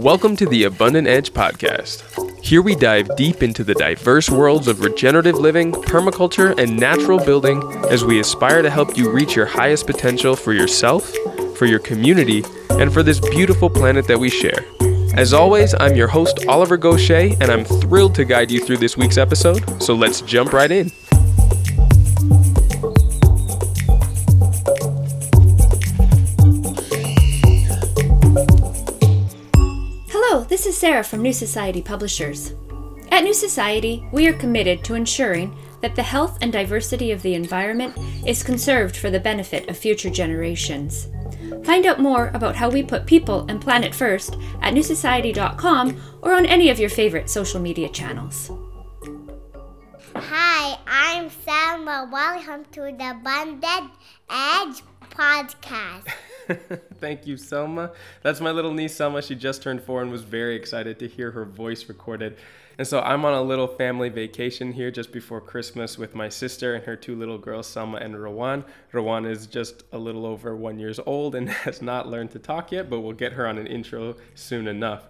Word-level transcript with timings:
Welcome 0.00 0.34
to 0.36 0.46
the 0.46 0.64
Abundant 0.64 1.06
Edge 1.06 1.30
podcast. 1.30 2.42
Here 2.42 2.62
we 2.62 2.74
dive 2.74 3.14
deep 3.16 3.42
into 3.42 3.62
the 3.62 3.74
diverse 3.74 4.30
worlds 4.30 4.66
of 4.66 4.80
regenerative 4.80 5.34
living, 5.34 5.72
permaculture, 5.72 6.58
and 6.58 6.74
natural 6.74 7.22
building 7.22 7.62
as 7.90 8.02
we 8.02 8.18
aspire 8.18 8.62
to 8.62 8.70
help 8.70 8.96
you 8.96 9.10
reach 9.10 9.36
your 9.36 9.44
highest 9.44 9.86
potential 9.86 10.34
for 10.34 10.54
yourself, 10.54 11.14
for 11.54 11.66
your 11.66 11.80
community, 11.80 12.42
and 12.70 12.90
for 12.90 13.02
this 13.02 13.20
beautiful 13.20 13.68
planet 13.68 14.06
that 14.06 14.18
we 14.18 14.30
share. 14.30 14.64
As 15.18 15.34
always, 15.34 15.74
I'm 15.78 15.94
your 15.94 16.08
host, 16.08 16.46
Oliver 16.48 16.78
Goshey, 16.78 17.36
and 17.38 17.50
I'm 17.50 17.66
thrilled 17.66 18.14
to 18.14 18.24
guide 18.24 18.50
you 18.50 18.64
through 18.64 18.78
this 18.78 18.96
week's 18.96 19.18
episode, 19.18 19.82
so 19.82 19.94
let's 19.94 20.22
jump 20.22 20.54
right 20.54 20.70
in. 20.70 20.90
Sarah 30.80 31.04
from 31.04 31.20
New 31.20 31.34
Society 31.34 31.82
Publishers. 31.82 32.54
At 33.10 33.22
New 33.22 33.34
Society, 33.34 34.02
we 34.12 34.26
are 34.26 34.32
committed 34.32 34.82
to 34.84 34.94
ensuring 34.94 35.54
that 35.82 35.94
the 35.94 36.02
health 36.02 36.38
and 36.40 36.50
diversity 36.50 37.10
of 37.10 37.20
the 37.20 37.34
environment 37.34 37.94
is 38.26 38.42
conserved 38.42 38.96
for 38.96 39.10
the 39.10 39.20
benefit 39.20 39.68
of 39.68 39.76
future 39.76 40.08
generations. 40.08 41.08
Find 41.64 41.84
out 41.84 42.00
more 42.00 42.28
about 42.28 42.56
how 42.56 42.70
we 42.70 42.82
put 42.82 43.04
people 43.04 43.44
and 43.50 43.60
planet 43.60 43.94
first 43.94 44.38
at 44.62 44.72
newsociety.com 44.72 46.00
or 46.22 46.32
on 46.32 46.46
any 46.46 46.70
of 46.70 46.80
your 46.80 46.88
favorite 46.88 47.28
social 47.28 47.60
media 47.60 47.90
channels. 47.90 48.50
Hi, 50.32 50.78
I'm 50.86 51.28
Selma. 51.28 52.08
Welcome 52.08 52.64
to 52.70 52.82
the 52.82 53.10
Abundant 53.10 53.90
Edge 54.30 54.80
podcast. 55.10 56.06
Thank 57.00 57.26
you, 57.26 57.36
Selma. 57.36 57.90
That's 58.22 58.40
my 58.40 58.52
little 58.52 58.72
niece, 58.72 58.94
Selma. 58.94 59.22
She 59.22 59.34
just 59.34 59.60
turned 59.60 59.82
four 59.82 60.02
and 60.02 60.12
was 60.12 60.22
very 60.22 60.54
excited 60.54 61.00
to 61.00 61.08
hear 61.08 61.32
her 61.32 61.44
voice 61.44 61.88
recorded. 61.88 62.36
And 62.78 62.86
so 62.86 63.00
I'm 63.00 63.24
on 63.24 63.34
a 63.34 63.42
little 63.42 63.66
family 63.66 64.08
vacation 64.08 64.70
here 64.70 64.92
just 64.92 65.10
before 65.10 65.40
Christmas 65.40 65.98
with 65.98 66.14
my 66.14 66.28
sister 66.28 66.76
and 66.76 66.84
her 66.84 66.94
two 66.94 67.16
little 67.16 67.38
girls, 67.38 67.66
Selma 67.66 67.98
and 67.98 68.22
Rowan. 68.22 68.64
Rowan 68.92 69.24
is 69.26 69.48
just 69.48 69.82
a 69.90 69.98
little 69.98 70.24
over 70.24 70.54
one 70.54 70.78
years 70.78 71.00
old 71.06 71.34
and 71.34 71.48
has 71.66 71.82
not 71.82 72.06
learned 72.06 72.30
to 72.30 72.38
talk 72.38 72.70
yet, 72.70 72.88
but 72.88 73.00
we'll 73.00 73.14
get 73.14 73.32
her 73.32 73.48
on 73.48 73.58
an 73.58 73.66
intro 73.66 74.14
soon 74.36 74.68
enough. 74.68 75.08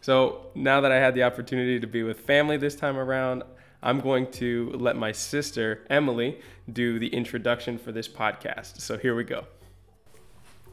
So 0.00 0.46
now 0.56 0.80
that 0.80 0.90
I 0.90 0.96
had 0.96 1.14
the 1.14 1.22
opportunity 1.22 1.78
to 1.78 1.86
be 1.86 2.02
with 2.02 2.18
family 2.18 2.56
this 2.56 2.74
time 2.74 2.96
around, 2.96 3.44
I'm 3.82 4.00
going 4.00 4.30
to 4.32 4.72
let 4.74 4.96
my 4.96 5.12
sister, 5.12 5.86
Emily, 5.88 6.40
do 6.72 6.98
the 6.98 7.08
introduction 7.08 7.78
for 7.78 7.92
this 7.92 8.08
podcast. 8.08 8.80
So 8.80 8.98
here 8.98 9.14
we 9.14 9.24
go. 9.24 9.44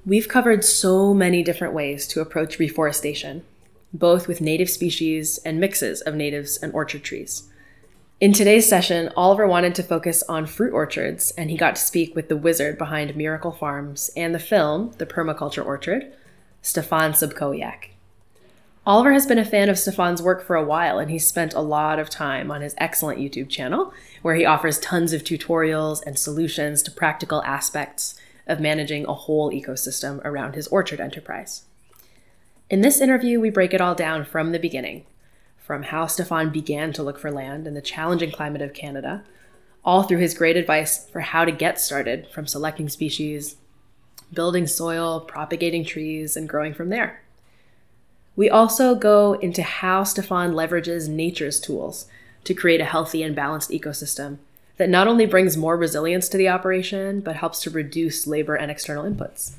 We've 0.06 0.28
covered 0.28 0.64
so 0.64 1.14
many 1.14 1.44
different 1.44 1.74
ways 1.74 2.08
to 2.10 2.22
approach 2.22 2.60
reforestation, 2.60 3.44
both 3.94 4.28
with 4.28 4.42
native 4.42 4.70
species 4.70 5.40
and 5.40 5.60
mixes 5.60 6.02
of 6.02 6.16
natives 6.16 6.58
and 6.58 6.74
orchard 6.74 7.04
trees. 7.04 7.50
In 8.22 8.32
today's 8.32 8.68
session, 8.68 9.12
Oliver 9.18 9.48
wanted 9.48 9.76
to 9.76 9.84
focus 9.84 10.24
on 10.30 10.46
fruit 10.46 10.74
orchards, 10.74 11.32
and 11.32 11.50
he 11.50 11.58
got 11.58 11.76
to 11.76 11.82
speak 11.82 12.16
with 12.16 12.30
the 12.30 12.38
wizard 12.38 12.78
behind 12.78 13.16
Miracle 13.16 13.52
Farms 13.52 14.10
and 14.16 14.34
the 14.34 14.40
film, 14.40 14.94
The 15.00 15.06
Permaculture 15.06 15.66
Orchard, 15.66 16.14
Stefan 16.62 17.12
Sobkowiak. 17.12 17.90
Oliver 18.88 19.14
has 19.14 19.26
been 19.26 19.40
a 19.40 19.46
fan 19.46 19.68
of 19.68 19.80
Stefan's 19.80 20.22
work 20.22 20.46
for 20.46 20.56
a 20.56 20.64
while, 20.64 21.00
and 21.00 21.10
he's 21.10 21.26
spent 21.26 21.56
a 21.56 21.60
lot 21.60 21.98
of 21.98 22.08
time 22.08 22.52
on 22.52 22.62
his 22.62 22.76
excellent 22.78 23.20
YouTube 23.20 23.50
channel, 23.50 23.92
where 24.22 24.36
he 24.36 24.46
offers 24.46 24.78
tons 24.78 25.12
of 25.12 25.24
tutorials 25.24 26.04
and 26.06 26.20
solutions 26.20 26.84
to 26.84 26.92
practical 26.92 27.42
aspects 27.44 28.14
of 28.46 28.60
managing 28.60 29.04
a 29.08 29.14
whole 29.14 29.52
ecosystem 29.52 30.24
around 30.24 30.54
his 30.54 30.68
orchard 30.68 31.00
enterprise. 31.00 31.64
In 32.70 32.82
this 32.82 33.02
interview, 33.02 33.40
we 33.40 33.50
break 33.50 33.74
it 33.74 33.82
all 33.82 33.96
down 33.96 34.24
from 34.24 34.52
the 34.52 34.60
beginning, 34.60 35.08
from 35.58 35.82
how 35.82 36.06
Stefan 36.06 36.52
began 36.52 36.94
to 36.94 37.02
look 37.02 37.18
for 37.18 37.32
land 37.32 37.66
in 37.66 37.74
the 37.74 37.82
challenging 37.82 38.30
climate 38.30 38.62
of 38.62 38.76
Canada, 38.76 39.24
all 39.84 40.04
through 40.04 40.20
his 40.20 40.36
great 40.36 40.58
advice 40.58 41.10
for 41.10 41.22
how 41.22 41.44
to 41.44 41.52
get 41.52 41.80
started 41.80 42.28
from 42.28 42.46
selecting 42.46 42.90
species, 42.90 43.56
building 44.32 44.68
soil, 44.68 45.22
propagating 45.22 45.84
trees, 45.84 46.38
and 46.38 46.48
growing 46.48 46.74
from 46.76 46.90
there. 46.90 47.25
We 48.36 48.50
also 48.50 48.96
go 48.96 49.34
into 49.34 49.64
how 49.64 50.04
Stefan 50.04 50.54
leverages 50.54 51.08
nature's 51.08 51.60
tools 51.60 52.08
to 52.44 52.54
create 52.54 52.82
a 52.82 52.86
healthy 52.86 53.24
and 53.24 53.36
balanced 53.36 53.72
ecosystem 53.72 54.38
that 54.78 54.90
not 54.90 55.08
only 55.08 55.26
brings 55.26 55.56
more 55.56 55.78
resilience 55.78 56.28
to 56.30 56.38
the 56.38 56.50
operation, 56.50 57.22
but 57.22 57.38
helps 57.38 57.62
to 57.62 57.70
reduce 57.70 58.28
labor 58.28 58.56
and 58.56 58.70
external 58.70 59.06
inputs. 59.06 59.54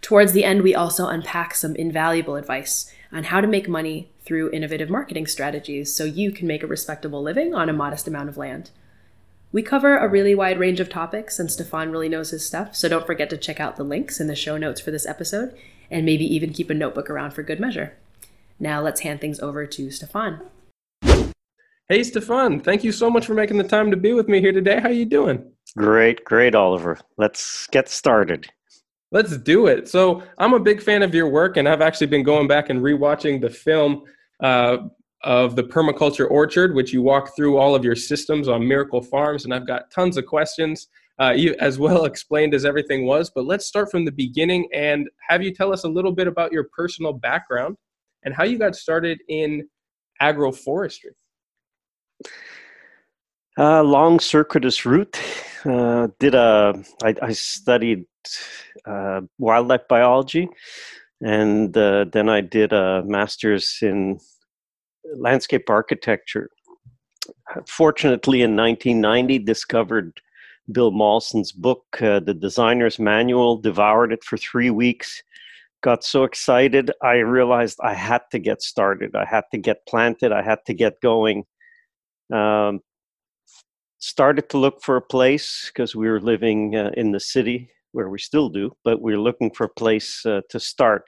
Towards 0.00 0.32
the 0.32 0.44
end, 0.44 0.62
we 0.62 0.74
also 0.74 1.08
unpack 1.08 1.54
some 1.54 1.76
invaluable 1.76 2.36
advice 2.36 2.92
on 3.12 3.24
how 3.24 3.40
to 3.40 3.48
make 3.48 3.68
money 3.68 4.08
through 4.24 4.52
innovative 4.52 4.88
marketing 4.88 5.26
strategies 5.26 5.92
so 5.94 6.04
you 6.04 6.30
can 6.30 6.46
make 6.46 6.62
a 6.62 6.68
respectable 6.68 7.22
living 7.22 7.54
on 7.54 7.68
a 7.68 7.72
modest 7.72 8.06
amount 8.06 8.28
of 8.28 8.36
land. 8.36 8.70
We 9.52 9.62
cover 9.62 9.98
a 9.98 10.08
really 10.08 10.34
wide 10.34 10.60
range 10.60 10.78
of 10.78 10.88
topics, 10.88 11.40
and 11.40 11.50
Stefan 11.50 11.90
really 11.90 12.08
knows 12.08 12.30
his 12.30 12.46
stuff, 12.46 12.76
so 12.76 12.88
don't 12.88 13.06
forget 13.06 13.28
to 13.30 13.36
check 13.36 13.58
out 13.58 13.76
the 13.76 13.82
links 13.82 14.20
in 14.20 14.28
the 14.28 14.36
show 14.36 14.56
notes 14.56 14.80
for 14.80 14.92
this 14.92 15.06
episode, 15.06 15.52
and 15.90 16.06
maybe 16.06 16.24
even 16.24 16.52
keep 16.52 16.70
a 16.70 16.74
notebook 16.74 17.10
around 17.10 17.32
for 17.32 17.42
good 17.42 17.60
measure. 17.60 17.96
Now 18.58 18.80
let's 18.80 19.00
hand 19.00 19.20
things 19.20 19.40
over 19.40 19.66
to 19.66 19.90
Stefan. 19.90 20.40
Hey, 21.88 22.04
Stefan, 22.04 22.60
thank 22.60 22.84
you 22.84 22.92
so 22.92 23.10
much 23.10 23.26
for 23.26 23.34
making 23.34 23.58
the 23.58 23.64
time 23.64 23.90
to 23.90 23.96
be 23.96 24.12
with 24.12 24.28
me 24.28 24.40
here 24.40 24.52
today. 24.52 24.78
How 24.78 24.90
are 24.90 24.92
you 24.92 25.04
doing? 25.04 25.44
Great, 25.76 26.24
great, 26.24 26.54
Oliver. 26.54 26.98
Let's 27.16 27.66
get 27.68 27.88
started. 27.88 28.46
Let's 29.10 29.36
do 29.38 29.66
it. 29.66 29.88
So, 29.88 30.22
I'm 30.38 30.54
a 30.54 30.60
big 30.60 30.80
fan 30.80 31.02
of 31.02 31.12
your 31.14 31.28
work, 31.28 31.56
and 31.56 31.68
I've 31.68 31.80
actually 31.80 32.06
been 32.06 32.22
going 32.22 32.46
back 32.46 32.70
and 32.70 32.80
rewatching 32.80 33.40
the 33.40 33.50
film 33.50 34.04
uh, 34.38 34.76
of 35.24 35.56
the 35.56 35.64
Permaculture 35.64 36.30
Orchard, 36.30 36.76
which 36.76 36.92
you 36.92 37.02
walk 37.02 37.34
through 37.34 37.58
all 37.58 37.74
of 37.74 37.84
your 37.84 37.96
systems 37.96 38.46
on 38.46 38.66
Miracle 38.66 39.02
Farms, 39.02 39.44
and 39.44 39.52
I've 39.52 39.66
got 39.66 39.90
tons 39.90 40.16
of 40.16 40.26
questions, 40.26 40.86
uh, 41.20 41.32
you, 41.36 41.54
as 41.60 41.78
well 41.78 42.04
explained 42.12 42.54
as 42.54 42.64
everything 42.64 43.06
was. 43.06 43.30
But 43.30 43.44
let's 43.44 43.66
start 43.66 43.90
from 43.90 44.04
the 44.04 44.12
beginning 44.12 44.68
and 44.72 45.08
have 45.28 45.42
you 45.42 45.54
tell 45.54 45.72
us 45.72 45.84
a 45.84 45.88
little 45.88 46.12
bit 46.12 46.26
about 46.26 46.52
your 46.52 46.64
personal 46.76 47.12
background 47.12 47.76
and 48.24 48.34
how 48.34 48.44
you 48.44 48.58
got 48.58 48.74
started 48.74 49.20
in 49.28 49.68
agroforestry. 50.20 51.12
Uh, 53.58 53.82
long 53.82 54.20
circuitous 54.20 54.86
route. 54.86 55.20
Uh, 55.64 56.08
did 56.18 56.34
a. 56.34 56.82
I, 57.02 57.14
I 57.20 57.32
studied 57.32 58.04
uh, 58.86 59.20
wildlife 59.38 59.86
biology, 59.88 60.48
and 61.20 61.76
uh, 61.76 62.06
then 62.10 62.30
I 62.30 62.40
did 62.40 62.72
a 62.72 63.02
master's 63.04 63.78
in 63.82 64.18
landscape 65.18 65.68
architecture. 65.68 66.48
Fortunately, 67.66 68.42
in 68.42 68.56
1990, 68.56 69.40
discovered 69.40 70.20
Bill 70.72 70.90
Mollison's 70.90 71.52
book, 71.52 71.84
uh, 72.00 72.20
The 72.20 72.34
Designer's 72.34 72.98
Manual. 72.98 73.58
Devoured 73.58 74.12
it 74.12 74.24
for 74.24 74.36
three 74.36 74.70
weeks. 74.70 75.22
Got 75.82 76.04
so 76.04 76.24
excited, 76.24 76.90
I 77.02 77.16
realized 77.16 77.78
I 77.82 77.94
had 77.94 78.22
to 78.32 78.38
get 78.38 78.60
started. 78.62 79.16
I 79.16 79.24
had 79.24 79.44
to 79.52 79.58
get 79.58 79.86
planted. 79.86 80.30
I 80.30 80.42
had 80.42 80.58
to 80.66 80.74
get 80.74 81.00
going 81.00 81.44
um, 82.32 82.80
started 83.98 84.48
to 84.50 84.58
look 84.58 84.82
for 84.82 84.96
a 84.96 85.02
place 85.02 85.70
because 85.72 85.94
we 85.94 86.08
were 86.08 86.20
living 86.20 86.76
uh, 86.76 86.90
in 86.96 87.12
the 87.12 87.20
city 87.20 87.70
where 87.92 88.08
we 88.08 88.18
still 88.18 88.48
do, 88.48 88.72
but 88.84 89.00
we 89.00 89.12
are 89.12 89.20
looking 89.20 89.50
for 89.50 89.64
a 89.64 89.74
place 89.74 90.24
uh, 90.24 90.40
to 90.50 90.60
start. 90.60 91.02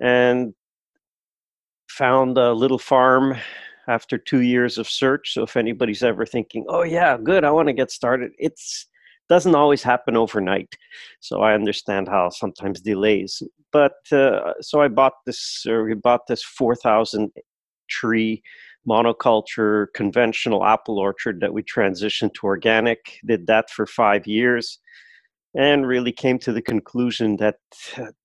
And 0.00 0.54
found 1.90 2.38
a 2.38 2.52
little 2.52 2.78
farm 2.78 3.36
after 3.90 4.16
two 4.18 4.40
years 4.40 4.78
of 4.78 4.88
search. 4.88 5.34
So 5.34 5.42
if 5.42 5.56
anybody's 5.56 6.02
ever 6.02 6.24
thinking, 6.24 6.64
"Oh 6.68 6.84
yeah, 6.84 7.18
good, 7.22 7.44
I 7.44 7.50
want 7.50 7.68
to 7.68 7.74
get 7.74 7.90
started," 7.90 8.32
it's 8.38 8.86
doesn't 9.28 9.54
always 9.54 9.82
happen 9.82 10.16
overnight. 10.16 10.74
So 11.20 11.42
I 11.42 11.54
understand 11.54 12.08
how 12.08 12.30
sometimes 12.30 12.80
delays. 12.80 13.42
But 13.72 13.98
uh, 14.12 14.54
so 14.60 14.80
I 14.80 14.88
bought 14.88 15.18
this, 15.26 15.64
or 15.68 15.84
we 15.84 15.94
bought 15.94 16.26
this 16.26 16.42
four 16.42 16.74
thousand 16.74 17.30
tree 17.88 18.42
monoculture 18.88 19.86
conventional 19.94 20.64
apple 20.64 20.98
orchard 20.98 21.40
that 21.40 21.52
we 21.52 21.62
transitioned 21.62 22.32
to 22.34 22.46
organic 22.46 23.18
did 23.26 23.46
that 23.46 23.68
for 23.68 23.86
five 23.86 24.26
years 24.26 24.78
and 25.54 25.86
really 25.86 26.12
came 26.12 26.38
to 26.38 26.52
the 26.52 26.62
conclusion 26.62 27.36
that 27.36 27.56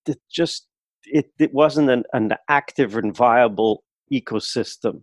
it 0.06 0.18
just 0.30 0.66
it, 1.04 1.26
it 1.38 1.52
wasn't 1.52 1.90
an, 1.90 2.04
an 2.14 2.32
active 2.48 2.96
and 2.96 3.14
viable 3.14 3.84
ecosystem 4.10 5.02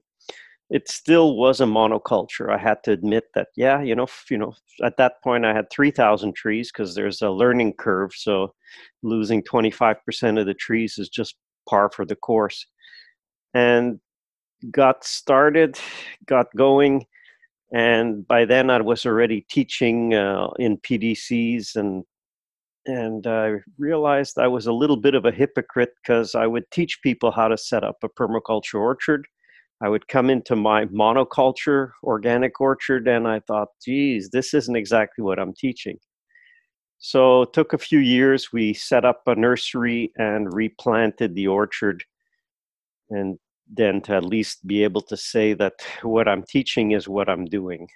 it 0.74 0.90
still 0.90 1.38
was 1.38 1.62
a 1.62 1.66
monoculture 1.66 2.50
i 2.52 2.58
had 2.58 2.84
to 2.84 2.92
admit 2.92 3.26
that 3.36 3.48
yeah 3.56 3.82
you 3.82 3.96
know 3.96 4.08
you 4.30 4.38
know 4.38 4.54
at 4.84 4.98
that 4.98 5.14
point 5.24 5.46
i 5.46 5.54
had 5.54 5.70
3000 5.72 6.36
trees 6.36 6.72
because 6.72 6.96
there's 6.96 7.22
a 7.22 7.30
learning 7.30 7.74
curve 7.74 8.12
so 8.16 8.54
losing 9.04 9.44
25% 9.44 10.40
of 10.40 10.46
the 10.46 10.54
trees 10.54 10.98
is 10.98 11.10
just 11.10 11.36
par 11.70 11.92
for 11.94 12.06
the 12.06 12.16
course 12.16 12.66
and 13.54 14.00
got 14.72 15.04
started, 15.04 15.80
got 16.26 16.48
going, 16.56 17.06
and 17.74 18.28
by 18.28 18.46
then 18.46 18.70
I 18.70 18.82
was 18.82 19.06
already 19.06 19.46
teaching 19.50 20.14
uh, 20.14 20.50
in 20.60 20.78
PDCs 20.78 21.76
and 21.76 22.04
and 22.86 23.26
I 23.28 23.56
realized 23.78 24.38
I 24.38 24.48
was 24.48 24.68
a 24.68 24.74
little 24.74 24.98
bit 24.98 25.16
of 25.16 25.26
a 25.26 25.32
hypocrite 25.32 25.92
because 26.04 26.36
I 26.36 26.48
would 26.48 26.70
teach 26.70 27.02
people 27.02 27.32
how 27.32 27.48
to 27.48 27.58
set 27.58 27.84
up 27.84 27.96
a 28.04 28.10
permaculture 28.10 28.80
orchard. 28.80 29.26
I 29.84 29.90
would 29.90 30.08
come 30.08 30.30
into 30.30 30.56
my 30.56 30.86
monoculture 30.86 31.92
organic 32.04 32.62
orchard 32.62 33.06
and 33.08 33.28
I 33.28 33.42
thought, 33.42 33.68
geez, 33.84 34.30
this 34.30 34.54
isn't 34.54 34.78
exactly 34.78 35.24
what 35.24 35.40
I'm 35.40 35.54
teaching. 35.54 35.98
So 37.00 37.42
it 37.42 37.52
took 37.52 37.74
a 37.74 37.78
few 37.78 38.00
years. 38.00 38.54
We 38.54 38.74
set 38.74 39.04
up 39.04 39.24
a 39.28 39.36
nursery 39.36 40.14
and 40.16 40.54
replanted 40.54 41.36
the 41.36 41.48
orchard. 41.48 42.02
And 43.10 43.38
then 43.70 44.00
to 44.04 44.14
at 44.14 44.24
least 44.24 44.66
be 44.66 44.86
able 44.86 45.02
to 45.02 45.18
say 45.18 45.54
that 45.56 45.74
what 46.02 46.30
I'm 46.30 46.44
teaching 46.44 46.92
is 46.92 47.10
what 47.10 47.28
I'm 47.28 47.44
doing. 47.44 47.90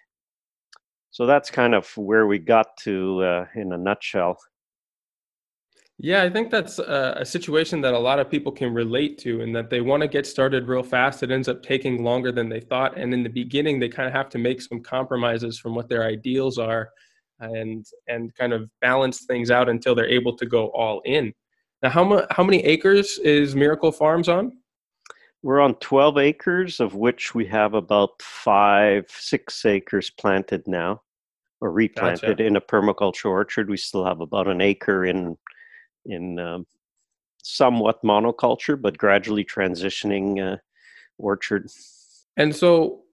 So 1.12 1.26
that's 1.26 1.50
kind 1.50 1.74
of 1.74 1.90
where 1.96 2.28
we 2.28 2.38
got 2.38 2.68
to 2.84 3.24
uh, 3.24 3.46
in 3.56 3.72
a 3.72 3.78
nutshell. 3.78 4.38
Yeah, 6.00 6.22
I 6.22 6.30
think 6.30 6.52
that's 6.52 6.78
a, 6.78 7.18
a, 7.22 7.26
situation 7.26 7.82
that 7.82 7.96
a 7.96 8.00
lot 8.00 8.20
of 8.20 8.30
people 8.30 8.52
can 8.52 8.72
relate 8.72 9.18
to, 9.20 9.42
and 9.42 9.56
that 9.56 9.72
they 9.72 9.82
want 9.82 10.02
to 10.02 10.08
get 10.08 10.28
started 10.28 10.68
real 10.68 10.84
fast. 10.84 11.24
It 11.24 11.32
ends 11.32 11.48
up 11.48 11.64
taking 11.64 12.04
longer 12.04 12.32
than 12.32 12.50
they 12.50 12.60
thought, 12.60 12.96
and 12.98 13.16
in 13.16 13.24
the 13.24 13.30
beginning, 13.30 13.80
they 13.80 13.90
kind 13.90 14.08
of 14.08 14.14
have 14.14 14.30
to 14.30 14.38
make 14.38 14.62
some 14.62 14.84
compromises 14.84 15.58
from 15.58 15.74
what 15.74 15.90
their 15.90 16.04
ideals 16.04 16.60
are, 16.60 16.90
and 17.40 17.84
and 18.08 18.34
kind 18.36 18.54
of 18.54 18.70
balance 18.80 19.26
things 19.26 19.50
out 19.50 19.70
until 19.70 19.96
they're 19.96 20.08
able 20.08 20.38
to 20.38 20.46
go 20.46 20.68
all 20.68 21.02
in. 21.06 21.34
Now, 21.82 21.90
how 21.90 22.04
much 22.04 22.28
how 22.30 22.44
many 22.44 22.64
acres 22.64 23.18
is 23.20 23.56
Miracle 23.56 23.92
Farms 23.92 24.30
on? 24.30 24.52
We're 25.42 25.62
on 25.62 25.76
12 25.76 26.18
acres, 26.20 26.80
of 26.80 26.94
which 26.94 27.34
we 27.34 27.46
have 27.48 27.74
about 27.74 28.22
five, 28.22 29.06
six 29.10 29.66
acres 29.66 30.12
planted 30.12 30.68
now, 30.68 31.02
or 31.60 31.72
replanted 31.72 32.38
gotcha. 32.38 32.46
in 32.46 32.56
a 32.56 32.62
permaculture 32.62 33.30
orchard. 33.30 33.68
We 33.68 33.78
still 33.78 34.06
have 34.06 34.22
about 34.22 34.48
an 34.48 34.62
acre 34.62 35.06
in 35.06 35.38
in 36.08 36.40
um, 36.40 36.66
somewhat 37.44 38.02
monoculture, 38.04 38.80
but 38.80 38.98
gradually 38.98 39.46
transitioning 39.46 40.54
uh, 40.54 40.58
orchard. 41.18 41.70
And 42.36 42.56
so, 42.56 43.04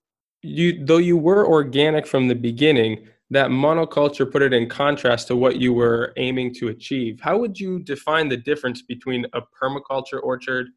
you 0.42 0.84
though 0.84 0.98
you 0.98 1.16
were 1.16 1.46
organic 1.46 2.06
from 2.06 2.28
the 2.28 2.34
beginning, 2.34 3.08
that 3.30 3.50
monoculture 3.50 4.30
put 4.30 4.42
it 4.42 4.52
in 4.52 4.68
contrast 4.68 5.28
to 5.28 5.36
what 5.36 5.56
you 5.56 5.72
were 5.72 6.12
aiming 6.16 6.54
to 6.54 6.68
achieve. 6.68 7.20
How 7.20 7.38
would 7.38 7.58
you 7.58 7.80
define 7.80 8.28
the 8.28 8.36
difference 8.36 8.82
between 8.82 9.26
a 9.32 9.40
permaculture 9.40 10.22
orchard 10.22 10.68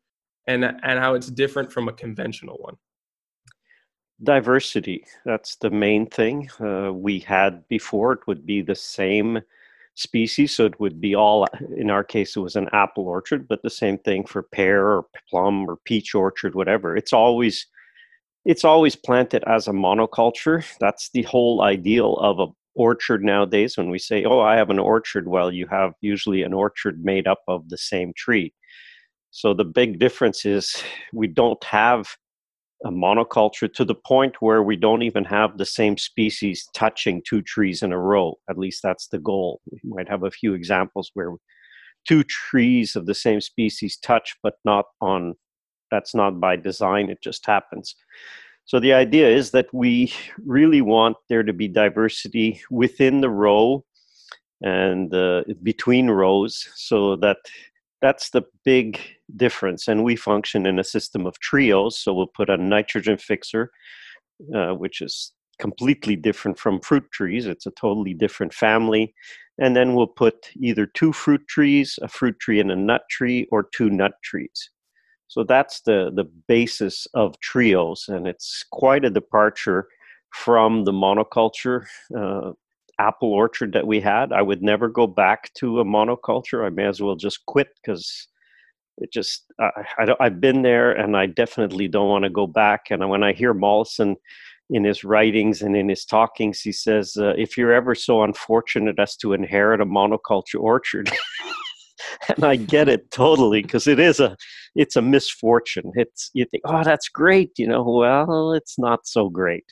and 0.48 0.64
and 0.64 1.00
how 1.00 1.14
it's 1.14 1.28
different 1.28 1.72
from 1.72 1.88
a 1.88 1.94
conventional 1.94 2.58
one? 2.58 2.75
Diversity. 4.24 5.06
That's 5.25 5.58
the 5.58 5.69
main 5.69 6.08
thing. 6.08 6.50
Uh, 6.60 6.92
we 6.92 7.19
had 7.19 7.68
before 7.68 8.14
it 8.14 8.25
would 8.25 8.46
be 8.46 8.62
the 8.62 8.75
same 8.75 9.42
species. 9.97 10.55
So 10.55 10.65
it 10.65 10.79
would 10.79 11.01
be 11.01 11.15
all, 11.15 11.47
in 11.75 11.89
our 11.89 12.03
case, 12.03 12.35
it 12.35 12.39
was 12.39 12.55
an 12.55 12.69
apple 12.71 13.07
orchard, 13.07 13.47
but 13.47 13.61
the 13.63 13.69
same 13.69 13.97
thing 13.97 14.25
for 14.25 14.44
pear 14.44 14.88
or 14.88 15.05
plum 15.29 15.69
or 15.69 15.77
peach 15.85 16.15
orchard, 16.15 16.55
whatever. 16.55 16.95
It's 16.95 17.13
always, 17.13 17.65
it's 18.45 18.63
always 18.63 18.95
planted 18.95 19.44
as 19.47 19.67
a 19.67 19.71
monoculture. 19.71 20.63
That's 20.79 21.09
the 21.09 21.23
whole 21.23 21.61
ideal 21.61 22.15
of 22.17 22.39
a 22.39 22.47
orchard 22.75 23.23
nowadays. 23.23 23.75
When 23.75 23.89
we 23.89 23.97
say, 23.97 24.23
"Oh, 24.23 24.39
I 24.39 24.55
have 24.55 24.69
an 24.69 24.79
orchard," 24.79 25.27
well, 25.27 25.51
you 25.51 25.65
have 25.67 25.94
usually 26.01 26.44
an 26.44 26.53
orchard 26.53 27.03
made 27.03 27.27
up 27.27 27.41
of 27.47 27.67
the 27.69 27.77
same 27.77 28.13
tree. 28.15 28.53
So 29.31 29.53
the 29.53 29.65
big 29.65 29.99
difference 29.99 30.45
is 30.45 30.83
we 31.11 31.27
don't 31.27 31.63
have 31.63 32.15
a 32.85 32.89
monoculture 32.89 33.71
to 33.74 33.83
the 33.83 33.95
point 33.95 34.35
where 34.39 34.62
we 34.62 34.75
don't 34.75 35.01
even 35.01 35.25
have 35.25 35.57
the 35.57 35.65
same 35.65 35.97
species 35.97 36.68
touching 36.74 37.21
two 37.27 37.41
trees 37.41 37.81
in 37.81 37.91
a 37.91 38.00
row. 38.00 38.38
At 38.50 38.57
least 38.57 38.83
that's 38.83 39.07
the 39.07 39.19
goal. 39.19 39.62
We 39.71 39.79
might 39.83 40.09
have 40.09 40.24
a 40.24 40.31
few 40.31 40.53
examples 40.53 41.12
where 41.13 41.33
two 42.07 42.24
trees 42.24 42.95
of 42.95 43.06
the 43.06 43.15
same 43.15 43.41
species 43.41 43.97
touch, 43.97 44.35
but 44.44 44.56
not 44.63 44.85
on 45.01 45.35
that's 45.89 46.13
not 46.13 46.39
by 46.39 46.57
design, 46.57 47.09
it 47.09 47.19
just 47.24 47.45
happens. 47.45 47.95
So 48.65 48.80
the 48.80 48.94
idea 48.94 49.30
is 49.30 49.51
that 49.51 49.73
we 49.73 50.13
really 50.45 50.81
want 50.81 51.15
there 51.30 51.44
to 51.44 51.53
be 51.53 51.69
diversity 51.69 52.62
within 52.69 53.21
the 53.21 53.30
row 53.30 53.85
and 54.62 55.13
uh, 55.13 55.44
between 55.63 56.09
rows 56.09 56.68
so 56.75 57.15
that 57.18 57.38
that's 58.01 58.31
the 58.31 58.44
big 58.65 59.00
difference. 59.35 59.88
And 59.88 60.03
we 60.03 60.15
function 60.15 60.65
in 60.65 60.79
a 60.79 60.83
system 60.83 61.25
of 61.25 61.39
trios. 61.39 62.00
So 62.00 62.13
we'll 62.13 62.27
put 62.27 62.50
a 62.50 62.57
nitrogen 62.57 63.18
fixer, 63.18 63.71
uh, 64.56 64.74
which 64.74 65.01
is 65.01 65.33
completely 65.59 66.15
different 66.15 66.57
from 66.57 66.79
fruit 66.79 67.09
trees. 67.12 67.45
It's 67.45 67.65
a 67.65 67.71
totally 67.71 68.13
different 68.13 68.53
family. 68.53 69.13
And 69.59 69.75
then 69.75 69.95
we'll 69.95 70.07
put 70.07 70.50
either 70.56 70.85
two 70.85 71.12
fruit 71.12 71.47
trees, 71.47 71.97
a 72.01 72.07
fruit 72.07 72.39
tree 72.39 72.59
and 72.59 72.71
a 72.71 72.75
nut 72.75 73.01
tree, 73.09 73.47
or 73.51 73.68
two 73.74 73.89
nut 73.89 74.13
trees. 74.24 74.69
So 75.27 75.44
that's 75.44 75.81
the, 75.81 76.12
the 76.13 76.25
basis 76.47 77.07
of 77.13 77.39
trios. 77.39 78.06
And 78.07 78.27
it's 78.27 78.63
quite 78.71 79.03
a 79.03 79.09
departure 79.09 79.88
from 80.33 80.83
the 80.83 80.91
monoculture 80.91 81.85
uh, 82.15 82.51
apple 83.00 83.33
orchard 83.33 83.73
that 83.73 83.88
we 83.88 84.00
had. 84.00 84.31
I 84.31 84.41
would 84.41 84.62
never 84.62 84.88
go 84.88 85.07
back 85.07 85.53
to 85.56 85.80
a 85.80 85.85
monoculture. 85.85 86.65
I 86.65 86.69
may 86.69 86.85
as 86.85 87.01
well 87.01 87.15
just 87.15 87.45
quit 87.45 87.69
because 87.81 88.27
it 88.97 89.11
just 89.11 89.45
I, 89.59 89.71
I 89.99 90.15
I've 90.19 90.41
been 90.41 90.61
there 90.61 90.91
and 90.91 91.15
I 91.15 91.27
definitely 91.27 91.88
don't 91.88 92.09
want 92.09 92.23
to 92.23 92.29
go 92.29 92.47
back. 92.47 92.88
And 92.89 93.07
when 93.09 93.23
I 93.23 93.33
hear 93.33 93.53
Mollison 93.53 94.15
in 94.69 94.83
his 94.83 95.03
writings 95.03 95.61
and 95.61 95.75
in 95.75 95.89
his 95.89 96.05
talkings, 96.05 96.61
he 96.61 96.71
says, 96.71 97.15
uh, 97.17 97.33
if 97.38 97.57
you're 97.57 97.73
ever 97.73 97.95
so 97.95 98.23
unfortunate 98.23 98.99
as 98.99 99.15
to 99.17 99.33
inherit 99.33 99.81
a 99.81 99.85
monoculture 99.85 100.59
orchard. 100.59 101.09
and 102.35 102.44
I 102.44 102.55
get 102.55 102.89
it 102.89 103.09
totally 103.11 103.61
because 103.61 103.88
it 103.88 103.99
is 103.99 104.19
a 104.19 104.35
it's 104.75 104.95
a 104.95 105.01
misfortune. 105.01 105.91
It's 105.95 106.29
you 106.33 106.45
think, 106.45 106.63
oh, 106.65 106.83
that's 106.83 107.09
great, 107.09 107.51
you 107.57 107.67
know. 107.67 107.83
Well, 107.83 108.53
it's 108.53 108.77
not 108.77 109.07
so 109.07 109.29
great. 109.29 109.65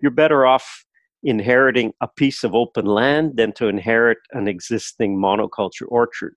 You're 0.00 0.10
better 0.10 0.46
off 0.46 0.84
inheriting 1.22 1.92
a 2.00 2.08
piece 2.08 2.44
of 2.44 2.54
open 2.54 2.84
land 2.84 3.36
than 3.36 3.52
to 3.52 3.68
inherit 3.68 4.18
an 4.32 4.46
existing 4.46 5.16
monoculture 5.16 5.86
orchard 5.88 6.34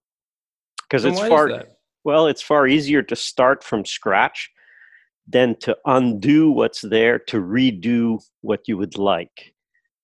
because 0.83 1.03
it's 1.03 1.19
far 1.19 1.65
well 2.07 2.25
it's 2.25 2.41
far 2.41 2.65
easier 2.65 3.03
to 3.03 3.17
start 3.17 3.65
from 3.65 3.83
scratch 3.83 4.49
than 5.27 5.55
to 5.59 5.77
undo 5.85 6.49
what's 6.49 6.81
there 6.81 7.19
to 7.19 7.37
redo 7.41 8.17
what 8.41 8.61
you 8.65 8.77
would 8.77 8.97
like. 8.97 9.53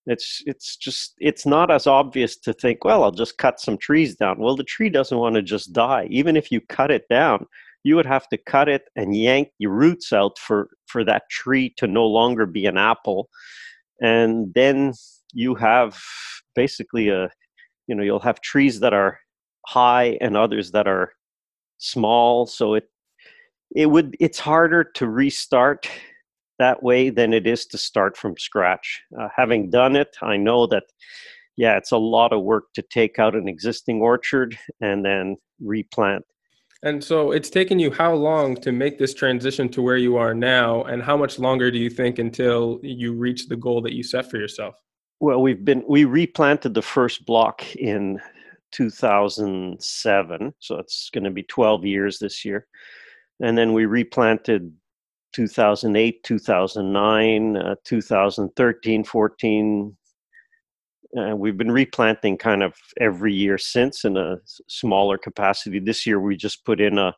It's 0.06 0.44
it's 0.46 0.76
just 0.76 1.14
it's 1.19 1.45
not 1.45 1.72
as 1.72 1.88
obvious 1.88 2.36
to 2.40 2.52
think 2.52 2.83
well 2.83 3.06
i'll 3.06 3.19
just 3.24 3.38
cut 3.38 3.62
some 3.62 3.78
trees 3.78 4.18
down. 4.18 4.38
Well 4.38 4.57
the 4.57 4.66
tree 4.66 4.90
doesn't 4.90 5.18
want 5.18 5.36
to 5.36 5.42
just 5.42 5.72
die. 5.72 6.07
Even 6.10 6.36
if 6.36 6.52
you 6.52 6.60
cut 6.60 6.92
it 6.92 7.06
down 7.10 7.45
you 7.86 7.95
would 7.95 8.06
have 8.06 8.28
to 8.30 8.38
cut 8.38 8.68
it 8.68 8.83
and 8.98 9.16
yank 9.16 9.48
your 9.57 9.72
roots 9.72 10.12
out 10.12 10.38
for 10.38 10.69
for 10.88 11.06
that 11.06 11.24
tree 11.30 11.74
to 11.78 11.88
no 11.88 12.06
longer 12.06 12.45
be 12.45 12.66
an 12.66 12.78
apple. 12.78 13.30
And 14.02 14.54
then 14.54 14.94
you 15.31 15.56
have 15.56 15.98
basically 16.54 17.07
a 17.07 17.30
you 17.88 17.95
know 17.95 18.04
you'll 18.04 18.28
have 18.30 18.42
trees 18.42 18.81
that 18.81 18.94
are 18.94 19.19
high 19.68 20.18
and 20.19 20.36
others 20.36 20.72
that 20.72 20.86
are 20.86 21.14
small 21.83 22.45
so 22.45 22.73
it 22.73 22.90
it 23.75 23.87
would 23.87 24.16
it's 24.19 24.40
harder 24.40 24.83
to 24.83 25.07
restart 25.07 25.90
that 26.59 26.81
way 26.81 27.09
than 27.09 27.33
it 27.33 27.45
is 27.45 27.66
to 27.66 27.78
start 27.78 28.16
from 28.16 28.37
scratch 28.37 29.02
uh, 29.19 29.28
having 29.35 29.69
done 29.69 29.95
it 29.95 30.16
i 30.21 30.37
know 30.37 30.66
that 30.66 30.83
yeah 31.57 31.78
it's 31.78 31.92
a 31.92 31.97
lot 31.97 32.31
of 32.31 32.44
work 32.44 32.66
to 32.73 32.81
take 32.81 33.19
out 33.19 33.35
an 33.35 33.47
existing 33.47 34.02
orchard 34.02 34.57
and 34.81 35.04
then 35.04 35.35
replant 35.59 36.23
and 36.83 37.02
so 37.02 37.31
it's 37.31 37.49
taken 37.49 37.80
you 37.80 37.92
how 37.92 38.13
long 38.13 38.57
to 38.57 38.73
make 38.73 38.99
this 38.99 39.13
transition 39.13 39.69
to 39.69 39.81
where 39.81 39.95
you 39.95 40.18
are 40.18 40.33
now? 40.33 40.83
And 40.83 41.02
how 41.02 41.16
much 41.16 41.40
longer 41.40 41.71
do 41.71 41.78
you 41.78 41.90
think 41.90 42.19
until 42.19 42.81
you 42.83 43.13
reach 43.13 43.47
the 43.47 43.56
goal 43.56 43.81
that 43.83 43.94
you 43.94 44.04
set 44.04 44.30
for 44.30 44.37
yourself? 44.37 44.75
Well, 45.21 45.42
we've 45.42 45.63
been, 45.63 45.85
we 45.87 46.04
replanted 46.04 46.73
the 46.73 46.81
first 46.81 47.25
block 47.25 47.73
in 47.78 48.19
2007. 48.73 50.53
So 50.59 50.77
it's 50.77 51.09
going 51.13 51.23
to 51.23 51.31
be 51.31 51.44
12 51.44 51.85
years 51.85 52.19
this 52.19 52.44
year. 52.44 52.68
And 53.42 53.57
then 53.57 53.73
we 53.73 53.85
replanted 53.85 54.71
2008, 55.33 56.23
2009, 56.23 57.57
uh, 57.57 57.75
2013, 57.83 59.03
14, 59.03 59.97
uh, 61.18 61.35
we've 61.35 61.57
been 61.57 61.71
replanting 61.71 62.37
kind 62.37 62.63
of 62.63 62.73
every 62.99 63.33
year 63.33 63.57
since 63.57 64.03
in 64.03 64.18
a 64.18 64.37
smaller 64.68 65.18
capacity. 65.18 65.80
This 65.80 66.06
year 66.06 66.19
we 66.19 66.35
just 66.35 66.65
put 66.65 66.81
in 66.81 66.97
a 66.97 67.13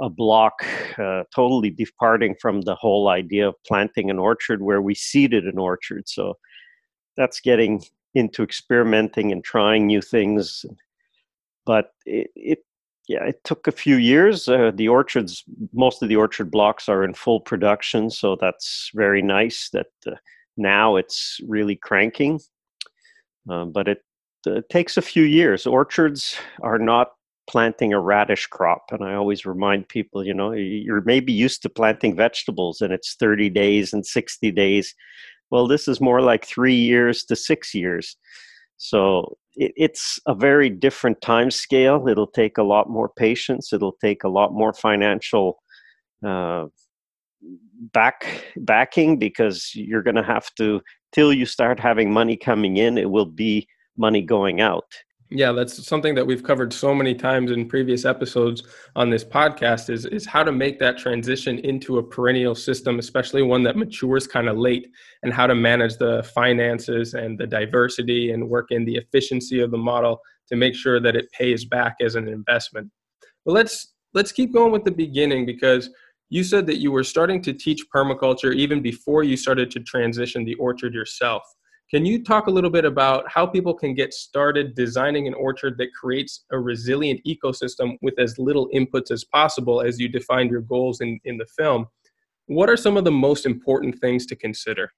a 0.00 0.08
block 0.08 0.64
uh, 0.98 1.22
totally 1.34 1.70
departing 1.70 2.34
from 2.40 2.62
the 2.62 2.74
whole 2.74 3.08
idea 3.08 3.48
of 3.48 3.54
planting 3.66 4.10
an 4.10 4.18
orchard 4.18 4.62
where 4.62 4.80
we 4.80 4.94
seeded 4.94 5.44
an 5.46 5.58
orchard. 5.58 6.08
So 6.08 6.38
that's 7.16 7.40
getting 7.40 7.82
into 8.14 8.42
experimenting 8.42 9.32
and 9.32 9.42
trying 9.42 9.86
new 9.86 10.02
things. 10.02 10.64
But 11.64 11.92
it, 12.04 12.30
it 12.34 12.58
yeah, 13.08 13.24
it 13.24 13.42
took 13.44 13.66
a 13.66 13.72
few 13.72 13.96
years. 13.96 14.48
Uh, 14.48 14.70
the 14.74 14.88
orchards, 14.88 15.44
most 15.72 16.02
of 16.02 16.08
the 16.08 16.16
orchard 16.16 16.50
blocks 16.50 16.88
are 16.88 17.04
in 17.04 17.14
full 17.14 17.40
production, 17.40 18.10
so 18.10 18.36
that's 18.36 18.90
very 18.94 19.22
nice. 19.22 19.70
That 19.70 19.90
uh, 20.06 20.12
now 20.56 20.96
it's 20.96 21.40
really 21.46 21.76
cranking. 21.76 22.40
Um, 23.48 23.72
but 23.72 23.88
it 23.88 24.04
it 24.46 24.68
takes 24.68 24.96
a 24.96 25.02
few 25.02 25.24
years. 25.24 25.66
Orchards 25.66 26.36
are 26.62 26.78
not 26.78 27.12
planting 27.48 27.92
a 27.92 28.00
radish 28.00 28.46
crop. 28.46 28.86
And 28.90 29.04
I 29.04 29.14
always 29.14 29.44
remind 29.44 29.88
people, 29.88 30.24
you 30.24 30.34
know, 30.34 30.52
you're 30.52 31.02
maybe 31.02 31.32
used 31.32 31.62
to 31.62 31.68
planting 31.68 32.16
vegetables 32.16 32.80
and 32.80 32.92
it's 32.92 33.14
30 33.14 33.50
days 33.50 33.92
and 33.92 34.06
60 34.06 34.50
days. 34.52 34.94
Well, 35.52 35.68
this 35.68 35.86
is 35.86 36.00
more 36.00 36.22
like 36.22 36.46
three 36.46 36.74
years 36.74 37.24
to 37.24 37.36
six 37.36 37.74
years. 37.74 38.16
So 38.78 39.36
it, 39.54 39.72
it's 39.76 40.18
a 40.26 40.34
very 40.34 40.70
different 40.70 41.20
time 41.20 41.50
scale. 41.50 42.08
It'll 42.08 42.26
take 42.26 42.56
a 42.56 42.62
lot 42.62 42.88
more 42.88 43.10
patience. 43.10 43.70
It'll 43.70 43.98
take 44.00 44.24
a 44.24 44.30
lot 44.30 44.54
more 44.54 44.72
financial 44.72 45.62
uh, 46.26 46.68
back 47.92 48.46
backing 48.56 49.18
because 49.18 49.72
you're 49.74 50.02
going 50.02 50.16
to 50.16 50.22
have 50.22 50.48
to 50.54 50.80
till 51.12 51.34
you 51.34 51.44
start 51.44 51.78
having 51.78 52.10
money 52.10 52.36
coming 52.36 52.78
in. 52.78 52.96
It 52.96 53.10
will 53.10 53.26
be 53.26 53.68
money 53.98 54.22
going 54.22 54.62
out. 54.62 54.90
Yeah, 55.34 55.52
that's 55.52 55.86
something 55.86 56.14
that 56.16 56.26
we've 56.26 56.42
covered 56.42 56.74
so 56.74 56.94
many 56.94 57.14
times 57.14 57.52
in 57.52 57.66
previous 57.66 58.04
episodes 58.04 58.64
on 58.96 59.08
this 59.08 59.24
podcast 59.24 59.88
is 59.88 60.04
is 60.04 60.26
how 60.26 60.42
to 60.42 60.52
make 60.52 60.78
that 60.80 60.98
transition 60.98 61.58
into 61.60 61.96
a 61.96 62.02
perennial 62.02 62.54
system, 62.54 62.98
especially 62.98 63.40
one 63.42 63.62
that 63.62 63.78
matures 63.78 64.26
kind 64.26 64.46
of 64.46 64.58
late, 64.58 64.88
and 65.22 65.32
how 65.32 65.46
to 65.46 65.54
manage 65.54 65.96
the 65.96 66.22
finances 66.34 67.14
and 67.14 67.38
the 67.38 67.46
diversity 67.46 68.32
and 68.32 68.46
work 68.46 68.66
in 68.72 68.84
the 68.84 68.96
efficiency 68.96 69.60
of 69.60 69.70
the 69.70 69.78
model 69.78 70.20
to 70.48 70.56
make 70.56 70.74
sure 70.74 71.00
that 71.00 71.16
it 71.16 71.32
pays 71.32 71.64
back 71.64 71.96
as 72.02 72.14
an 72.14 72.28
investment. 72.28 72.90
But 73.46 73.52
let's 73.52 73.94
let's 74.12 74.32
keep 74.32 74.52
going 74.52 74.70
with 74.70 74.84
the 74.84 74.90
beginning 74.90 75.46
because 75.46 75.88
you 76.28 76.44
said 76.44 76.66
that 76.66 76.76
you 76.78 76.92
were 76.92 77.04
starting 77.04 77.40
to 77.42 77.54
teach 77.54 77.86
permaculture 77.94 78.54
even 78.54 78.82
before 78.82 79.22
you 79.22 79.38
started 79.38 79.70
to 79.70 79.80
transition 79.80 80.44
the 80.44 80.56
orchard 80.56 80.92
yourself. 80.92 81.42
Can 81.92 82.06
you 82.06 82.24
talk 82.24 82.46
a 82.46 82.50
little 82.50 82.70
bit 82.70 82.86
about 82.86 83.30
how 83.30 83.44
people 83.44 83.74
can 83.74 83.92
get 83.92 84.14
started 84.14 84.74
designing 84.74 85.26
an 85.26 85.34
orchard 85.34 85.76
that 85.76 85.92
creates 85.92 86.46
a 86.50 86.58
resilient 86.58 87.20
ecosystem 87.26 87.98
with 88.00 88.18
as 88.18 88.38
little 88.38 88.70
inputs 88.74 89.10
as 89.10 89.24
possible 89.24 89.82
as 89.82 90.00
you 90.00 90.08
defined 90.08 90.50
your 90.50 90.62
goals 90.62 91.02
in, 91.02 91.20
in 91.26 91.36
the 91.36 91.44
film? 91.58 91.86
What 92.46 92.70
are 92.70 92.78
some 92.78 92.96
of 92.96 93.04
the 93.04 93.10
most 93.10 93.44
important 93.44 93.98
things 94.00 94.24
to 94.26 94.36
consider? 94.36 94.90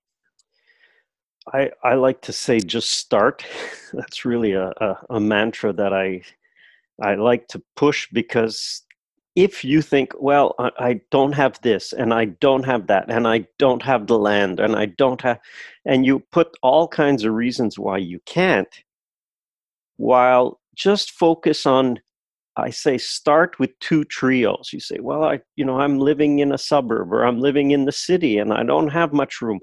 I, 1.53 1.71
I 1.83 1.95
like 1.95 2.23
to 2.23 2.33
say 2.33 2.61
just 2.61 2.91
start. 2.91 3.45
That's 3.93 4.25
really 4.25 4.53
a, 4.53 4.69
a, 4.69 4.99
a 5.11 5.21
mantra 5.21 5.73
that 5.73 5.93
I 5.93 6.23
I 7.03 7.17
like 7.17 7.49
to 7.49 7.63
push 7.75 8.09
because 8.13 8.83
if 9.37 9.65
you 9.65 9.83
think, 9.83 10.13
well, 10.19 10.55
I, 10.59 11.01
don't 11.11 11.33
have 11.33 11.61
this 11.63 11.93
and 11.93 12.15
I 12.15 12.27
don't 12.27 12.65
have 12.65 12.87
that 12.87 13.11
and 13.11 13.27
I 13.27 13.47
don't 13.59 13.83
have 13.83 14.07
the 14.07 14.19
land 14.19 14.61
and 14.61 14.77
I 14.77 14.87
don't 14.87 15.21
have, 15.23 15.41
and 15.85 16.07
you 16.07 16.21
put 16.31 16.57
all 16.63 16.87
kinds 16.87 17.25
of 17.25 17.33
reasons 17.33 17.79
why 17.79 17.99
you 17.99 18.21
can't, 18.27 18.69
while 19.97 20.61
just 20.77 21.11
focus 21.11 21.67
on, 21.67 21.99
I 22.57 22.71
say, 22.71 22.97
start 22.97 23.59
with 23.59 23.77
two 23.81 24.05
trios. 24.05 24.71
You 24.73 24.79
say, 24.79 24.99
well, 25.01 25.25
I, 25.25 25.41
you 25.57 25.65
know, 25.65 25.81
I'm 25.81 25.99
living 25.99 26.39
in 26.39 26.53
a 26.53 26.59
suburb 26.59 27.13
or 27.13 27.25
I'm 27.25 27.41
living 27.41 27.73
in 27.73 27.87
the 27.87 27.93
city 27.93 28.39
and 28.39 28.53
I 28.53 28.63
don't 28.63 28.89
have 28.89 29.13
much 29.13 29.41
room. 29.41 29.59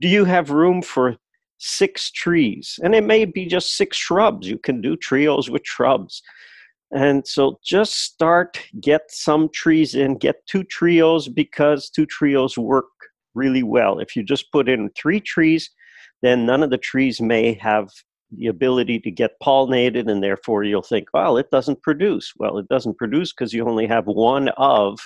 Do 0.00 0.08
you 0.08 0.24
have 0.24 0.50
room 0.50 0.82
for 0.82 1.16
six 1.58 2.10
trees? 2.10 2.80
And 2.82 2.96
it 2.96 3.04
may 3.04 3.24
be 3.24 3.46
just 3.46 3.76
six 3.76 3.96
shrubs. 3.96 4.48
You 4.48 4.58
can 4.58 4.80
do 4.80 4.96
trios 4.96 5.48
with 5.48 5.62
shrubs 5.64 6.20
and 6.90 7.26
so 7.26 7.58
just 7.62 8.02
start, 8.02 8.60
get 8.80 9.02
some 9.08 9.48
trees 9.52 9.94
in, 9.94 10.16
get 10.16 10.46
two 10.46 10.64
trios 10.64 11.28
because 11.28 11.90
two 11.90 12.06
trios 12.06 12.56
work 12.56 12.86
really 13.34 13.62
well. 13.62 13.98
If 13.98 14.16
you 14.16 14.22
just 14.22 14.50
put 14.52 14.68
in 14.68 14.90
three 14.90 15.20
trees, 15.20 15.70
then 16.22 16.46
none 16.46 16.62
of 16.62 16.70
the 16.70 16.78
trees 16.78 17.20
may 17.20 17.54
have 17.54 17.90
the 18.30 18.46
ability 18.46 19.00
to 19.00 19.10
get 19.10 19.40
pollinated, 19.42 20.10
and 20.10 20.22
therefore 20.22 20.64
you'll 20.64 20.82
think, 20.82 21.08
well, 21.14 21.36
it 21.38 21.50
doesn't 21.50 21.82
produce. 21.82 22.32
Well, 22.36 22.58
it 22.58 22.68
doesn't 22.68 22.98
produce 22.98 23.32
because 23.32 23.52
you 23.52 23.66
only 23.66 23.86
have 23.86 24.06
one 24.06 24.48
of 24.56 24.98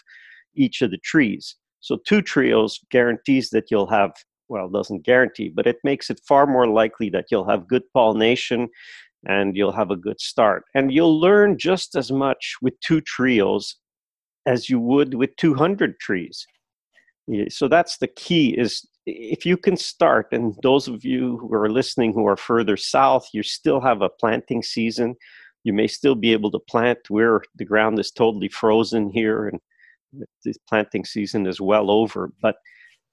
each 0.54 0.82
of 0.82 0.90
the 0.90 0.98
trees. 0.98 1.56
So 1.80 1.98
two 2.06 2.22
trios 2.22 2.80
guarantees 2.90 3.50
that 3.50 3.70
you'll 3.70 3.90
have 3.90 4.12
well, 4.52 4.68
doesn't 4.68 5.04
guarantee, 5.04 5.48
but 5.48 5.66
it 5.66 5.78
makes 5.82 6.10
it 6.10 6.20
far 6.28 6.46
more 6.46 6.68
likely 6.68 7.08
that 7.10 7.26
you'll 7.30 7.48
have 7.48 7.66
good 7.66 7.82
pollination 7.94 8.68
and 9.26 9.56
you'll 9.56 9.72
have 9.72 9.90
a 9.90 9.96
good 9.96 10.20
start. 10.20 10.64
And 10.74 10.92
you'll 10.92 11.20
learn 11.20 11.58
just 11.58 11.94
as 11.96 12.10
much 12.10 12.54
with 12.60 12.74
two 12.80 13.00
trios 13.00 13.76
as 14.46 14.68
you 14.68 14.80
would 14.80 15.14
with 15.14 15.36
200 15.36 15.98
trees. 16.00 16.46
So 17.48 17.68
that's 17.68 17.98
the 17.98 18.08
key 18.08 18.50
is 18.58 18.86
if 19.06 19.46
you 19.46 19.56
can 19.56 19.76
start, 19.76 20.28
and 20.32 20.54
those 20.62 20.88
of 20.88 21.04
you 21.04 21.38
who 21.38 21.52
are 21.54 21.70
listening 21.70 22.12
who 22.12 22.26
are 22.26 22.36
further 22.36 22.76
south, 22.76 23.28
you 23.32 23.42
still 23.42 23.80
have 23.80 24.02
a 24.02 24.08
planting 24.08 24.62
season. 24.62 25.14
You 25.64 25.72
may 25.72 25.86
still 25.86 26.14
be 26.14 26.32
able 26.32 26.50
to 26.52 26.58
plant 26.58 26.98
where 27.08 27.42
the 27.56 27.64
ground 27.64 27.98
is 27.98 28.10
totally 28.10 28.48
frozen 28.48 29.10
here 29.10 29.48
and 29.48 29.60
the 30.44 30.54
planting 30.68 31.04
season 31.04 31.46
is 31.46 31.60
well 31.60 31.90
over. 31.90 32.32
But 32.40 32.56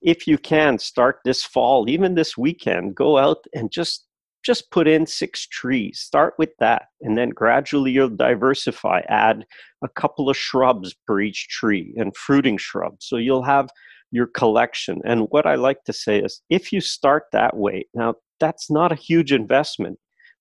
if 0.01 0.28
you 0.28 0.38
can 0.38 0.80
start 0.80 1.20
this 1.24 1.44
fall, 1.44 1.89
even 1.89 2.16
this 2.16 2.38
weekend, 2.38 2.96
go 2.96 3.18
out 3.18 3.46
and 3.54 3.72
just 3.72 4.06
just 4.50 4.72
put 4.72 4.88
in 4.88 5.06
six 5.06 5.46
trees. 5.46 6.00
Start 6.00 6.34
with 6.39 6.50
that, 6.58 6.88
and 7.01 7.15
then 7.15 7.29
gradually 7.29 7.91
you'll 7.91 8.10
diversify. 8.10 9.01
Add 9.08 9.46
a 9.84 9.88
couple 9.89 10.27
of 10.27 10.36
shrubs 10.36 10.96
per 11.06 11.22
each 11.22 11.48
tree 11.50 11.94
and 11.98 12.18
fruiting 12.18 12.58
shrubs. 12.58 13.06
So 13.06 13.18
you'll 13.18 13.44
have 13.44 13.70
your 14.10 14.25
collection. 14.25 15.01
And 15.06 15.27
what 15.29 15.46
I 15.46 15.53
like 15.53 15.84
to 15.84 15.94
say 15.94 16.18
is 16.18 16.41
if 16.50 16.74
you 16.74 16.82
start 16.82 17.25
that 17.32 17.58
way, 17.58 17.86
now 17.94 18.15
that's 18.39 18.72
not 18.72 18.91
a 18.91 18.96
huge 18.96 19.32
investment. 19.32 20.00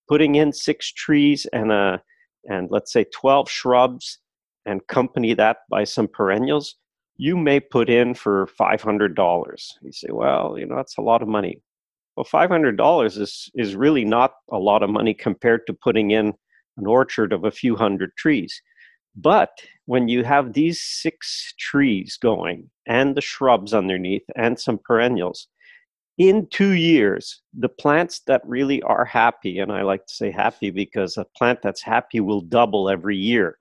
Putting 0.08 0.36
in 0.36 0.54
six 0.54 0.90
trees 0.90 1.46
and 1.52 1.70
a 1.70 2.00
and 2.48 2.68
let's 2.70 2.90
say 2.90 3.04
12 3.12 3.50
shrubs 3.50 4.20
and 4.64 4.86
company 4.86 5.34
that 5.34 5.58
by 5.68 5.84
some 5.84 6.08
perennials, 6.08 6.76
you 7.18 7.36
may 7.36 7.60
put 7.60 7.90
in 7.90 8.14
for 8.14 8.48
$500. 8.58 9.60
You 9.82 9.92
say, 9.92 10.08
well, 10.10 10.56
you 10.58 10.64
know, 10.64 10.76
that's 10.76 10.96
a 10.96 11.02
lot 11.02 11.20
of 11.20 11.28
money. 11.28 11.60
Well, 12.18 12.24
five 12.24 12.50
hundred 12.50 12.76
dollars 12.76 13.16
is 13.16 13.48
is 13.54 13.76
really 13.76 14.04
not 14.04 14.32
a 14.50 14.58
lot 14.58 14.82
of 14.82 14.90
money 14.90 15.14
compared 15.14 15.64
to 15.68 15.72
putting 15.72 16.10
in 16.10 16.34
an 16.76 16.84
orchard 16.84 17.32
of 17.32 17.44
a 17.44 17.52
few 17.52 17.76
hundred 17.76 18.10
trees. 18.16 18.60
But 19.14 19.50
when 19.86 20.08
you 20.08 20.24
have 20.24 20.52
these 20.52 20.80
six 20.82 21.54
trees 21.60 22.18
going 22.20 22.70
and 22.88 23.16
the 23.16 23.20
shrubs 23.20 23.72
underneath 23.72 24.24
and 24.34 24.58
some 24.58 24.80
perennials, 24.84 25.46
in 26.18 26.48
two 26.50 26.72
years, 26.72 27.40
the 27.56 27.68
plants 27.68 28.22
that 28.26 28.42
really 28.44 28.82
are 28.82 29.04
happy, 29.04 29.60
and 29.60 29.70
I 29.70 29.82
like 29.82 30.04
to 30.06 30.12
say 30.12 30.32
happy 30.32 30.70
because 30.70 31.16
a 31.16 31.26
plant 31.36 31.62
that's 31.62 31.82
happy 31.82 32.18
will 32.18 32.40
double 32.40 32.90
every 32.90 33.16
year. 33.16 33.58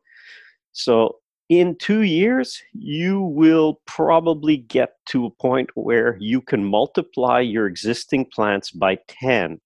So 0.72 1.18
in 1.50 1.77
two 1.77 2.01
years, 2.01 2.62
you 2.74 3.22
will 3.22 3.82
probably 3.86 4.58
get 4.58 4.92
to 5.08 5.25
a 5.25 5.30
point 5.30 5.70
where 5.75 6.18
you 6.20 6.42
can 6.42 6.63
multiply 6.63 7.39
your 7.39 7.68
existing 7.68 8.25
plants 8.34 8.72
by 8.72 8.98
10. 9.08 9.60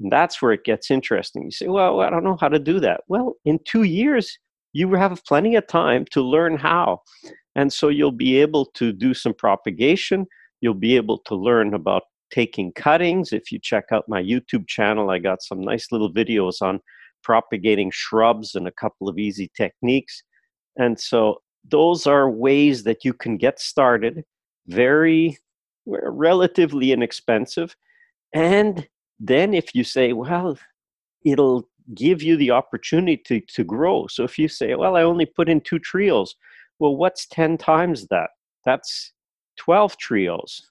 And 0.00 0.12
that's 0.12 0.42
where 0.42 0.52
it 0.52 0.64
gets 0.64 0.90
interesting. 0.90 1.44
You 1.44 1.50
say, 1.52 1.68
well, 1.68 2.00
I 2.00 2.10
don't 2.10 2.24
know 2.24 2.36
how 2.40 2.48
to 2.48 2.58
do 2.58 2.80
that. 2.80 3.02
Well, 3.06 3.34
in 3.44 3.60
two 3.64 3.84
years, 3.84 4.38
you 4.72 4.92
have 4.94 5.24
plenty 5.24 5.54
of 5.54 5.68
time 5.68 6.04
to 6.10 6.20
learn 6.20 6.56
how. 6.56 7.02
And 7.54 7.72
so 7.72 7.88
you'll 7.88 8.10
be 8.10 8.40
able 8.40 8.66
to 8.74 8.92
do 8.92 9.14
some 9.14 9.34
propagation. 9.34 10.26
You'll 10.60 10.74
be 10.74 10.96
able 10.96 11.18
to 11.26 11.36
learn 11.36 11.74
about 11.74 12.02
taking 12.32 12.72
cuttings. 12.72 13.32
If 13.32 13.52
you 13.52 13.60
check 13.62 13.84
out 13.92 14.08
my 14.08 14.20
YouTube 14.20 14.66
channel, 14.66 15.10
I 15.10 15.20
got 15.20 15.42
some 15.42 15.60
nice 15.60 15.92
little 15.92 16.12
videos 16.12 16.60
on 16.60 16.80
propagating 17.22 17.92
shrubs 17.92 18.56
and 18.56 18.66
a 18.66 18.72
couple 18.72 19.08
of 19.08 19.16
easy 19.16 19.48
techniques 19.56 20.24
and 20.76 20.98
so 20.98 21.42
those 21.68 22.06
are 22.06 22.30
ways 22.30 22.84
that 22.84 23.04
you 23.04 23.12
can 23.12 23.36
get 23.36 23.60
started, 23.60 24.24
very 24.66 25.38
relatively 25.86 26.92
inexpensive. 26.92 27.76
And 28.32 28.88
then 29.20 29.54
if 29.54 29.74
you 29.74 29.84
say, 29.84 30.12
well, 30.12 30.58
it'll 31.24 31.68
give 31.94 32.22
you 32.22 32.36
the 32.36 32.50
opportunity 32.50 33.16
to, 33.16 33.40
to 33.40 33.64
grow. 33.64 34.06
So 34.08 34.24
if 34.24 34.38
you 34.38 34.48
say, 34.48 34.74
well, 34.74 34.96
I 34.96 35.02
only 35.02 35.26
put 35.26 35.48
in 35.48 35.60
two 35.60 35.78
trios, 35.78 36.34
well, 36.78 36.96
what's 36.96 37.26
10 37.26 37.58
times 37.58 38.06
that? 38.08 38.30
That's 38.64 39.12
12 39.58 39.96
trios. 39.98 40.70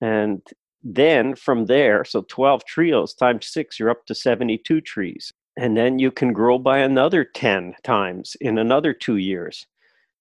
And 0.00 0.42
then 0.82 1.34
from 1.34 1.66
there, 1.66 2.04
so 2.04 2.24
12 2.28 2.64
trios 2.64 3.14
times 3.14 3.46
six, 3.46 3.78
you're 3.78 3.90
up 3.90 4.06
to 4.06 4.14
72 4.14 4.80
trees 4.80 5.32
and 5.56 5.76
then 5.76 5.98
you 5.98 6.10
can 6.10 6.32
grow 6.32 6.58
by 6.58 6.78
another 6.78 7.24
10 7.24 7.74
times 7.84 8.36
in 8.40 8.58
another 8.58 8.92
two 8.92 9.16
years. 9.16 9.66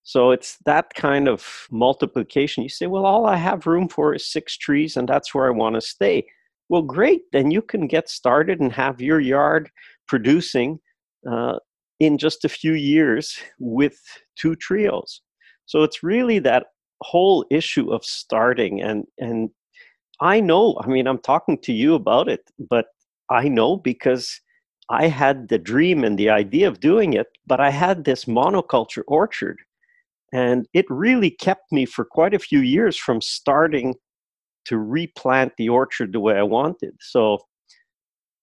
So 0.03 0.31
it's 0.31 0.57
that 0.65 0.93
kind 0.93 1.27
of 1.27 1.67
multiplication. 1.71 2.63
You 2.63 2.69
say, 2.69 2.87
well, 2.87 3.05
all 3.05 3.25
I 3.25 3.37
have 3.37 3.65
room 3.65 3.87
for 3.87 4.13
is 4.13 4.25
six 4.25 4.57
trees, 4.57 4.97
and 4.97 5.07
that's 5.07 5.33
where 5.33 5.47
I 5.47 5.51
want 5.51 5.75
to 5.75 5.81
stay. 5.81 6.25
Well, 6.69 6.81
great. 6.81 7.21
Then 7.31 7.51
you 7.51 7.61
can 7.61 7.87
get 7.87 8.09
started 8.09 8.59
and 8.59 8.71
have 8.73 9.01
your 9.01 9.19
yard 9.19 9.69
producing 10.07 10.79
uh, 11.29 11.59
in 11.99 12.17
just 12.17 12.43
a 12.43 12.49
few 12.49 12.73
years 12.73 13.37
with 13.59 13.97
two 14.35 14.55
trios. 14.55 15.21
So 15.65 15.83
it's 15.83 16.03
really 16.03 16.39
that 16.39 16.67
whole 17.01 17.45
issue 17.49 17.91
of 17.91 18.03
starting 18.05 18.81
and 18.81 19.05
and 19.19 19.49
I 20.21 20.39
know. 20.39 20.77
I 20.79 20.87
mean, 20.87 21.07
I'm 21.07 21.19
talking 21.19 21.57
to 21.59 21.73
you 21.73 21.95
about 21.95 22.29
it, 22.29 22.49
but 22.69 22.85
I 23.29 23.49
know 23.49 23.77
because 23.77 24.39
I 24.89 25.07
had 25.07 25.47
the 25.49 25.57
dream 25.57 26.03
and 26.03 26.17
the 26.17 26.29
idea 26.29 26.67
of 26.67 26.79
doing 26.79 27.13
it, 27.13 27.27
but 27.47 27.59
I 27.59 27.69
had 27.69 28.03
this 28.03 28.25
monoculture 28.25 29.03
orchard. 29.07 29.59
And 30.33 30.67
it 30.73 30.85
really 30.89 31.29
kept 31.29 31.71
me 31.71 31.85
for 31.85 32.03
quite 32.03 32.33
a 32.33 32.39
few 32.39 32.59
years 32.59 32.97
from 32.97 33.21
starting 33.21 33.95
to 34.65 34.77
replant 34.77 35.53
the 35.57 35.69
orchard 35.69 36.13
the 36.13 36.19
way 36.19 36.35
I 36.35 36.43
wanted. 36.43 36.95
So 36.99 37.39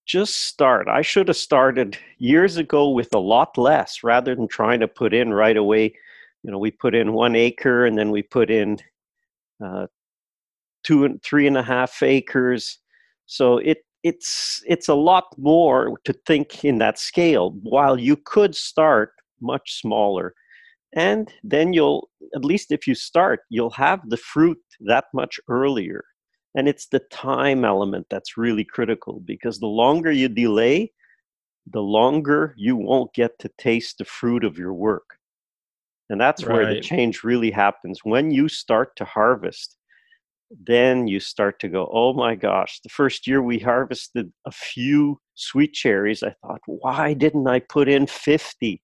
just 0.06 0.46
start. 0.46 0.88
I 0.88 1.02
should 1.02 1.28
have 1.28 1.36
started 1.36 1.98
years 2.18 2.56
ago 2.56 2.90
with 2.90 3.14
a 3.14 3.18
lot 3.18 3.56
less 3.56 4.02
rather 4.02 4.34
than 4.34 4.48
trying 4.48 4.80
to 4.80 4.88
put 4.88 5.14
in 5.14 5.32
right 5.32 5.56
away. 5.56 5.94
You 6.42 6.50
know, 6.50 6.58
we 6.58 6.70
put 6.70 6.94
in 6.94 7.12
one 7.12 7.36
acre 7.36 7.86
and 7.86 7.98
then 7.98 8.10
we 8.10 8.22
put 8.22 8.50
in 8.50 8.78
uh, 9.64 9.86
two 10.84 11.04
and 11.04 11.22
three 11.22 11.46
and 11.46 11.56
a 11.56 11.62
half 11.62 12.02
acres. 12.02 12.78
So 13.26 13.58
it 13.58 13.78
it's 14.02 14.62
it's 14.66 14.88
a 14.88 14.94
lot 14.94 15.26
more 15.36 15.98
to 16.04 16.12
think 16.26 16.64
in 16.64 16.78
that 16.78 16.98
scale. 16.98 17.50
While 17.62 17.98
you 17.98 18.16
could 18.16 18.54
start 18.54 19.12
much 19.40 19.80
smaller, 19.80 20.34
and 20.94 21.32
then 21.42 21.72
you'll 21.72 22.08
at 22.34 22.44
least 22.44 22.72
if 22.72 22.86
you 22.86 22.94
start, 22.94 23.40
you'll 23.50 23.70
have 23.70 24.00
the 24.08 24.16
fruit 24.16 24.58
that 24.80 25.04
much 25.14 25.38
earlier. 25.48 26.04
And 26.56 26.68
it's 26.68 26.88
the 26.88 27.00
time 27.12 27.64
element 27.64 28.06
that's 28.10 28.36
really 28.36 28.64
critical 28.64 29.20
because 29.24 29.60
the 29.60 29.66
longer 29.66 30.10
you 30.10 30.28
delay, 30.28 30.90
the 31.72 31.82
longer 31.82 32.54
you 32.56 32.74
won't 32.74 33.14
get 33.14 33.38
to 33.38 33.50
taste 33.56 33.98
the 33.98 34.04
fruit 34.04 34.42
of 34.42 34.58
your 34.58 34.74
work. 34.74 35.16
And 36.08 36.20
that's 36.20 36.44
right. 36.44 36.54
where 36.54 36.74
the 36.74 36.80
change 36.80 37.22
really 37.22 37.52
happens. 37.52 38.00
When 38.02 38.32
you 38.32 38.48
start 38.48 38.96
to 38.96 39.04
harvest, 39.04 39.76
then 40.50 41.06
you 41.06 41.20
start 41.20 41.60
to 41.60 41.68
go, 41.68 41.88
oh 41.92 42.12
my 42.12 42.34
gosh, 42.34 42.80
the 42.82 42.88
first 42.88 43.26
year 43.26 43.42
we 43.42 43.58
harvested 43.58 44.32
a 44.46 44.50
few 44.50 45.20
sweet 45.34 45.72
cherries, 45.72 46.22
I 46.22 46.34
thought, 46.42 46.60
why 46.66 47.14
didn't 47.14 47.46
I 47.46 47.60
put 47.60 47.88
in 47.88 48.06
50? 48.06 48.82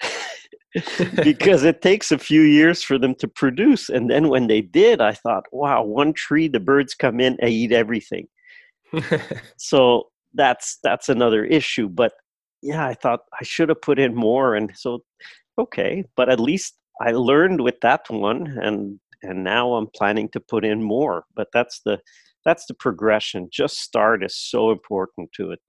because 1.22 1.64
it 1.64 1.82
takes 1.82 2.10
a 2.10 2.18
few 2.18 2.42
years 2.42 2.82
for 2.82 2.98
them 2.98 3.14
to 3.16 3.28
produce. 3.28 3.88
And 3.88 4.10
then 4.10 4.28
when 4.28 4.46
they 4.46 4.60
did, 4.60 5.00
I 5.00 5.12
thought, 5.12 5.44
wow, 5.52 5.82
one 5.82 6.12
tree, 6.12 6.48
the 6.48 6.60
birds 6.60 6.94
come 6.94 7.20
in, 7.20 7.38
they 7.40 7.50
eat 7.50 7.72
everything. 7.72 8.28
so 9.56 10.08
that's 10.34 10.78
that's 10.82 11.08
another 11.08 11.44
issue. 11.44 11.88
But 11.88 12.12
yeah, 12.62 12.86
I 12.86 12.94
thought 12.94 13.20
I 13.40 13.44
should 13.44 13.68
have 13.68 13.82
put 13.82 13.98
in 13.98 14.14
more. 14.14 14.54
And 14.54 14.70
so 14.74 15.04
okay, 15.58 16.04
but 16.16 16.28
at 16.28 16.40
least 16.40 16.74
I 17.00 17.12
learned 17.12 17.60
with 17.60 17.80
that 17.82 18.02
one 18.08 18.46
and 18.60 18.98
and 19.24 19.42
now 19.42 19.74
I'm 19.74 19.88
planning 19.94 20.28
to 20.30 20.40
put 20.40 20.64
in 20.64 20.82
more. 20.82 21.24
But 21.34 21.48
that's 21.52 21.80
the 21.84 21.98
that's 22.44 22.66
the 22.66 22.74
progression. 22.74 23.48
Just 23.50 23.78
start 23.78 24.22
is 24.22 24.36
so 24.36 24.70
important 24.70 25.32
to 25.32 25.50
it. 25.50 25.60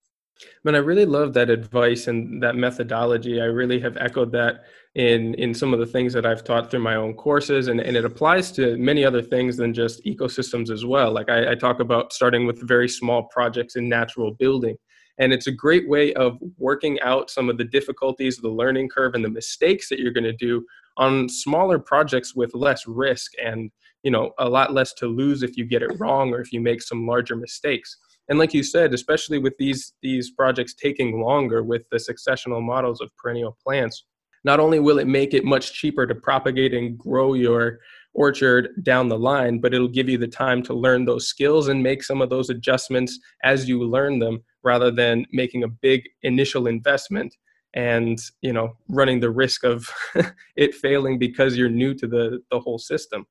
Man, 0.65 0.75
I 0.75 0.79
really 0.79 1.05
love 1.05 1.33
that 1.33 1.49
advice 1.49 2.07
and 2.07 2.43
that 2.43 2.57
methodology. 2.57 3.39
I 3.41 3.45
really 3.45 3.79
have 3.79 3.95
echoed 3.97 4.33
that 4.33 4.65
in 4.95 5.33
in 5.35 5.53
some 5.53 5.73
of 5.73 5.79
the 5.79 5.85
things 5.85 6.11
that 6.13 6.25
I've 6.25 6.43
taught 6.43 6.69
through 6.69 6.81
my 6.81 6.95
own 6.95 7.13
courses, 7.13 7.67
and, 7.67 7.79
and 7.79 7.95
it 7.95 8.05
applies 8.05 8.51
to 8.53 8.77
many 8.77 9.05
other 9.05 9.21
things 9.21 9.55
than 9.57 9.73
just 9.73 10.03
ecosystems 10.05 10.69
as 10.69 10.85
well. 10.85 11.11
Like 11.11 11.29
I, 11.29 11.51
I 11.51 11.55
talk 11.55 11.79
about 11.79 12.11
starting 12.11 12.45
with 12.45 12.67
very 12.67 12.89
small 12.89 13.23
projects 13.23 13.75
in 13.75 13.87
natural 13.87 14.31
building. 14.31 14.77
And 15.17 15.31
it's 15.31 15.47
a 15.47 15.51
great 15.51 15.87
way 15.87 16.13
of 16.15 16.37
working 16.57 16.99
out 16.99 17.29
some 17.29 17.49
of 17.49 17.57
the 17.57 17.63
difficulties, 17.63 18.35
the 18.35 18.49
learning 18.49 18.89
curve, 18.89 19.15
and 19.15 19.23
the 19.23 19.29
mistakes 19.29 19.87
that 19.87 19.99
you're 19.99 20.11
going 20.11 20.25
to 20.25 20.33
do 20.33 20.65
on 20.97 21.29
smaller 21.29 21.79
projects 21.79 22.35
with 22.35 22.53
less 22.53 22.87
risk 22.87 23.31
and 23.43 23.71
you 24.03 24.11
know 24.11 24.31
a 24.39 24.47
lot 24.47 24.73
less 24.73 24.93
to 24.93 25.07
lose 25.07 25.43
if 25.43 25.57
you 25.57 25.65
get 25.65 25.81
it 25.81 25.99
wrong 25.99 26.33
or 26.33 26.39
if 26.39 26.51
you 26.51 26.59
make 26.61 26.81
some 26.81 27.07
larger 27.07 27.35
mistakes. 27.35 27.97
And 28.27 28.39
like 28.39 28.53
you 28.53 28.63
said 28.63 28.93
especially 28.93 29.37
with 29.37 29.55
these 29.57 29.93
these 30.01 30.31
projects 30.31 30.73
taking 30.73 31.21
longer 31.21 31.63
with 31.63 31.83
the 31.91 31.97
successional 31.97 32.61
models 32.61 33.01
of 33.01 33.15
perennial 33.17 33.57
plants 33.63 34.05
not 34.45 34.59
only 34.59 34.79
will 34.79 34.99
it 34.99 35.07
make 35.07 35.33
it 35.33 35.43
much 35.43 35.73
cheaper 35.73 36.05
to 36.05 36.15
propagate 36.15 36.73
and 36.73 36.97
grow 36.97 37.33
your 37.33 37.79
orchard 38.13 38.69
down 38.83 39.09
the 39.09 39.17
line 39.17 39.59
but 39.59 39.73
it'll 39.73 39.87
give 39.89 40.07
you 40.07 40.17
the 40.17 40.27
time 40.27 40.63
to 40.63 40.73
learn 40.73 41.03
those 41.03 41.27
skills 41.27 41.67
and 41.67 41.83
make 41.83 42.01
some 42.01 42.21
of 42.21 42.29
those 42.29 42.49
adjustments 42.49 43.19
as 43.43 43.67
you 43.67 43.83
learn 43.83 44.19
them 44.19 44.41
rather 44.63 44.89
than 44.89 45.25
making 45.33 45.63
a 45.63 45.67
big 45.67 46.03
initial 46.23 46.67
investment 46.67 47.35
and 47.75 48.19
you 48.41 48.53
know 48.53 48.75
running 48.87 49.19
the 49.19 49.29
risk 49.29 49.63
of 49.63 49.87
it 50.55 50.73
failing 50.73 51.19
because 51.19 51.57
you're 51.57 51.69
new 51.69 51.93
to 51.93 52.07
the 52.07 52.41
the 52.51 52.59
whole 52.59 52.79
system. 52.79 53.25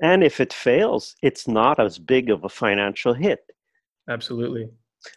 And 0.00 0.24
if 0.24 0.40
it 0.40 0.52
fails 0.52 1.14
it's 1.22 1.46
not 1.46 1.78
as 1.78 1.98
big 1.98 2.30
of 2.30 2.44
a 2.44 2.48
financial 2.48 3.12
hit. 3.12 3.40
Absolutely. 4.08 4.68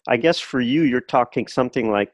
I 0.07 0.17
guess 0.17 0.39
for 0.39 0.59
you 0.59 0.81
you're 0.81 1.01
talking 1.01 1.47
something 1.47 1.91
like 1.91 2.11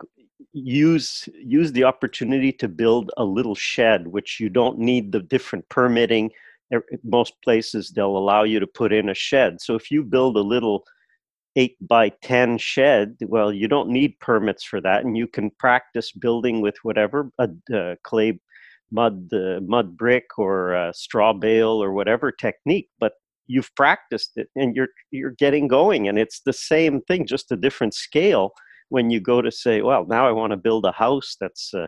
use 0.54 1.28
use 1.36 1.72
the 1.72 1.86
opportunity 1.86 2.52
to 2.52 2.68
build 2.68 3.12
a 3.18 3.24
little 3.24 3.56
shed 3.56 4.08
which 4.08 4.40
you 4.40 4.50
don't 4.50 4.78
need 4.78 5.12
the 5.12 5.22
different 5.22 5.68
permitting. 5.70 6.30
Er, 6.74 6.84
most 7.04 7.34
places 7.44 7.90
they'll 7.90 8.18
allow 8.18 8.44
you 8.44 8.60
to 8.60 8.68
put 8.68 8.94
in 8.94 9.10
a 9.10 9.14
shed. 9.14 9.62
So 9.62 9.76
if 9.76 9.92
you 9.92 10.04
build 10.04 10.38
a 10.38 10.42
little 10.42 10.86
8 11.56 11.76
by 11.88 12.10
10 12.22 12.58
shed 12.58 13.18
well 13.28 13.52
you 13.52 13.68
don't 13.68 13.90
need 13.90 14.20
permits 14.20 14.64
for 14.64 14.80
that 14.82 15.04
and 15.04 15.18
you 15.18 15.28
can 15.28 15.52
practice 15.52 16.12
building 16.12 16.62
with 16.62 16.76
whatever 16.84 17.32
a, 17.40 17.50
uh, 17.76 17.96
clay 18.04 18.40
mud 18.92 19.30
uh, 19.34 19.60
mud 19.62 19.98
brick 19.98 20.38
or 20.38 20.76
uh, 20.76 20.92
straw 20.94 21.34
bale 21.34 21.84
or 21.84 21.92
whatever 21.92 22.32
technique 22.32 22.90
but 23.00 23.14
you've 23.48 23.74
practiced 23.76 24.32
it 24.36 24.48
and 24.56 24.76
you're 24.76 24.90
you're 25.12 25.32
getting 25.32 25.68
going 25.68 26.08
and 26.08 26.18
it's 26.18 26.42
the 26.46 26.54
same 26.54 27.02
thing 27.02 27.26
just 27.26 27.52
a 27.52 27.58
different 27.58 27.94
scale 27.94 28.52
when 28.90 29.10
you 29.10 29.20
go 29.20 29.42
to 29.42 29.52
say 29.52 29.82
well 29.82 30.06
now 30.08 30.28
i 30.28 30.32
want 30.32 30.52
to 30.52 30.58
build 30.58 30.86
a 30.86 30.92
house 30.92 31.36
that's 31.40 31.74
uh, 31.74 31.88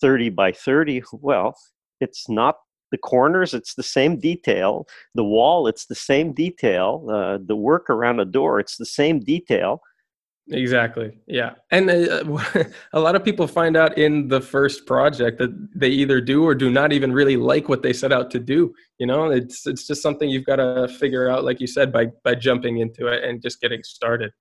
30 0.00 0.30
by 0.30 0.52
30 0.52 1.02
well 1.12 1.54
it's 2.00 2.28
not 2.28 2.56
the 2.92 2.98
corners 2.98 3.52
it's 3.52 3.74
the 3.74 3.82
same 3.82 4.18
detail 4.20 4.86
the 5.16 5.24
wall 5.24 5.66
it's 5.66 5.86
the 5.86 5.94
same 5.94 6.32
detail 6.32 7.06
uh, 7.10 7.38
the 7.44 7.56
work 7.56 7.90
around 7.90 8.20
a 8.20 8.24
door 8.24 8.60
it's 8.60 8.76
the 8.76 8.86
same 8.86 9.18
detail 9.18 9.82
Exactly. 10.50 11.18
Yeah. 11.26 11.52
And 11.70 11.88
uh, 11.88 12.24
a 12.92 13.00
lot 13.00 13.14
of 13.14 13.24
people 13.24 13.46
find 13.46 13.76
out 13.76 13.96
in 13.96 14.28
the 14.28 14.40
first 14.40 14.86
project 14.86 15.38
that 15.38 15.50
they 15.74 15.88
either 15.88 16.20
do 16.20 16.44
or 16.44 16.54
do 16.54 16.70
not 16.70 16.92
even 16.92 17.12
really 17.12 17.36
like 17.36 17.68
what 17.68 17.82
they 17.82 17.92
set 17.92 18.12
out 18.12 18.30
to 18.32 18.40
do. 18.40 18.74
You 18.98 19.06
know, 19.06 19.30
it's 19.30 19.66
it's 19.66 19.86
just 19.86 20.02
something 20.02 20.28
you've 20.28 20.44
got 20.44 20.56
to 20.56 20.88
figure 20.98 21.28
out 21.28 21.44
like 21.44 21.60
you 21.60 21.66
said 21.66 21.92
by 21.92 22.06
by 22.24 22.34
jumping 22.34 22.78
into 22.78 23.06
it 23.06 23.22
and 23.22 23.40
just 23.40 23.60
getting 23.60 23.82
started. 23.84 24.32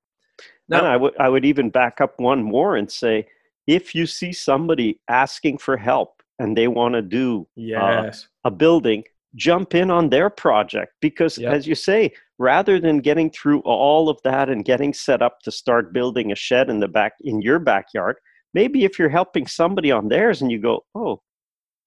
Now, 0.67 0.79
and 0.79 0.87
I 0.87 0.97
would 0.97 1.13
I 1.19 1.29
would 1.29 1.45
even 1.45 1.69
back 1.69 2.01
up 2.01 2.19
one 2.19 2.41
more 2.41 2.75
and 2.75 2.91
say 2.91 3.27
if 3.67 3.93
you 3.93 4.07
see 4.07 4.33
somebody 4.33 4.99
asking 5.07 5.59
for 5.59 5.77
help 5.77 6.23
and 6.39 6.57
they 6.57 6.67
want 6.67 6.95
to 6.95 7.01
do 7.03 7.41
uh, 7.41 7.45
yes. 7.61 8.23
uh, 8.23 8.27
a 8.43 8.51
building, 8.51 9.03
jump 9.35 9.75
in 9.75 9.89
on 9.89 10.09
their 10.09 10.29
project 10.29 10.93
because 11.01 11.37
yep. 11.37 11.53
as 11.53 11.65
you 11.65 11.75
say 11.75 12.11
rather 12.37 12.79
than 12.79 12.99
getting 12.99 13.29
through 13.29 13.59
all 13.61 14.09
of 14.09 14.19
that 14.23 14.49
and 14.49 14.65
getting 14.65 14.93
set 14.93 15.21
up 15.21 15.39
to 15.41 15.51
start 15.51 15.93
building 15.93 16.31
a 16.31 16.35
shed 16.35 16.69
in 16.69 16.79
the 16.79 16.87
back 16.87 17.13
in 17.21 17.41
your 17.41 17.59
backyard 17.59 18.17
maybe 18.53 18.83
if 18.83 18.99
you're 18.99 19.09
helping 19.09 19.47
somebody 19.47 19.91
on 19.91 20.09
theirs 20.09 20.41
and 20.41 20.51
you 20.51 20.59
go 20.59 20.81
oh 20.95 21.21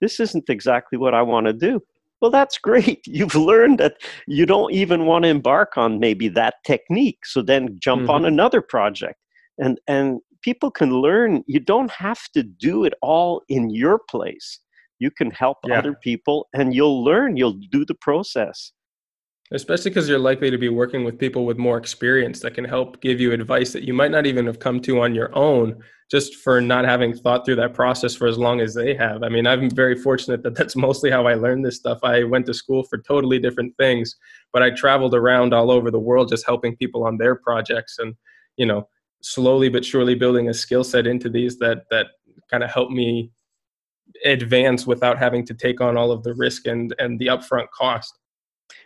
this 0.01 0.21
isn't 0.21 0.49
exactly 0.49 0.97
what 0.97 1.13
i 1.13 1.21
want 1.21 1.47
to 1.47 1.53
do 1.53 1.83
well 2.23 2.31
that's 2.31 2.57
great 2.57 3.03
you've 3.07 3.35
learned 3.35 3.79
that 3.79 3.97
you 4.27 4.47
don't 4.47 4.73
even 4.73 5.05
want 5.05 5.25
to 5.25 5.29
embark 5.29 5.77
on 5.77 6.01
maybe 6.01 6.29
that 6.29 6.55
technique 6.65 7.27
so 7.27 7.43
then 7.43 7.77
jump 7.79 8.03
mm-hmm. 8.03 8.11
on 8.11 8.25
another 8.25 8.63
project 8.63 9.19
and 9.59 9.79
and 9.87 10.19
people 10.41 10.71
can 10.71 10.91
learn 10.95 11.45
you 11.47 11.61
don't 11.61 11.91
have 11.91 12.29
to 12.33 12.43
do 12.43 12.85
it 12.85 12.95
all 13.03 13.43
in 13.51 13.69
your 13.69 13.99
place 14.09 14.61
you 14.99 15.11
can 15.11 15.31
help 15.31 15.59
yeah. 15.67 15.79
other 15.79 15.95
people 15.95 16.49
and 16.53 16.75
you'll 16.75 17.05
learn 17.05 17.37
you'll 17.37 17.59
do 17.71 17.85
the 17.85 17.95
process. 17.95 18.73
Especially 19.53 19.91
because 19.91 20.09
you're 20.09 20.19
likely 20.19 20.51
to 20.51 20.57
be 20.57 20.71
working 20.71 21.05
with 21.05 21.19
people 21.19 21.45
with 21.45 21.59
more 21.59 21.77
experience 21.77 22.41
that 22.41 22.55
can 22.55 22.65
help 22.65 23.01
give 23.03 23.21
you 23.21 23.33
advice 23.33 23.73
that 23.75 23.83
you 23.83 23.93
might 23.93 24.11
not 24.11 24.25
even 24.25 24.47
have 24.47 24.59
come 24.59 24.81
to 24.81 25.03
on 25.03 25.15
your 25.15 25.37
own 25.37 25.77
just 26.11 26.37
for 26.37 26.61
not 26.61 26.85
having 26.85 27.15
thought 27.15 27.45
through 27.45 27.57
that 27.57 27.75
process 27.75 28.15
for 28.15 28.27
as 28.27 28.39
long 28.39 28.61
as 28.61 28.75
they 28.75 28.95
have. 28.95 29.23
I 29.23 29.29
mean 29.29 29.47
i'm 29.47 29.71
very 29.71 29.97
fortunate 29.97 30.43
that 30.43 30.55
that's 30.55 30.77
mostly 30.87 31.11
how 31.11 31.27
i 31.27 31.35
learned 31.35 31.65
this 31.65 31.77
stuff. 31.77 31.99
I 32.03 32.25
went 32.25 32.47
to 32.47 32.55
school 32.55 32.85
for 32.85 32.99
totally 32.99 33.39
different 33.39 33.77
things 33.77 34.17
but 34.53 34.63
i 34.63 34.71
traveled 34.71 35.15
around 35.15 35.53
all 35.53 35.71
over 35.71 35.91
the 35.91 35.99
world 35.99 36.29
just 36.29 36.47
helping 36.47 36.77
people 36.77 37.05
on 37.05 37.19
their 37.19 37.35
projects 37.35 37.99
and 37.99 38.15
you 38.57 38.67
know 38.67 38.89
slowly 39.23 39.69
but 39.69 39.85
surely 39.85 40.15
building 40.15 40.49
a 40.49 40.55
skill 40.55 40.85
set 40.85 41.07
into 41.07 41.29
these 41.29 41.59
that 41.59 41.85
that 41.91 42.07
kind 42.51 42.63
of 42.63 42.71
helped 42.71 42.93
me 42.93 43.31
advance 44.25 44.87
without 44.87 45.19
having 45.19 45.45
to 45.47 45.55
take 45.55 45.81
on 45.81 45.97
all 45.97 46.11
of 46.11 46.23
the 46.23 46.35
risk 46.35 46.67
and 46.67 46.95
and 46.99 47.19
the 47.19 47.27
upfront 47.27 47.67
cost. 47.77 48.19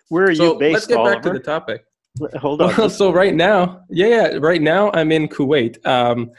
Where 0.09 0.25
are 0.25 0.35
so 0.35 0.53
you 0.53 0.59
based? 0.59 0.75
Let's 0.75 0.87
get 0.87 0.99
Oliver? 0.99 1.15
back 1.15 1.23
to 1.25 1.31
the 1.31 1.41
topic. 1.41 1.85
Hold 2.41 2.63
on. 2.63 2.75
Well, 2.77 2.91
so 3.03 3.13
right 3.13 3.35
now, 3.35 3.83
yeah, 3.91 4.07
yeah, 4.07 4.39
right 4.41 4.63
now 4.63 4.91
I'm 4.93 5.13
in 5.13 5.29
Kuwait, 5.29 5.85
um, 5.87 6.31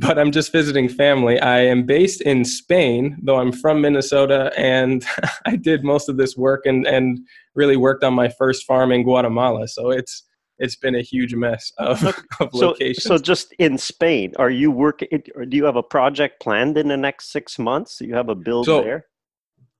but 0.00 0.18
I'm 0.18 0.30
just 0.30 0.52
visiting 0.52 0.88
family. 0.88 1.38
I 1.40 1.60
am 1.60 1.84
based 1.84 2.22
in 2.22 2.44
Spain, 2.44 3.18
though 3.22 3.38
I'm 3.38 3.52
from 3.52 3.80
Minnesota, 3.80 4.52
and 4.56 5.04
I 5.46 5.56
did 5.56 5.84
most 5.84 6.08
of 6.08 6.16
this 6.16 6.36
work 6.36 6.66
and 6.66 6.86
and 6.86 7.20
really 7.54 7.76
worked 7.76 8.04
on 8.04 8.14
my 8.14 8.28
first 8.28 8.64
farm 8.64 8.92
in 8.92 9.02
Guatemala. 9.02 9.68
So 9.68 9.90
it's 9.90 10.24
it's 10.62 10.76
been 10.76 10.94
a 10.94 11.02
huge 11.02 11.34
mess 11.34 11.72
of, 11.78 12.02
of 12.40 12.50
So, 12.54 12.68
locations. 12.68 13.04
so 13.04 13.18
just 13.18 13.52
in 13.58 13.76
Spain, 13.76 14.32
are 14.38 14.50
you 14.50 14.70
working? 14.70 15.08
Or 15.34 15.44
do 15.44 15.56
you 15.56 15.64
have 15.64 15.76
a 15.76 15.82
project 15.82 16.40
planned 16.40 16.78
in 16.78 16.88
the 16.88 16.96
next 16.96 17.32
six 17.32 17.58
months? 17.58 17.98
Do 17.98 18.06
you 18.06 18.14
have 18.14 18.28
a 18.28 18.34
build 18.34 18.66
So- 18.66 18.82
there? 18.82 19.06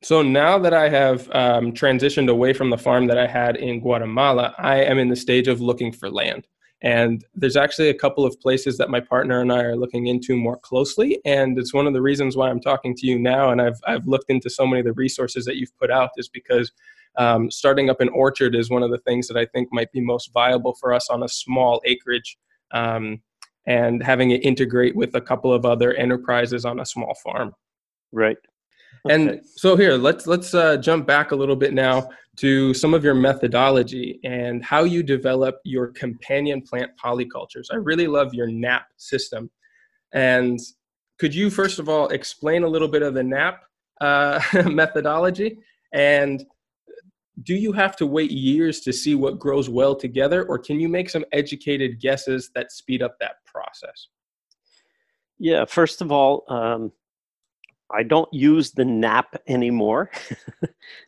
So 0.05 0.21
now 0.21 0.59
that 0.59 0.75
I 0.75 0.89
have 0.89 1.31
um, 1.31 1.71
transitioned 1.73 2.29
away 2.29 2.53
from 2.53 2.71
the 2.71 2.77
farm 2.77 3.07
that 3.07 3.19
I 3.19 3.27
had 3.29 3.55
in 3.57 3.79
Guatemala, 3.81 4.53
I 4.59 4.79
am 4.83 4.99
in 4.99 5.09
the 5.09 5.15
stage 5.15 5.47
of 5.47 5.61
looking 5.61 5.93
for 5.93 6.11
land. 6.11 6.49
And 6.83 7.25
there's 7.35 7.57
actually 7.57 7.89
a 7.89 7.95
couple 7.95 8.27
of 8.27 8.39
places 8.41 8.77
that 8.79 8.91
my 8.91 8.99
partner 8.99 9.41
and 9.41 9.53
I 9.53 9.63
are 9.63 9.77
looking 9.77 10.09
into 10.09 10.37
more 10.37 10.57
closely. 10.59 11.21
And 11.25 11.57
it's 11.57 11.73
one 11.73 11.87
of 11.87 11.93
the 11.93 12.03
reasons 12.03 12.37
why 12.37 12.51
I'm 12.51 12.61
talking 12.61 12.95
to 12.97 13.07
you 13.07 13.19
now. 13.19 13.51
And 13.51 13.63
I've, 13.63 13.81
I've 13.87 14.07
looked 14.07 14.31
into 14.31 14.51
so 14.51 14.67
many 14.67 14.81
of 14.81 14.87
the 14.87 14.93
resources 14.93 15.45
that 15.45 15.57
you've 15.57 15.77
put 15.79 15.93
out 15.93 16.11
is 16.17 16.29
because 16.29 16.73
um, 17.17 17.51
starting 17.51 17.89
up 17.89 18.01
an 18.01 18.09
orchard 18.09 18.57
is 18.57 18.69
one 18.69 18.83
of 18.83 18.91
the 18.91 18.99
things 18.99 19.29
that 19.29 19.37
I 19.37 19.47
think 19.47 19.69
might 19.71 19.93
be 19.93 20.01
most 20.01 20.33
viable 20.33 20.75
for 20.75 20.93
us 20.93 21.09
on 21.09 21.23
a 21.23 21.29
small 21.29 21.81
acreage. 21.85 22.37
Um, 22.73 23.23
and 23.67 24.03
having 24.03 24.33
it 24.33 24.45
integrate 24.45 24.97
with 24.97 25.15
a 25.15 25.21
couple 25.21 25.53
of 25.53 25.65
other 25.65 25.95
enterprises 25.95 26.65
on 26.65 26.81
a 26.81 26.87
small 26.87 27.15
farm. 27.23 27.55
Right. 28.11 28.39
And 29.09 29.41
so 29.45 29.77
here, 29.77 29.95
let's 29.95 30.27
let's 30.27 30.55
uh, 30.55 30.77
jump 30.77 31.07
back 31.07 31.33
a 31.33 31.37
little 31.37 31.57
bit 31.57 31.75
now 31.75 32.09
to 32.37 32.73
some 32.73 32.95
of 32.95 33.05
your 33.05 33.15
methodology 33.15 34.21
and 34.25 34.65
how 34.65 34.85
you 34.85 35.03
develop 35.03 35.57
your 35.65 35.89
companion 35.89 36.63
plant 36.63 36.91
polycultures. 37.03 37.67
I 37.73 37.77
really 37.77 38.07
love 38.07 38.33
your 38.33 38.47
NAP 38.47 38.87
system. 38.97 39.51
And 40.15 40.59
could 41.19 41.35
you 41.35 41.51
first 41.51 41.79
of 41.79 41.89
all 41.89 42.09
explain 42.09 42.63
a 42.63 42.69
little 42.69 42.89
bit 42.89 43.03
of 43.03 43.15
the 43.15 43.25
NAP 43.25 43.63
uh, 44.01 44.41
methodology? 44.67 45.59
And 45.93 46.45
do 47.43 47.55
you 47.55 47.73
have 47.73 47.97
to 47.97 48.07
wait 48.07 48.31
years 48.31 48.81
to 48.81 48.93
see 48.93 49.15
what 49.15 49.39
grows 49.39 49.69
well 49.69 49.97
together, 49.97 50.45
or 50.45 50.59
can 50.59 50.79
you 50.79 50.89
make 50.89 51.11
some 51.11 51.25
educated 51.33 52.01
guesses 52.01 52.51
that 52.55 52.71
speed 52.71 53.03
up 53.03 53.17
that 53.21 53.45
process? 53.47 54.09
Yeah. 55.39 55.65
First 55.65 56.03
of 56.03 56.13
all, 56.13 56.45
um, 56.49 56.93
I 57.95 58.03
don't 58.03 58.29
use 58.33 58.73
the 58.73 58.85
NAP 58.85 59.37
anymore. 59.49 60.11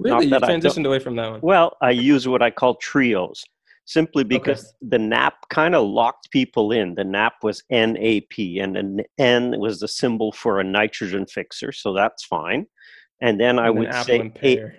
Really, 0.01 0.25
you 0.27 0.31
that 0.31 0.45
I 0.45 0.49
don't- 0.49 0.63
transitioned 0.63 0.87
away 0.87 0.99
from 0.99 1.17
that 1.17 1.31
one. 1.31 1.41
Well, 1.43 1.77
I 1.83 1.91
use 1.91 2.27
what 2.29 2.43
I 2.43 2.51
call 2.51 2.75
trios 2.77 3.45
simply 3.87 4.25
because 4.25 4.75
the 4.81 4.99
NAP 4.99 5.35
kind 5.51 5.75
of 5.75 5.87
locked 5.87 6.31
people 6.31 6.73
in. 6.73 6.95
The 6.95 7.05
NAP 7.05 7.35
was 7.43 7.63
NAP, 7.71 8.33
and 8.61 8.77
an 8.77 9.01
N 9.19 9.59
was 9.59 9.81
the 9.81 9.89
symbol 9.89 10.33
for 10.33 10.59
a 10.61 10.65
nitrogen 10.65 11.27
fixer, 11.27 11.71
so 11.73 11.93
that's 11.93 12.25
fine. 12.25 12.67
And 13.21 13.39
then 13.41 13.59
I 13.59 13.69
And 13.69 13.79
would 13.79 13.95
say. 14.05 14.33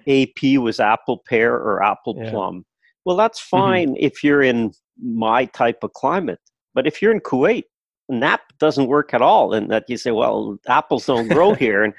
A- 0.08 0.24
AP 0.24 0.58
was 0.60 0.80
apple 0.80 1.22
pear 1.28 1.54
or 1.56 1.84
apple 1.84 2.16
Yeah. 2.18 2.30
plum. 2.32 2.66
Well, 3.06 3.16
that's 3.18 3.40
Mm-hmm. 3.40 3.58
fine 3.58 3.96
if 4.00 4.24
you're 4.24 4.42
in 4.42 4.72
my 5.02 5.46
type 5.46 5.84
of 5.84 5.94
climate, 5.94 6.40
but 6.74 6.88
if 6.88 7.02
you're 7.02 7.12
in 7.14 7.20
Kuwait, 7.22 7.64
NAP 8.10 8.42
doesn't 8.60 8.88
work 8.88 9.14
at 9.14 9.22
all. 9.22 9.54
And 9.54 9.72
that 9.72 9.86
you 9.88 9.98
say, 9.98 10.12
well, 10.12 10.58
apples 10.68 11.06
don't 11.06 11.28
grow 11.28 11.54
here, 11.66 11.84
and 11.84 11.94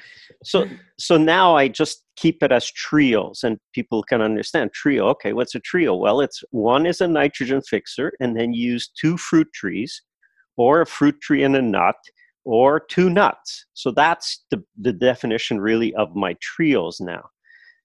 so 0.44 0.68
so 0.98 1.16
now 1.16 1.56
I 1.56 1.68
just 1.68 2.02
keep 2.16 2.42
it 2.42 2.50
as 2.50 2.70
trios 2.70 3.44
and 3.44 3.58
people 3.74 4.02
can 4.02 4.20
understand 4.22 4.72
trio. 4.72 5.08
Okay, 5.08 5.32
what's 5.32 5.54
a 5.54 5.60
trio? 5.60 5.94
Well, 5.94 6.20
it's 6.20 6.42
one 6.50 6.86
is 6.86 7.00
a 7.00 7.08
nitrogen 7.08 7.62
fixer 7.62 8.12
and 8.20 8.36
then 8.36 8.52
use 8.52 8.88
two 8.88 9.16
fruit 9.16 9.52
trees 9.52 10.02
or 10.56 10.80
a 10.80 10.86
fruit 10.86 11.20
tree 11.20 11.44
and 11.44 11.54
a 11.56 11.62
nut 11.62 11.96
or 12.44 12.80
two 12.80 13.10
nuts. 13.10 13.66
So 13.74 13.90
that's 13.90 14.44
the, 14.50 14.64
the 14.80 14.92
definition 14.92 15.60
really 15.60 15.94
of 15.94 16.14
my 16.16 16.36
trios 16.40 17.00
now. 17.00 17.28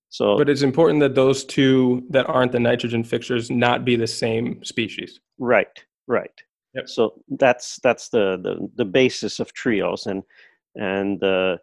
So 0.10 0.38
But 0.38 0.50
it's 0.50 0.62
important 0.62 1.00
that 1.02 1.16
those 1.16 1.44
two 1.44 2.04
that 2.10 2.28
aren't 2.28 2.52
the 2.52 2.60
nitrogen 2.60 3.04
fixers 3.04 3.50
not 3.50 3.86
be 3.86 3.96
the 3.96 4.08
same 4.08 4.64
species. 4.64 5.20
Right, 5.40 5.84
right. 6.08 6.32
Yep. 6.76 6.90
So 6.90 7.22
that's 7.30 7.80
that's 7.84 8.10
the, 8.10 8.38
the 8.42 8.70
the 8.76 8.86
basis 8.86 9.40
of 9.40 9.54
trios, 9.54 10.06
and 10.06 10.24
and 10.76 11.22
uh, 11.24 11.58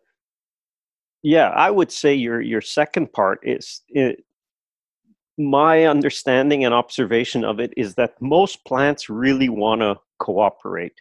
yeah, 1.23 1.49
I 1.51 1.71
would 1.71 1.91
say 1.91 2.15
your 2.15 2.41
your 2.41 2.61
second 2.61 3.13
part 3.13 3.41
is 3.43 3.83
it, 3.89 4.25
my 5.39 5.85
understanding 5.85 6.65
and 6.65 6.75
observation 6.75 7.45
of 7.45 7.61
it 7.61 7.73
is 7.77 7.95
that 7.95 8.21
most 8.21 8.65
plants 8.65 9.09
really 9.09 9.49
want 9.49 9.81
to 9.81 9.97
cooperate. 10.19 11.01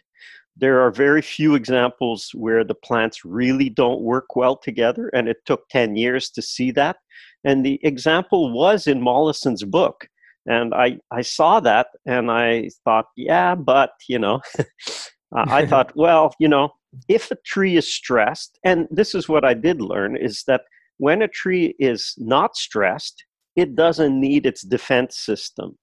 There 0.56 0.80
are 0.80 0.90
very 0.90 1.22
few 1.22 1.54
examples 1.54 2.30
where 2.34 2.64
the 2.64 2.74
plants 2.74 3.24
really 3.24 3.68
don't 3.68 4.00
work 4.00 4.36
well 4.36 4.56
together, 4.56 5.08
and 5.08 5.28
it 5.28 5.44
took 5.44 5.68
10 5.68 5.96
years 5.96 6.30
to 6.30 6.42
see 6.42 6.70
that. 6.72 6.96
And 7.44 7.64
the 7.64 7.78
example 7.84 8.52
was 8.52 8.86
in 8.86 9.00
Mollison's 9.00 9.64
book. 9.64 10.08
And 10.48 10.74
I, 10.74 10.98
I 11.10 11.20
saw 11.20 11.60
that 11.60 11.88
and 12.06 12.30
I 12.30 12.70
thought, 12.84 13.06
yeah, 13.16 13.54
but, 13.54 13.90
you 14.08 14.18
know, 14.18 14.40
I 15.34 15.66
thought, 15.66 15.92
well, 15.94 16.34
you 16.38 16.48
know, 16.48 16.70
if 17.06 17.30
a 17.30 17.36
tree 17.44 17.76
is 17.76 17.92
stressed, 17.92 18.58
and 18.64 18.88
this 18.90 19.14
is 19.14 19.28
what 19.28 19.44
I 19.44 19.52
did 19.52 19.82
learn, 19.82 20.16
is 20.16 20.44
that 20.46 20.62
when 20.96 21.20
a 21.20 21.28
tree 21.28 21.74
is 21.78 22.14
not 22.16 22.56
stressed, 22.56 23.24
it 23.56 23.76
doesn't 23.76 24.18
need 24.18 24.46
its 24.46 24.62
defense 24.62 25.18
system. 25.18 25.76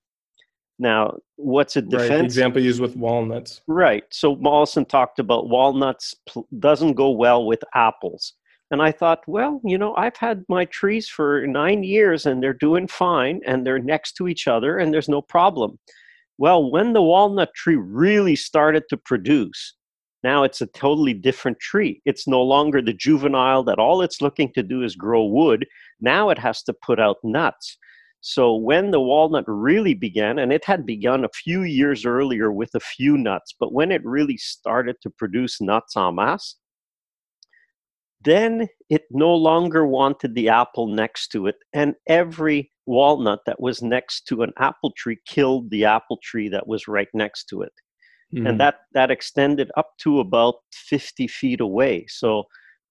Now, 0.80 1.18
what's 1.36 1.76
a 1.76 1.82
defense? 1.82 2.10
Right. 2.10 2.26
Example 2.26 2.62
used 2.62 2.82
with 2.82 2.98
walnuts. 2.98 3.62
Right. 3.68 4.04
So 4.12 4.36
Mollison 4.36 4.86
talked 4.86 5.20
about 5.20 5.48
walnuts 5.48 6.16
pl- 6.28 6.48
doesn't 6.60 6.94
go 6.94 7.12
well 7.12 7.46
with 7.46 7.64
apples. 7.74 8.34
And 8.72 8.82
I 8.82 8.92
thought, 8.92 9.24
well, 9.28 9.62
you 9.64 9.78
know, 9.78 9.96
I've 9.96 10.18
had 10.18 10.44
my 10.50 10.66
trees 10.66 11.08
for 11.08 11.46
nine 11.46 11.84
years 11.84 12.26
and 12.26 12.42
they're 12.42 12.54
doing 12.54 12.88
fine 12.88 13.42
and 13.46 13.66
they're 13.66 13.80
next 13.80 14.14
to 14.14 14.28
each 14.28 14.48
other 14.48 14.78
and 14.78 14.94
there's 14.94 15.10
no 15.10 15.22
problem. 15.22 15.78
Well, 16.38 16.70
when 16.70 16.94
the 16.94 17.02
walnut 17.02 17.54
tree 17.54 17.78
really 17.78 18.36
started 18.36 18.84
to 18.90 18.98
produce, 18.98 19.76
now 20.24 20.44
it's 20.44 20.60
a 20.60 20.68
totally 20.68 21.14
different 21.14 21.60
tree. 21.60 22.02
It's 22.06 22.28
no 22.28 22.42
longer 22.42 22.82
the 22.82 22.94
juvenile 22.94 23.64
that 23.66 23.78
all 23.78 24.02
it's 24.02 24.22
looking 24.22 24.52
to 24.54 24.64
do 24.64 24.82
is 24.82 24.96
grow 24.96 25.24
wood. 25.24 25.68
Now 26.02 26.30
it 26.30 26.40
has 26.40 26.64
to 26.64 26.74
put 26.74 27.00
out 27.00 27.18
nuts. 27.24 27.78
So 28.22 28.56
when 28.56 28.90
the 28.90 29.00
walnut 29.00 29.46
really 29.48 29.94
began, 29.94 30.40
and 30.40 30.52
it 30.52 30.66
had 30.66 30.84
begun 30.84 31.24
a 31.24 31.30
few 31.30 31.62
years 31.62 32.08
earlier 32.08 32.52
with 32.52 32.72
a 32.74 32.80
few 32.80 33.20
nuts, 33.20 33.54
but 33.60 33.72
when 33.72 33.92
it 33.92 34.04
really 34.04 34.38
started 34.38 34.96
to 35.04 35.12
produce 35.12 35.62
nuts 35.62 35.96
en 35.96 36.16
masse, 36.16 36.56
then 38.26 38.68
it 38.90 39.04
no 39.12 39.34
longer 39.34 39.86
wanted 39.86 40.36
the 40.36 40.50
apple 40.50 40.88
next 40.88 41.30
to 41.30 41.48
it. 41.48 41.56
And 41.74 41.96
every 42.08 42.72
walnut 42.86 43.42
that 43.46 43.60
was 43.60 43.82
next 43.82 44.28
to 44.28 44.44
an 44.44 44.52
apple 44.60 44.92
tree 44.98 45.18
killed 45.26 45.70
the 45.72 45.86
apple 45.86 46.20
tree 46.24 46.50
that 46.50 46.68
was 46.68 46.88
right 46.88 47.08
next 47.14 47.46
to 47.46 47.62
it. 47.62 47.74
Mhm. 48.34 48.50
And 48.50 48.60
that, 48.60 48.82
that 48.94 49.12
extended 49.12 49.72
up 49.78 49.92
to 50.00 50.20
about 50.20 50.56
50 50.74 51.28
feet 51.28 51.62
away. 51.62 52.06
So 52.08 52.44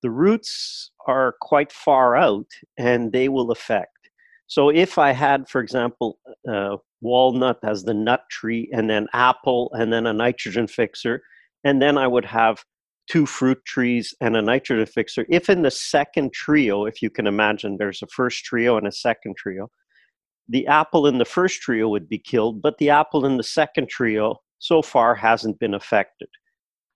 the 0.03 0.11
roots 0.11 0.91
are 1.07 1.37
quite 1.41 1.73
far 1.73 2.17
out 2.17 2.47
and 2.77 3.13
they 3.13 3.29
will 3.29 3.51
affect. 3.51 3.91
So 4.47 4.69
if 4.69 4.99
I 4.99 5.13
had, 5.13 5.49
for 5.49 5.61
example, 5.61 6.19
uh, 6.49 6.77
walnut 7.01 7.59
as 7.63 7.85
the 7.85 7.95
nut 7.95 8.23
tree, 8.31 8.69
and 8.73 8.89
then 8.89 9.07
apple, 9.13 9.71
and 9.75 9.93
then 9.93 10.07
a 10.07 10.13
nitrogen 10.13 10.67
fixer, 10.67 11.23
and 11.63 11.81
then 11.81 11.97
I 11.99 12.07
would 12.07 12.25
have 12.25 12.65
two 13.09 13.27
fruit 13.27 13.63
trees 13.65 14.15
and 14.21 14.37
a 14.37 14.43
nitrogen 14.43 14.87
fixer. 14.87 15.27
If 15.29 15.51
in 15.51 15.63
the 15.63 15.71
second 15.71 16.33
trio, 16.33 16.87
if 16.87 17.03
you 17.03 17.11
can 17.11 17.27
imagine, 17.27 17.77
there's 17.77 18.03
a 18.03 18.07
first 18.07 18.45
trio 18.45 18.77
and 18.77 18.87
a 18.87 18.93
second 18.93 19.37
trio, 19.37 19.71
the 20.49 20.67
apple 20.67 21.07
in 21.07 21.19
the 21.19 21.25
first 21.25 21.61
trio 21.61 21.89
would 21.89 22.09
be 22.09 22.19
killed, 22.19 22.63
but 22.63 22.79
the 22.79 22.91
apple 22.91 23.25
in 23.27 23.37
the 23.37 23.43
second 23.43 23.89
trio 23.89 24.37
so 24.59 24.83
far 24.83 25.15
hasn't 25.15 25.59
been 25.59 25.75
affected. 25.75 26.29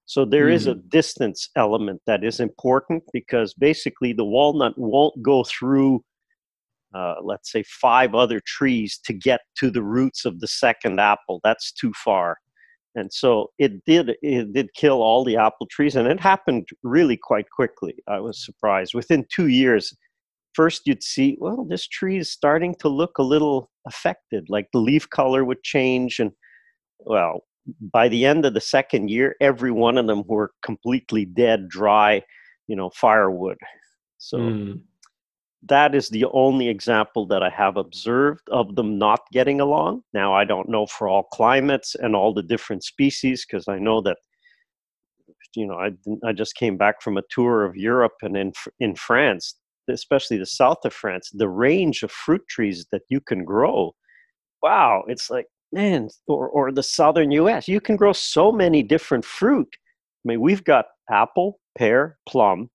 So 0.07 0.25
there 0.25 0.49
is 0.49 0.67
a 0.67 0.75
distance 0.75 1.51
element 1.55 2.01
that 2.07 2.25
is 2.25 2.41
important 2.41 3.03
because 3.13 3.53
basically 3.53 4.15
the 4.15 4.25
walnut 4.25 4.73
won't 4.79 5.23
go 5.23 5.45
through 5.45 6.03
uh, 6.95 7.17
let's 7.23 7.53
say 7.53 7.63
five 7.65 8.15
other 8.15 8.41
trees 8.47 8.99
to 9.05 9.13
get 9.13 9.41
to 9.59 9.71
the 9.71 9.83
roots 9.83 10.25
of 10.25 10.41
the 10.41 10.49
second 10.49 10.99
apple 10.99 11.41
that's 11.45 11.71
too 11.73 11.93
far 12.03 12.39
and 12.99 13.13
so 13.13 13.51
it 13.59 13.85
did 13.85 14.17
it 14.23 14.53
did 14.53 14.69
kill 14.75 15.03
all 15.03 15.25
the 15.25 15.37
apple 15.37 15.67
trees 15.71 15.97
and 15.97 16.09
it 16.09 16.21
happened 16.21 16.67
really 16.83 17.17
quite 17.17 17.49
quickly 17.51 17.95
i 18.09 18.19
was 18.19 18.45
surprised 18.45 18.95
within 18.95 19.25
two 19.35 19.49
years 19.49 19.95
first 20.55 20.83
you'd 20.87 21.03
see 21.03 21.37
well 21.41 21.65
this 21.69 21.87
tree 21.87 22.19
is 22.19 22.31
starting 22.31 22.75
to 22.75 22.89
look 22.89 23.19
a 23.19 23.23
little 23.23 23.71
affected 23.87 24.45
like 24.49 24.69
the 24.73 24.79
leaf 24.79 25.09
color 25.11 25.45
would 25.45 25.63
change 25.63 26.19
and 26.19 26.33
well 27.01 27.45
by 27.93 28.09
the 28.09 28.25
end 28.25 28.45
of 28.45 28.55
the 28.55 28.61
second 28.61 29.11
year 29.11 29.37
every 29.41 29.71
one 29.71 29.99
of 29.99 30.07
them 30.07 30.23
were 30.27 30.51
completely 30.63 31.25
dead 31.25 31.69
dry 31.69 32.23
you 32.67 32.77
know 32.77 32.91
firewood 32.91 33.59
so 34.19 34.39
Mm. 34.39 34.81
That 35.63 35.95
is 35.95 36.09
the 36.09 36.25
only 36.27 36.69
example 36.69 37.27
that 37.27 37.43
I 37.43 37.51
have 37.51 37.77
observed 37.77 38.49
of 38.51 38.77
them 38.77 38.99
not 38.99 39.21
getting 39.33 39.61
along. 39.61 40.03
Now, 40.13 40.33
I 40.33 40.45
don't 40.45 40.69
know 40.69 40.87
for 40.87 41.09
all 41.09 41.25
climates 41.25 41.95
and 41.97 42.15
all 42.15 42.33
the 42.33 42.43
different 42.43 42.85
species 42.85 43.45
because 43.45 43.67
I 43.67 43.79
know 43.79 44.01
that, 44.03 44.19
you 45.57 45.67
know, 45.67 45.75
I, 45.75 45.91
I 46.25 46.33
just 46.33 46.55
came 46.55 46.77
back 46.77 47.03
from 47.03 47.17
a 47.17 47.23
tour 47.31 47.65
of 47.65 47.77
Europe 47.77 48.15
and 48.23 48.37
in, 48.37 48.53
in 48.79 48.95
France, 48.95 49.57
especially 49.91 50.39
the 50.39 50.47
south 50.47 50.85
of 50.85 50.93
France, 50.93 51.31
the 51.33 51.49
range 51.49 52.03
of 52.03 52.13
fruit 52.13 52.43
trees 52.49 52.87
that 52.93 53.03
you 53.09 53.21
can 53.21 53.45
grow. 53.45 53.95
Wow, 54.63 55.05
it's 55.09 55.29
like 55.29 55.47
man, 55.73 56.09
or, 56.27 56.49
or 56.49 56.73
the 56.73 56.83
southern 56.83 57.31
US, 57.33 57.69
you 57.69 57.81
can 57.81 57.97
grow 57.97 58.13
so 58.13 58.51
many 58.53 58.83
different 58.83 59.25
fruit. 59.25 59.69
I 60.25 60.29
mean, 60.29 60.41
we've 60.41 60.65
got 60.65 60.87
apple, 61.11 61.61
pear, 61.77 62.19
plum, 62.29 62.71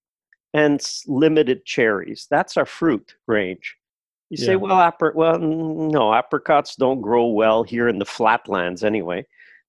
and 0.53 0.81
limited 1.07 1.65
cherries. 1.65 2.27
That's 2.29 2.57
our 2.57 2.65
fruit 2.65 3.15
range. 3.27 3.75
You 4.29 4.37
yeah. 4.39 4.45
say, 4.45 4.55
well, 4.55 4.81
apricot, 4.81 5.15
well, 5.15 5.39
no, 5.39 6.13
apricots 6.13 6.75
don't 6.75 7.01
grow 7.01 7.27
well 7.27 7.63
here 7.63 7.87
in 7.87 7.99
the 7.99 8.05
flatlands 8.05 8.83
anyway. 8.83 9.25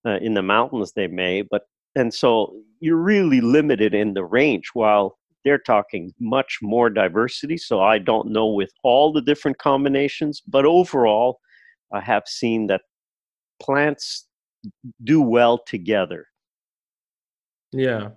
Uh, 0.06 0.18
in 0.20 0.34
the 0.34 0.42
mountains, 0.42 0.92
they 0.92 1.06
may, 1.06 1.42
but 1.42 1.62
and 1.96 2.12
so 2.12 2.54
you're 2.80 2.96
really 2.96 3.40
limited 3.40 3.94
in 3.94 4.12
the 4.12 4.24
range. 4.24 4.70
While 4.74 5.18
they're 5.44 5.58
talking 5.58 6.12
much 6.18 6.58
more 6.62 6.90
diversity. 6.90 7.56
So 7.56 7.80
I 7.80 7.98
don't 7.98 8.30
know 8.30 8.46
with 8.46 8.72
all 8.82 9.12
the 9.12 9.20
different 9.20 9.58
combinations, 9.58 10.40
but 10.40 10.64
overall, 10.64 11.40
I 11.92 12.00
have 12.00 12.24
seen 12.26 12.66
that 12.68 12.82
plants 13.60 14.26
do 15.04 15.20
well 15.20 15.58
together. 15.58 16.26
Yeah. 17.72 18.10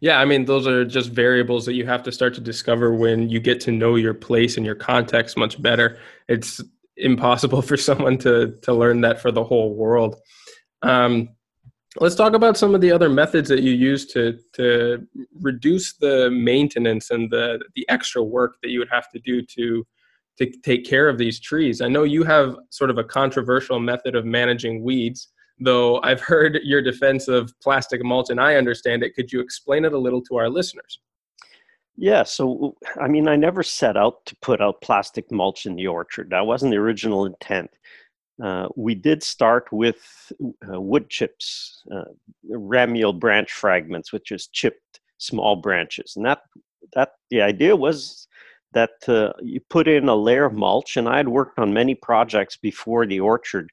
Yeah, 0.00 0.18
I 0.18 0.24
mean, 0.24 0.44
those 0.44 0.66
are 0.66 0.84
just 0.84 1.10
variables 1.10 1.64
that 1.66 1.74
you 1.74 1.86
have 1.86 2.02
to 2.04 2.12
start 2.12 2.34
to 2.34 2.40
discover 2.40 2.92
when 2.94 3.28
you 3.28 3.40
get 3.40 3.60
to 3.62 3.72
know 3.72 3.94
your 3.96 4.14
place 4.14 4.56
and 4.56 4.66
your 4.66 4.74
context 4.74 5.36
much 5.36 5.60
better. 5.62 5.98
It's 6.28 6.60
impossible 6.96 7.62
for 7.70 7.76
someone 7.76 8.18
to 8.18 8.56
to 8.62 8.72
learn 8.72 9.00
that 9.02 9.20
for 9.20 9.30
the 9.30 9.44
whole 9.44 9.74
world. 9.74 10.16
Um, 10.82 11.28
let's 12.00 12.14
talk 12.14 12.32
about 12.32 12.56
some 12.56 12.74
of 12.74 12.80
the 12.80 12.90
other 12.90 13.08
methods 13.08 13.48
that 13.48 13.62
you 13.62 13.72
use 13.72 14.06
to 14.06 14.38
to 14.54 15.06
reduce 15.40 15.94
the 15.94 16.30
maintenance 16.30 17.10
and 17.10 17.30
the 17.30 17.62
the 17.74 17.88
extra 17.88 18.22
work 18.22 18.56
that 18.62 18.70
you 18.70 18.78
would 18.78 18.90
have 18.90 19.10
to 19.10 19.18
do 19.20 19.42
to 19.42 19.86
to 20.38 20.50
take 20.62 20.86
care 20.86 21.08
of 21.08 21.18
these 21.18 21.38
trees. 21.38 21.80
I 21.80 21.88
know 21.88 22.04
you 22.04 22.24
have 22.24 22.56
sort 22.70 22.90
of 22.90 22.98
a 22.98 23.04
controversial 23.04 23.78
method 23.78 24.14
of 24.14 24.24
managing 24.24 24.82
weeds, 24.82 25.28
though 25.64 26.00
I've 26.02 26.20
heard 26.20 26.60
your 26.62 26.82
defense 26.82 27.28
of 27.28 27.52
plastic 27.60 28.04
mulch 28.04 28.30
and 28.30 28.40
I 28.40 28.56
understand 28.56 29.02
it. 29.02 29.14
Could 29.14 29.32
you 29.32 29.40
explain 29.40 29.84
it 29.84 29.92
a 29.92 29.98
little 29.98 30.22
to 30.22 30.36
our 30.36 30.48
listeners? 30.48 30.98
Yeah, 31.96 32.22
so 32.22 32.76
I 33.00 33.08
mean, 33.08 33.28
I 33.28 33.36
never 33.36 33.62
set 33.62 33.96
out 33.96 34.24
to 34.26 34.36
put 34.36 34.60
out 34.60 34.80
plastic 34.80 35.30
mulch 35.30 35.66
in 35.66 35.76
the 35.76 35.86
orchard. 35.86 36.30
That 36.30 36.46
wasn't 36.46 36.72
the 36.72 36.78
original 36.78 37.26
intent. 37.26 37.70
Uh, 38.42 38.68
we 38.76 38.94
did 38.94 39.22
start 39.22 39.70
with 39.70 40.32
uh, 40.72 40.80
wood 40.80 41.10
chips, 41.10 41.82
uh, 41.94 42.04
ramial 42.50 43.18
branch 43.18 43.52
fragments, 43.52 44.12
which 44.12 44.32
is 44.32 44.48
chipped 44.48 45.00
small 45.18 45.56
branches, 45.56 46.14
and 46.16 46.24
that 46.24 46.40
that 46.94 47.10
the 47.30 47.42
idea 47.42 47.76
was 47.76 48.26
that 48.72 49.06
uh, 49.06 49.32
you 49.42 49.60
put 49.68 49.86
in 49.86 50.08
a 50.08 50.16
layer 50.16 50.46
of 50.46 50.54
mulch. 50.54 50.96
And 50.96 51.08
I 51.08 51.18
had 51.18 51.28
worked 51.28 51.58
on 51.58 51.74
many 51.74 51.94
projects 51.94 52.56
before 52.56 53.06
the 53.06 53.20
orchard, 53.20 53.70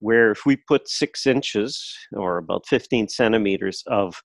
where 0.00 0.30
if 0.30 0.44
we 0.44 0.56
put 0.56 0.88
six 0.88 1.26
inches 1.26 1.94
or 2.12 2.38
about 2.38 2.66
15 2.66 3.08
centimeters 3.08 3.82
of 3.86 4.22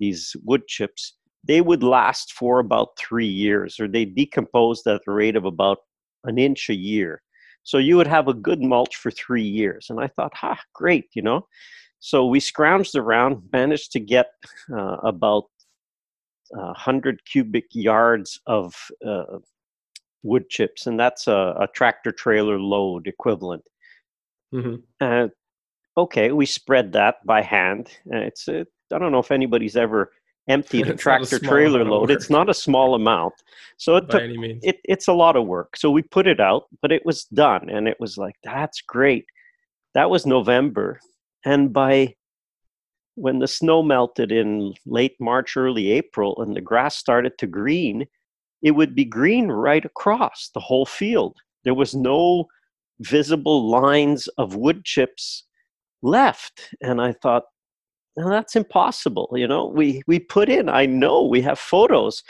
these 0.00 0.34
wood 0.44 0.66
chips, 0.66 1.14
they 1.44 1.60
would 1.60 1.82
last 1.82 2.32
for 2.32 2.58
about 2.58 2.98
three 2.98 3.26
years, 3.26 3.78
or 3.78 3.88
they 3.88 4.04
decomposed 4.04 4.86
at 4.86 5.00
the 5.06 5.12
rate 5.12 5.36
of 5.36 5.44
about 5.44 5.78
an 6.24 6.38
inch 6.38 6.68
a 6.68 6.74
year. 6.74 7.22
So 7.62 7.78
you 7.78 7.96
would 7.96 8.06
have 8.06 8.28
a 8.28 8.34
good 8.34 8.62
mulch 8.62 8.96
for 8.96 9.10
three 9.10 9.42
years. 9.42 9.86
And 9.90 10.00
I 10.00 10.08
thought, 10.08 10.34
ha, 10.34 10.58
great, 10.74 11.06
you 11.14 11.22
know. 11.22 11.46
So 12.00 12.26
we 12.26 12.40
scrounged 12.40 12.94
around, 12.94 13.42
managed 13.52 13.92
to 13.92 14.00
get 14.00 14.30
uh, 14.72 14.96
about 15.02 15.44
uh, 16.54 16.72
100 16.72 17.20
cubic 17.30 17.66
yards 17.72 18.40
of 18.46 18.74
uh, 19.06 19.38
wood 20.22 20.48
chips, 20.48 20.86
and 20.86 20.98
that's 20.98 21.26
a, 21.26 21.54
a, 21.60 21.68
tractor 21.74 22.12
trailer 22.12 22.58
load 22.58 23.06
equivalent. 23.06 23.62
Mm-hmm. 24.54 24.76
Uh, 25.00 25.28
okay, 25.96 26.32
we 26.32 26.46
spread 26.46 26.92
that 26.92 27.16
by 27.24 27.42
hand. 27.42 27.88
Uh, 28.12 28.18
it's 28.18 28.48
uh, 28.48 28.64
I 28.92 28.98
don't 28.98 29.12
know 29.12 29.18
if 29.18 29.30
anybody's 29.30 29.76
ever 29.76 30.12
emptied 30.48 30.88
a 30.88 30.94
tractor 30.96 31.38
trailer 31.38 31.84
load. 31.84 32.10
It's 32.10 32.30
not 32.30 32.48
a 32.48 32.54
small 32.54 32.94
amount. 32.94 33.34
So 33.76 33.96
it 33.96 34.08
took, 34.10 34.22
it, 34.22 34.78
it's 34.84 35.08
a 35.08 35.12
lot 35.12 35.36
of 35.36 35.46
work. 35.46 35.76
So 35.76 35.90
we 35.90 36.02
put 36.02 36.26
it 36.26 36.40
out, 36.40 36.64
but 36.80 36.90
it 36.90 37.04
was 37.04 37.24
done. 37.24 37.68
And 37.68 37.86
it 37.86 37.98
was 38.00 38.16
like, 38.16 38.34
that's 38.42 38.80
great. 38.80 39.26
That 39.94 40.10
was 40.10 40.26
November. 40.26 41.00
And 41.44 41.72
by 41.72 42.14
when 43.14 43.40
the 43.40 43.48
snow 43.48 43.82
melted 43.82 44.30
in 44.30 44.74
late 44.86 45.16
March, 45.20 45.56
early 45.56 45.90
April, 45.90 46.40
and 46.40 46.54
the 46.54 46.60
grass 46.60 46.96
started 46.96 47.36
to 47.38 47.46
green, 47.46 48.06
it 48.62 48.70
would 48.70 48.94
be 48.94 49.04
green 49.04 49.48
right 49.48 49.84
across 49.84 50.50
the 50.54 50.60
whole 50.60 50.86
field. 50.86 51.36
There 51.64 51.74
was 51.74 51.94
no 51.94 52.46
visible 53.00 53.68
lines 53.68 54.28
of 54.38 54.54
wood 54.54 54.84
chips 54.84 55.44
left. 56.02 56.74
And 56.80 57.00
I 57.00 57.12
thought, 57.12 57.44
now 58.18 58.28
that's 58.28 58.56
impossible 58.56 59.28
you 59.36 59.46
know 59.46 59.66
we 59.66 60.02
we 60.08 60.18
put 60.18 60.48
in 60.48 60.68
i 60.68 60.84
know 60.84 61.22
we 61.24 61.40
have 61.40 61.58
photos. 61.58 62.22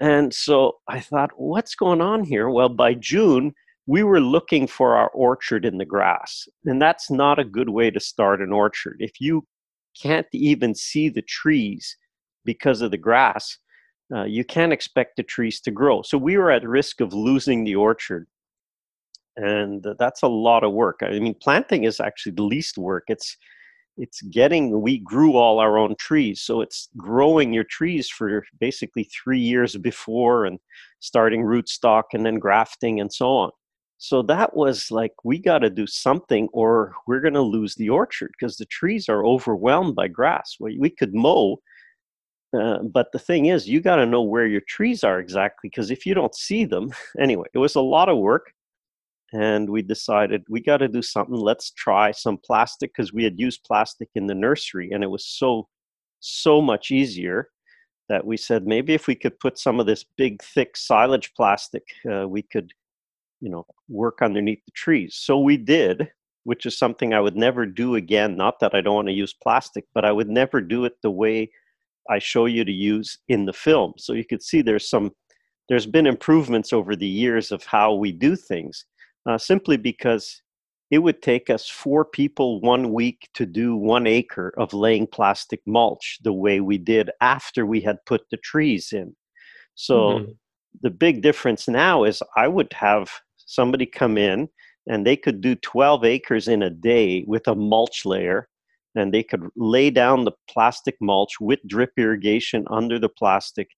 And 0.00 0.34
so 0.34 0.78
i 0.88 0.98
thought 0.98 1.30
what's 1.36 1.74
going 1.74 2.00
on 2.00 2.24
here? 2.24 2.48
Well 2.50 2.70
by 2.70 2.94
june 2.94 3.52
we 3.86 4.02
were 4.02 4.20
looking 4.20 4.66
for 4.66 4.96
our 4.96 5.10
orchard 5.10 5.64
in 5.64 5.78
the 5.78 5.84
grass 5.84 6.48
and 6.64 6.80
that's 6.80 7.10
not 7.10 7.38
a 7.38 7.44
good 7.44 7.68
way 7.68 7.90
to 7.90 8.00
start 8.00 8.40
an 8.40 8.52
orchard. 8.52 8.96
If 9.00 9.20
you 9.20 9.46
can't 10.00 10.26
even 10.32 10.74
see 10.74 11.10
the 11.10 11.22
trees 11.22 11.96
because 12.44 12.80
of 12.80 12.90
the 12.90 12.98
grass 12.98 13.58
uh, 14.14 14.24
you 14.24 14.44
can't 14.44 14.72
expect 14.72 15.16
the 15.16 15.22
trees 15.22 15.60
to 15.60 15.70
grow. 15.70 16.02
So 16.02 16.18
we 16.18 16.36
were 16.36 16.50
at 16.50 16.68
risk 16.68 17.00
of 17.00 17.14
losing 17.14 17.64
the 17.64 17.76
orchard 17.76 18.26
and 19.36 19.86
that's 19.98 20.22
a 20.22 20.28
lot 20.28 20.64
of 20.64 20.72
work. 20.72 21.00
I 21.02 21.18
mean 21.18 21.34
planting 21.34 21.84
is 21.84 22.00
actually 22.00 22.32
the 22.32 22.42
least 22.42 22.78
work. 22.78 23.04
It's 23.08 23.36
it's 23.98 24.22
getting 24.22 24.80
we 24.80 24.98
grew 24.98 25.36
all 25.36 25.58
our 25.58 25.76
own 25.76 25.94
trees 25.96 26.40
so 26.40 26.62
it's 26.62 26.88
growing 26.96 27.52
your 27.52 27.64
trees 27.64 28.08
for 28.08 28.42
basically 28.58 29.04
three 29.04 29.38
years 29.38 29.76
before 29.76 30.46
and 30.46 30.58
starting 31.00 31.42
rootstock 31.42 32.04
and 32.14 32.24
then 32.24 32.38
grafting 32.38 33.00
and 33.00 33.12
so 33.12 33.28
on. 33.28 33.50
So 33.98 34.22
that 34.22 34.56
was 34.56 34.90
like 34.90 35.12
we 35.24 35.38
got 35.38 35.58
to 35.58 35.70
do 35.70 35.86
something 35.86 36.48
or 36.52 36.94
we're 37.06 37.20
going 37.20 37.34
to 37.34 37.42
lose 37.42 37.74
the 37.76 37.90
orchard 37.90 38.32
because 38.32 38.56
the 38.56 38.66
trees 38.66 39.08
are 39.08 39.24
overwhelmed 39.24 39.94
by 39.94 40.08
grass. 40.08 40.56
We, 40.58 40.76
we 40.78 40.90
could 40.90 41.14
mow 41.14 41.58
uh, 42.58 42.82
but 42.82 43.10
the 43.12 43.18
thing 43.18 43.46
is 43.46 43.68
you 43.68 43.80
got 43.80 43.96
to 43.96 44.06
know 44.06 44.22
where 44.22 44.46
your 44.46 44.60
trees 44.68 45.02
are 45.04 45.18
exactly 45.18 45.70
because 45.70 45.90
if 45.90 46.04
you 46.04 46.14
don't 46.14 46.34
see 46.34 46.64
them 46.64 46.92
anyway 47.18 47.46
it 47.54 47.58
was 47.58 47.74
a 47.74 47.80
lot 47.80 48.08
of 48.08 48.18
work 48.18 48.52
and 49.32 49.68
we 49.68 49.82
decided 49.82 50.44
we 50.48 50.60
got 50.60 50.78
to 50.78 50.88
do 50.88 51.02
something 51.02 51.34
let's 51.34 51.70
try 51.72 52.10
some 52.10 52.38
plastic 52.38 52.92
because 52.94 53.12
we 53.12 53.24
had 53.24 53.38
used 53.38 53.64
plastic 53.64 54.08
in 54.14 54.26
the 54.26 54.34
nursery 54.34 54.90
and 54.92 55.02
it 55.02 55.10
was 55.10 55.26
so 55.26 55.68
so 56.20 56.60
much 56.60 56.90
easier 56.90 57.48
that 58.08 58.24
we 58.24 58.36
said 58.36 58.66
maybe 58.66 58.92
if 58.94 59.06
we 59.06 59.14
could 59.14 59.38
put 59.40 59.58
some 59.58 59.80
of 59.80 59.86
this 59.86 60.04
big 60.16 60.42
thick 60.42 60.76
silage 60.76 61.32
plastic 61.34 61.82
uh, 62.10 62.28
we 62.28 62.42
could 62.42 62.72
you 63.40 63.50
know 63.50 63.66
work 63.88 64.18
underneath 64.22 64.64
the 64.64 64.72
trees. 64.72 65.16
So 65.16 65.38
we 65.38 65.56
did 65.56 66.10
which 66.44 66.66
is 66.66 66.76
something 66.76 67.14
i 67.14 67.20
would 67.20 67.36
never 67.36 67.64
do 67.66 67.94
again 67.94 68.36
not 68.36 68.58
that 68.58 68.74
i 68.74 68.80
don't 68.80 68.96
want 68.96 69.08
to 69.08 69.14
use 69.14 69.32
plastic 69.32 69.84
but 69.94 70.04
i 70.04 70.10
would 70.10 70.28
never 70.28 70.60
do 70.60 70.84
it 70.84 70.94
the 71.00 71.10
way 71.10 71.48
i 72.10 72.18
show 72.18 72.46
you 72.46 72.64
to 72.64 72.72
use 72.72 73.18
in 73.28 73.44
the 73.44 73.52
film. 73.52 73.92
So 73.96 74.12
you 74.12 74.24
could 74.24 74.42
see 74.42 74.62
there's 74.62 74.88
some 74.88 75.12
there's 75.68 75.86
been 75.86 76.06
improvements 76.06 76.72
over 76.72 76.96
the 76.96 77.06
years 77.06 77.52
of 77.52 77.64
how 77.64 77.94
we 77.94 78.12
do 78.12 78.36
things 78.36 78.84
uh, 79.26 79.38
simply 79.38 79.76
because 79.76 80.42
it 80.90 80.98
would 80.98 81.22
take 81.22 81.48
us 81.48 81.68
four 81.68 82.04
people 82.04 82.60
one 82.60 82.92
week 82.92 83.28
to 83.34 83.46
do 83.46 83.74
one 83.74 84.06
acre 84.06 84.52
of 84.58 84.74
laying 84.74 85.06
plastic 85.06 85.60
mulch 85.66 86.18
the 86.22 86.32
way 86.32 86.60
we 86.60 86.76
did 86.76 87.10
after 87.22 87.64
we 87.64 87.80
had 87.80 88.04
put 88.04 88.22
the 88.30 88.36
trees 88.36 88.92
in. 88.92 89.16
So 89.74 89.96
mm-hmm. 89.96 90.32
the 90.82 90.90
big 90.90 91.22
difference 91.22 91.66
now 91.66 92.04
is 92.04 92.22
I 92.36 92.46
would 92.46 92.72
have 92.74 93.10
somebody 93.38 93.86
come 93.86 94.18
in 94.18 94.48
and 94.86 95.06
they 95.06 95.16
could 95.16 95.40
do 95.40 95.54
12 95.54 96.04
acres 96.04 96.48
in 96.48 96.62
a 96.62 96.70
day 96.70 97.24
with 97.26 97.48
a 97.48 97.54
mulch 97.54 98.04
layer 98.04 98.48
and 98.94 99.14
they 99.14 99.22
could 99.22 99.48
lay 99.56 99.88
down 99.88 100.24
the 100.24 100.32
plastic 100.50 100.96
mulch 101.00 101.40
with 101.40 101.60
drip 101.66 101.92
irrigation 101.96 102.66
under 102.70 102.98
the 102.98 103.08
plastic 103.08 103.68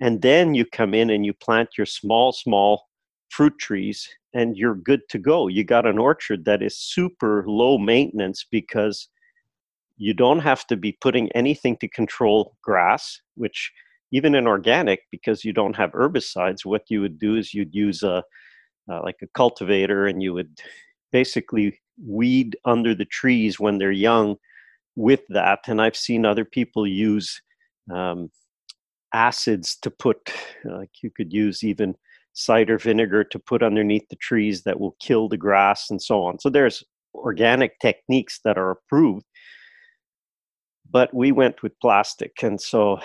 and 0.00 0.20
then 0.22 0.54
you 0.54 0.64
come 0.64 0.94
in 0.94 1.10
and 1.10 1.24
you 1.24 1.32
plant 1.32 1.70
your 1.78 1.86
small 1.86 2.32
small 2.32 2.85
fruit 3.30 3.58
trees 3.58 4.08
and 4.34 4.56
you're 4.56 4.74
good 4.74 5.00
to 5.10 5.18
go. 5.18 5.48
You 5.48 5.64
got 5.64 5.86
an 5.86 5.98
orchard 5.98 6.44
that 6.44 6.62
is 6.62 6.78
super 6.78 7.44
low 7.46 7.78
maintenance 7.78 8.44
because 8.50 9.08
you 9.96 10.12
don't 10.12 10.40
have 10.40 10.66
to 10.66 10.76
be 10.76 10.92
putting 11.00 11.30
anything 11.32 11.76
to 11.78 11.88
control 11.88 12.56
grass, 12.62 13.20
which 13.34 13.72
even 14.12 14.34
in 14.34 14.46
organic, 14.46 15.00
because 15.10 15.44
you 15.44 15.52
don't 15.52 15.76
have 15.76 15.92
herbicides, 15.92 16.64
what 16.64 16.82
you 16.88 17.00
would 17.00 17.18
do 17.18 17.36
is 17.36 17.54
you'd 17.54 17.74
use 17.74 18.02
a 18.02 18.22
uh, 18.88 19.00
like 19.02 19.16
a 19.22 19.26
cultivator 19.28 20.06
and 20.06 20.22
you 20.22 20.32
would 20.32 20.60
basically 21.10 21.80
weed 22.04 22.56
under 22.64 22.94
the 22.94 23.04
trees 23.04 23.58
when 23.58 23.78
they're 23.78 23.90
young 23.90 24.36
with 24.94 25.22
that. 25.28 25.60
And 25.66 25.80
I've 25.80 25.96
seen 25.96 26.24
other 26.24 26.44
people 26.44 26.86
use 26.86 27.40
um, 27.92 28.30
acids 29.12 29.76
to 29.82 29.90
put, 29.90 30.32
like 30.64 30.90
you 31.02 31.10
could 31.10 31.32
use 31.32 31.64
even 31.64 31.96
cider 32.36 32.76
vinegar 32.78 33.24
to 33.24 33.38
put 33.38 33.62
underneath 33.62 34.06
the 34.10 34.16
trees 34.16 34.62
that 34.62 34.78
will 34.78 34.94
kill 35.00 35.26
the 35.26 35.38
grass 35.38 35.90
and 35.90 36.00
so 36.00 36.22
on. 36.22 36.38
So 36.38 36.50
there's 36.50 36.84
organic 37.14 37.80
techniques 37.80 38.40
that 38.44 38.58
are 38.58 38.70
approved. 38.70 39.24
But 40.88 41.12
we 41.14 41.32
went 41.32 41.62
with 41.62 41.72
plastic. 41.80 42.32
And 42.42 42.60
so 42.60 43.00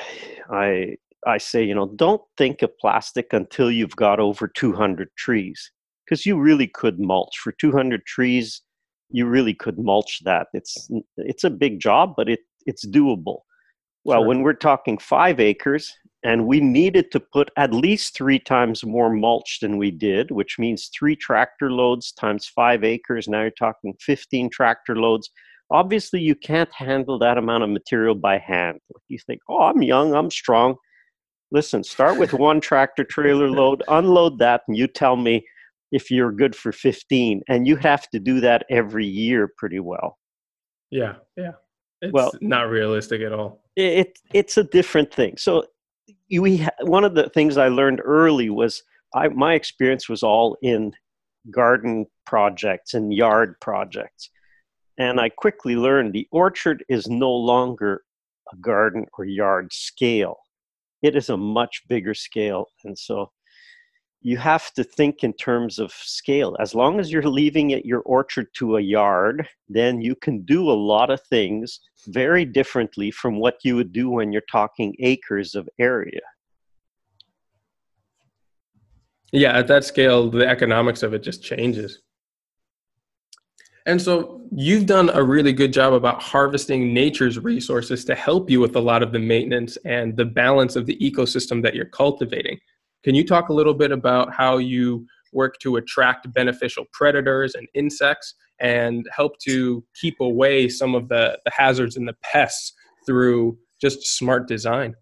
I 0.51 0.97
I 1.25 1.37
say, 1.37 1.63
you 1.63 1.73
know, 1.73 1.87
don't 1.95 2.21
think 2.37 2.61
of 2.61 2.77
plastic 2.79 3.31
until 3.31 3.71
you've 3.71 3.95
got 3.95 4.19
over 4.19 4.47
200 4.47 5.07
trees 5.17 5.71
because 6.03 6.25
you 6.25 6.37
really 6.37 6.67
could 6.67 6.99
mulch 6.99 7.37
for 7.41 7.53
200 7.53 8.05
trees. 8.05 8.61
You 9.11 9.27
really 9.27 9.53
could 9.53 9.79
mulch 9.79 10.19
that. 10.25 10.47
It's 10.53 10.89
it's 11.17 11.45
a 11.45 11.49
big 11.49 11.79
job, 11.79 12.13
but 12.17 12.27
it 12.27 12.41
it's 12.65 12.85
doable. 12.85 13.39
Well, 14.03 14.19
sure. 14.19 14.27
when 14.27 14.41
we're 14.41 14.53
talking 14.53 14.97
five 14.97 15.39
acres, 15.39 15.93
and 16.23 16.45
we 16.45 16.59
needed 16.59 17.11
to 17.11 17.19
put 17.19 17.49
at 17.57 17.73
least 17.73 18.15
three 18.15 18.37
times 18.37 18.85
more 18.85 19.09
mulch 19.09 19.59
than 19.61 19.77
we 19.77 19.89
did, 19.89 20.29
which 20.29 20.59
means 20.59 20.89
three 20.97 21.15
tractor 21.15 21.71
loads 21.71 22.11
times 22.11 22.47
five 22.47 22.83
acres. 22.83 23.27
Now 23.27 23.41
you're 23.41 23.51
talking 23.51 23.93
15 24.01 24.49
tractor 24.51 24.95
loads. 24.95 25.31
Obviously, 25.71 26.19
you 26.19 26.35
can't 26.35 26.71
handle 26.73 27.17
that 27.19 27.37
amount 27.37 27.63
of 27.63 27.69
material 27.69 28.13
by 28.13 28.37
hand. 28.37 28.79
You 29.07 29.17
think, 29.25 29.41
oh, 29.49 29.63
I'm 29.63 29.81
young, 29.81 30.13
I'm 30.13 30.29
strong. 30.29 30.75
Listen, 31.51 31.83
start 31.83 32.19
with 32.19 32.33
one 32.33 32.61
tractor 32.61 33.03
trailer 33.03 33.49
load, 33.49 33.83
unload 33.87 34.37
that, 34.39 34.61
and 34.67 34.77
you 34.77 34.87
tell 34.87 35.15
me 35.15 35.43
if 35.91 36.11
you're 36.11 36.31
good 36.31 36.55
for 36.55 36.71
15. 36.71 37.41
And 37.49 37.67
you 37.67 37.77
have 37.77 38.09
to 38.09 38.19
do 38.19 38.39
that 38.41 38.65
every 38.69 39.07
year 39.07 39.49
pretty 39.57 39.79
well. 39.79 40.17
Yeah, 40.91 41.15
yeah. 41.35 41.53
It's 42.01 42.13
well, 42.13 42.31
not 42.41 42.69
realistic 42.69 43.21
at 43.21 43.31
all. 43.31 43.61
It, 43.75 44.19
it's 44.33 44.57
a 44.57 44.63
different 44.63 45.13
thing. 45.13 45.35
So 45.37 45.65
we 46.29 46.67
one 46.81 47.03
of 47.03 47.15
the 47.15 47.29
things 47.29 47.57
I 47.57 47.67
learned 47.67 48.01
early 48.03 48.49
was 48.49 48.83
I 49.15 49.27
my 49.29 49.53
experience 49.53 50.07
was 50.09 50.23
all 50.23 50.57
in 50.61 50.93
garden 51.49 52.05
projects 52.25 52.93
and 52.93 53.13
yard 53.13 53.55
projects. 53.61 54.29
And 54.97 55.19
I 55.19 55.29
quickly 55.29 55.75
learned 55.75 56.13
the 56.13 56.27
orchard 56.31 56.83
is 56.87 57.07
no 57.07 57.31
longer 57.31 58.03
a 58.51 58.55
garden 58.57 59.05
or 59.17 59.25
yard 59.25 59.73
scale 59.73 60.37
it 61.01 61.15
is 61.15 61.29
a 61.29 61.37
much 61.37 61.83
bigger 61.87 62.13
scale. 62.13 62.67
And 62.83 62.97
so 62.97 63.31
you 64.21 64.37
have 64.37 64.71
to 64.73 64.83
think 64.83 65.23
in 65.23 65.33
terms 65.33 65.79
of 65.79 65.91
scale. 65.91 66.55
As 66.59 66.75
long 66.75 66.99
as 66.99 67.11
you're 67.11 67.23
leaving 67.23 67.71
it 67.71 67.85
your 67.85 68.01
orchard 68.01 68.47
to 68.55 68.77
a 68.77 68.81
yard, 68.81 69.47
then 69.67 69.99
you 69.99 70.15
can 70.15 70.43
do 70.43 70.69
a 70.69 70.73
lot 70.73 71.09
of 71.09 71.19
things 71.29 71.79
very 72.07 72.45
differently 72.45 73.09
from 73.09 73.39
what 73.39 73.57
you 73.63 73.75
would 73.75 73.91
do 73.91 74.09
when 74.09 74.31
you're 74.31 74.43
talking 74.51 74.95
acres 74.99 75.55
of 75.55 75.67
area. 75.79 76.21
Yeah, 79.31 79.57
at 79.57 79.67
that 79.67 79.85
scale, 79.85 80.29
the 80.29 80.47
economics 80.47 81.03
of 81.03 81.13
it 81.13 81.23
just 81.23 81.41
changes. 81.41 81.99
And 83.87 83.99
so 83.99 84.41
you've 84.51 84.85
done 84.85 85.09
a 85.09 85.23
really 85.23 85.53
good 85.53 85.73
job 85.73 85.93
about 85.93 86.21
harvesting 86.21 86.93
nature's 86.93 87.39
resources 87.39 88.05
to 88.05 88.13
help 88.13 88.49
you 88.49 88.59
with 88.59 88.75
a 88.75 88.79
lot 88.79 89.01
of 89.01 89.11
the 89.11 89.19
maintenance 89.19 89.77
and 89.85 90.15
the 90.15 90.25
balance 90.25 90.75
of 90.75 90.85
the 90.85 90.97
ecosystem 90.97 91.63
that 91.63 91.73
you're 91.73 91.85
cultivating. 91.85 92.59
Can 93.03 93.15
you 93.15 93.25
talk 93.25 93.49
a 93.49 93.53
little 93.53 93.73
bit 93.73 93.91
about 93.91 94.33
how 94.33 94.57
you 94.57 95.05
work 95.33 95.57
to 95.59 95.77
attract 95.77 96.31
beneficial 96.33 96.85
predators 96.91 97.55
and 97.55 97.67
insects 97.73 98.35
and 98.59 99.07
help 99.15 99.37
to 99.39 99.83
keep 99.99 100.19
away 100.19 100.67
some 100.69 100.93
of 100.93 101.07
the, 101.09 101.39
the 101.45 101.51
hazards 101.51 101.97
and 101.97 102.07
the 102.07 102.15
pests 102.21 102.73
through 103.05 103.57
just 103.79 104.05
smart 104.05 104.47
design? 104.47 104.95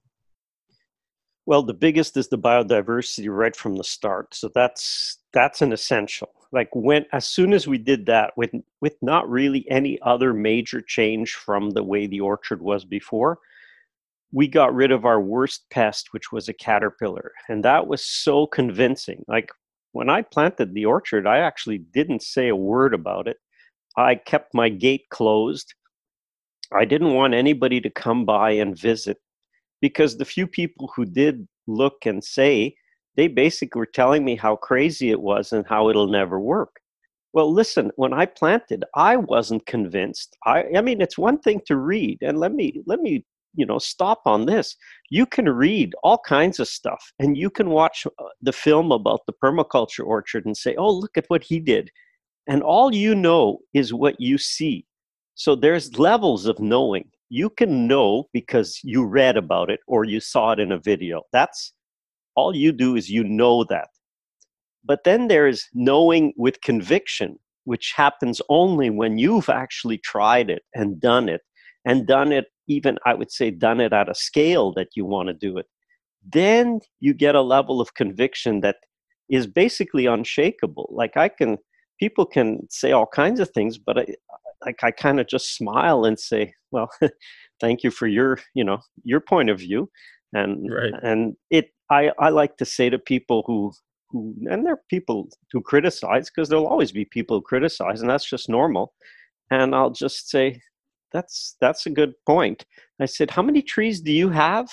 Well, 1.46 1.64
the 1.64 1.74
biggest 1.74 2.16
is 2.16 2.30
the 2.30 2.38
biodiversity 2.38 3.28
right 3.28 3.56
from 3.56 3.76
the 3.76 3.84
start. 3.84 4.36
So 4.36 4.50
that's 4.54 5.18
that's 5.34 5.62
an 5.62 5.74
essential 5.74 6.30
like 6.52 6.70
when 6.74 7.06
as 7.12 7.28
soon 7.28 7.54
as 7.54 7.68
we 7.68 7.78
did 7.78 8.06
that 8.08 8.34
with 8.36 8.52
with 8.82 8.96
not 9.02 9.30
really 9.30 9.70
any 9.70 10.00
other 10.02 10.34
major 10.34 10.82
change 10.82 11.34
from 11.34 11.72
the 11.72 11.84
way 11.84 12.08
the 12.08 12.20
orchard 12.20 12.62
was 12.62 12.86
before 12.86 13.40
we 14.32 14.48
got 14.48 14.74
rid 14.74 14.92
of 14.92 15.06
our 15.06 15.22
worst 15.22 15.65
pest 15.72 16.10
which 16.12 16.32
was 16.32 16.48
a 16.48 16.54
caterpillar 16.54 17.32
and 17.48 17.63
that 17.63 17.88
was 17.88 18.06
so 18.06 18.46
convincing 18.48 19.24
like 19.28 19.50
when 19.92 20.10
i 20.10 20.22
planted 20.22 20.74
the 20.74 20.86
orchard 20.86 21.26
i 21.28 21.39
actually 21.39 21.78
didn't 21.78 22.22
say 22.22 22.48
a 22.48 22.56
word 22.56 22.94
about 22.94 23.28
it 23.28 23.38
i 23.98 24.15
kept 24.15 24.54
my 24.54 24.70
gate 24.70 25.06
closed 25.10 25.74
i 26.74 26.86
didn't 26.86 27.13
want 27.13 27.34
anybody 27.34 27.82
to 27.82 27.89
come 27.89 28.26
by 28.26 28.52
and 28.52 28.80
visit 28.80 29.18
because 29.82 30.18
the 30.18 30.26
few 30.26 30.46
people 30.46 30.92
who 30.96 31.06
did 31.06 31.48
look 31.68 32.06
and 32.06 32.24
say 32.24 32.76
they 33.15 33.28
basically 33.28 33.80
were 33.80 33.86
telling 33.86 34.24
me 34.24 34.36
how 34.36 34.56
crazy 34.56 35.12
it 35.12 35.22
was 35.22 35.52
and 35.52 35.65
how 35.68 35.89
it'll 35.89 36.08
never 36.08 36.39
work. 36.39 36.80
Well, 37.34 37.52
listen, 37.52 37.92
when 37.96 38.13
I 38.13 38.26
planted, 38.26 38.86
I 38.96 39.18
wasn't 39.18 39.65
convinced. 39.65 40.36
I, 40.46 40.63
I 40.76 40.82
mean, 40.82 41.02
it's 41.02 41.18
one 41.18 41.38
thing 41.39 41.62
to 41.68 41.76
read, 41.76 42.20
and 42.22 42.39
let 42.39 42.54
me 42.54 42.82
let 42.88 43.02
me 43.02 43.26
you 43.54 43.66
know 43.66 43.80
stop 43.80 44.22
on 44.26 44.46
this. 44.46 44.76
You 45.10 45.26
can 45.26 45.50
read 45.50 45.94
all 46.04 46.20
kinds 46.20 46.60
of 46.60 46.68
stuff, 46.68 47.12
and 47.20 47.38
you 47.38 47.50
can 47.50 47.70
watch 47.70 48.06
uh, 48.06 48.24
the 48.42 48.54
film 48.54 48.92
about 48.92 49.22
the 49.26 49.34
permaculture 49.44 50.06
orchard 50.06 50.46
and 50.46 50.56
say, 50.56 50.76
"Oh, 50.76 50.92
look 50.92 51.18
at 51.18 51.26
what 51.28 51.44
he 51.44 51.60
did," 51.60 51.90
and 52.48 52.64
all 52.64 52.94
you 52.94 53.16
know 53.16 53.60
is 53.74 53.94
what 53.94 54.20
you 54.20 54.38
see. 54.38 54.86
So 55.36 55.56
there's 55.56 55.98
levels 55.98 56.46
of 56.46 56.60
knowing. 56.60 57.10
You 57.30 57.50
can 57.50 57.88
know 57.88 58.28
because 58.34 58.80
you 58.84 59.06
read 59.06 59.38
about 59.38 59.70
it 59.70 59.80
or 59.88 60.04
you 60.04 60.20
saw 60.20 60.52
it 60.52 60.60
in 60.60 60.72
a 60.72 60.80
video. 60.80 61.22
That's 61.32 61.74
all 62.36 62.56
you 62.56 62.72
do 62.72 62.96
is 62.96 63.10
you 63.10 63.24
know 63.24 63.64
that. 63.66 63.88
But 64.84 65.04
then 65.04 65.28
there 65.28 65.48
is 65.48 65.66
knowing 65.74 66.34
with 66.38 66.62
conviction, 66.62 67.38
which 67.66 67.94
happens 67.96 68.42
only 68.50 68.90
when 68.90 69.18
you've 69.18 69.50
actually 69.50 70.00
tried 70.00 70.50
it 70.50 70.64
and 70.74 71.00
done 71.00 71.30
it, 71.30 71.42
and 71.86 72.08
done 72.08 72.32
it 72.32 72.46
even, 72.68 72.98
I 73.06 73.13
would 73.13 73.32
say, 73.32 73.52
done 73.52 73.80
it 73.80 73.94
at 73.94 74.10
a 74.10 74.15
scale 74.15 74.74
that 74.74 74.89
you 74.96 75.06
want 75.06 75.28
to 75.28 75.34
do 75.34 75.58
it. 75.58 75.65
Then 76.32 76.80
you 77.00 77.13
get 77.13 77.36
a 77.36 77.42
level 77.42 77.82
of 77.82 77.94
conviction 77.96 78.62
that 78.62 78.78
is 79.30 79.48
basically 79.48 80.06
unshakable. 80.06 80.89
Like 80.92 81.18
I 81.18 81.30
can, 81.30 81.58
people 82.00 82.26
can 82.26 82.68
say 82.70 82.92
all 82.92 83.08
kinds 83.08 83.39
of 83.39 83.50
things, 83.52 83.78
but 83.78 84.00
I, 84.00 84.06
like 84.65 84.84
I 84.84 84.92
kind 84.92 85.20
of 85.20 85.28
just 85.28 85.56
smile 85.56 86.06
and 86.06 86.20
say, 86.20 86.54
well, 86.72 86.89
thank 87.62 87.84
you 87.84 87.92
for 87.92 88.08
your, 88.08 88.39
you 88.54 88.63
know, 88.63 88.80
your 89.04 89.22
point 89.22 89.50
of 89.50 89.60
view. 89.60 89.89
And, 90.34 90.72
right. 90.72 90.94
and 91.02 91.36
it, 91.50 91.70
I, 91.89 92.12
I 92.20 92.30
like 92.30 92.58
to 92.58 92.65
say 92.65 92.89
to 92.89 93.00
people 93.00 93.44
who 93.48 93.72
who 94.12 94.36
and 94.50 94.65
there 94.65 94.74
are 94.74 94.82
people 94.89 95.28
who 95.52 95.62
criticize 95.62 96.30
because 96.30 96.50
there'll 96.50 96.68
always 96.68 96.92
be 96.92 97.06
people 97.06 97.38
who 97.38 97.42
criticize 97.42 98.02
and 98.02 98.10
that's 98.10 98.28
just 98.28 98.50
normal 98.50 98.94
and 99.52 99.76
i'll 99.76 99.92
just 99.92 100.30
say 100.30 100.60
that's 101.12 101.56
that's 101.60 101.86
a 101.86 101.89
good 101.89 102.13
point. 102.26 102.65
I 103.00 103.06
said 103.06 103.32
how 103.32 103.41
many 103.41 103.62
trees 103.62 104.02
do 104.02 104.12
you 104.12 104.30
have? 104.30 104.69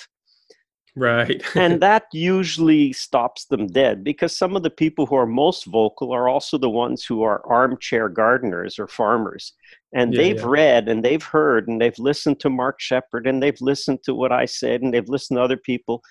Right. 0.95 1.43
And 1.55 1.79
that 1.81 2.05
usually 2.11 2.91
stops 2.91 3.45
them 3.45 3.67
dead 3.67 4.03
because 4.03 4.35
some 4.35 4.55
of 4.55 4.63
the 4.63 4.71
people 4.71 5.05
who 5.05 5.15
are 5.15 5.27
most 5.27 5.65
vocal 5.65 6.11
are 6.11 6.27
also 6.27 6.57
the 6.57 6.69
ones 6.69 7.05
who 7.05 7.21
are 7.21 7.45
armchair 7.45 8.09
gardeners 8.09 8.79
or 8.79 8.87
farmers. 8.87 9.53
And 9.93 10.13
yeah, 10.13 10.21
they've 10.21 10.39
yeah. 10.39 10.47
read 10.47 10.89
and 10.89 11.05
they've 11.05 11.23
heard 11.23 11.67
and 11.67 11.79
they've 11.79 11.99
listened 11.99 12.39
to 12.41 12.49
mark 12.49 12.81
shepard 12.81 13.27
and 13.27 13.41
they've 13.41 13.61
listened 13.61 14.03
to 14.03 14.15
what 14.15 14.31
i 14.31 14.45
said 14.45 14.81
and 14.81 14.93
they've 14.93 15.07
listened 15.07 15.37
to 15.37 15.43
other 15.43 15.57
people 15.57 16.01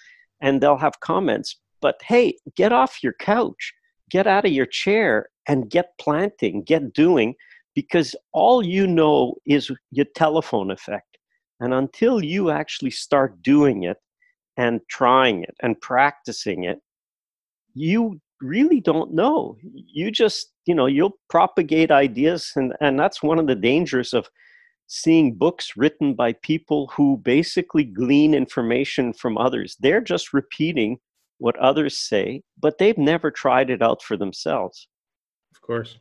and 0.40 0.60
they'll 0.60 0.78
have 0.78 1.00
comments. 1.00 1.60
But 1.80 2.00
hey, 2.02 2.36
get 2.56 2.72
off 2.72 3.02
your 3.02 3.14
couch, 3.14 3.72
get 4.10 4.26
out 4.26 4.46
of 4.46 4.52
your 4.52 4.66
chair, 4.66 5.28
and 5.48 5.70
get 5.70 5.98
planting, 5.98 6.62
get 6.62 6.92
doing, 6.92 7.34
because 7.76 8.16
all 8.32 8.64
you 8.64 8.86
know 8.86 9.34
is 9.46 9.70
your 9.92 10.06
telephone 10.16 10.72
effect. 10.72 11.18
And 11.60 11.72
until 11.72 12.24
you 12.24 12.50
actually 12.50 12.90
start 12.90 13.42
doing 13.42 13.84
it 13.84 13.98
and 14.56 14.80
trying 14.90 15.44
it 15.44 15.54
and 15.62 15.80
practicing 15.80 16.64
it, 16.64 16.80
you 17.74 18.18
really 18.40 18.80
don't 18.80 19.12
know. 19.12 19.56
You 19.62 20.10
just, 20.10 20.52
you 20.64 20.74
know, 20.74 20.86
you'll 20.86 21.18
propagate 21.28 21.90
ideas, 21.90 22.50
and, 22.56 22.72
and 22.80 22.98
that's 22.98 23.22
one 23.22 23.38
of 23.38 23.46
the 23.46 23.54
dangers 23.54 24.14
of 24.14 24.28
seeing 24.86 25.34
books 25.34 25.72
written 25.76 26.14
by 26.14 26.32
people 26.32 26.90
who 26.96 27.18
basically 27.18 27.84
glean 27.84 28.34
information 28.34 29.12
from 29.12 29.36
others. 29.36 29.76
They're 29.80 30.00
just 30.00 30.32
repeating 30.32 30.98
what 31.38 31.58
others 31.58 31.98
say, 31.98 32.42
but 32.58 32.78
they've 32.78 32.96
never 32.96 33.30
tried 33.30 33.68
it 33.68 33.82
out 33.82 34.02
for 34.02 34.16
themselves. 34.16 34.88
Of 35.54 35.60
course. 35.60 35.98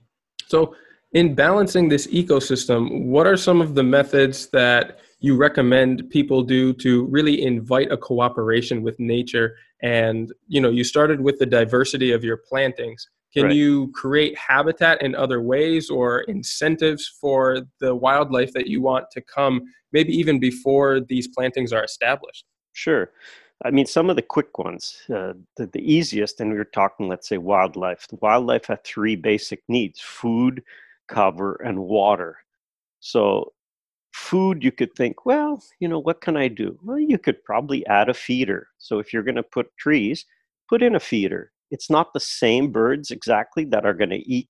So, 0.47 0.75
in 1.13 1.35
balancing 1.35 1.89
this 1.89 2.07
ecosystem, 2.07 3.05
what 3.05 3.27
are 3.27 3.37
some 3.37 3.61
of 3.61 3.75
the 3.75 3.83
methods 3.83 4.47
that 4.47 4.99
you 5.19 5.35
recommend 5.35 6.09
people 6.09 6.43
do 6.43 6.73
to 6.73 7.05
really 7.05 7.43
invite 7.43 7.91
a 7.91 7.97
cooperation 7.97 8.83
with 8.83 8.99
nature? 8.99 9.55
And, 9.81 10.33
you 10.47 10.59
know, 10.59 10.69
you 10.69 10.83
started 10.83 11.21
with 11.21 11.39
the 11.39 11.45
diversity 11.45 12.11
of 12.11 12.23
your 12.23 12.37
plantings. 12.37 13.07
Can 13.33 13.45
right. 13.45 13.55
you 13.55 13.91
create 13.93 14.37
habitat 14.37 15.01
in 15.01 15.13
other 15.13 15.41
ways 15.41 15.89
or 15.89 16.21
incentives 16.21 17.07
for 17.19 17.59
the 17.79 17.93
wildlife 17.93 18.53
that 18.53 18.67
you 18.67 18.81
want 18.81 19.11
to 19.11 19.21
come, 19.21 19.61
maybe 19.91 20.13
even 20.13 20.39
before 20.39 21.01
these 21.01 21.27
plantings 21.27 21.73
are 21.73 21.83
established? 21.83 22.45
Sure. 22.71 23.11
I 23.63 23.71
mean, 23.71 23.85
some 23.85 24.09
of 24.09 24.15
the 24.15 24.21
quick 24.21 24.57
ones, 24.57 25.01
uh, 25.13 25.33
the, 25.55 25.67
the 25.67 25.79
easiest, 25.79 26.41
and 26.41 26.51
we 26.51 26.57
were 26.57 26.65
talking, 26.65 27.07
let's 27.07 27.27
say, 27.27 27.37
wildlife. 27.37 28.07
The 28.07 28.17
wildlife 28.21 28.65
have 28.65 28.83
three 28.83 29.15
basic 29.15 29.63
needs 29.67 30.01
food, 30.01 30.61
cover, 31.07 31.55
and 31.63 31.79
water. 31.79 32.37
So, 32.99 33.53
food, 34.13 34.63
you 34.63 34.71
could 34.71 34.93
think, 34.95 35.25
well, 35.25 35.61
you 35.79 35.87
know, 35.87 35.99
what 35.99 36.21
can 36.21 36.37
I 36.37 36.47
do? 36.47 36.79
Well, 36.83 36.99
you 36.99 37.17
could 37.17 37.43
probably 37.43 37.85
add 37.87 38.09
a 38.09 38.13
feeder. 38.13 38.67
So, 38.77 38.99
if 38.99 39.13
you're 39.13 39.23
going 39.23 39.35
to 39.35 39.43
put 39.43 39.75
trees, 39.77 40.25
put 40.69 40.81
in 40.81 40.95
a 40.95 40.99
feeder. 40.99 41.51
It's 41.71 41.89
not 41.89 42.13
the 42.13 42.19
same 42.19 42.71
birds 42.71 43.11
exactly 43.11 43.65
that 43.65 43.85
are 43.85 43.93
going 43.93 44.11
to 44.11 44.29
eat 44.29 44.49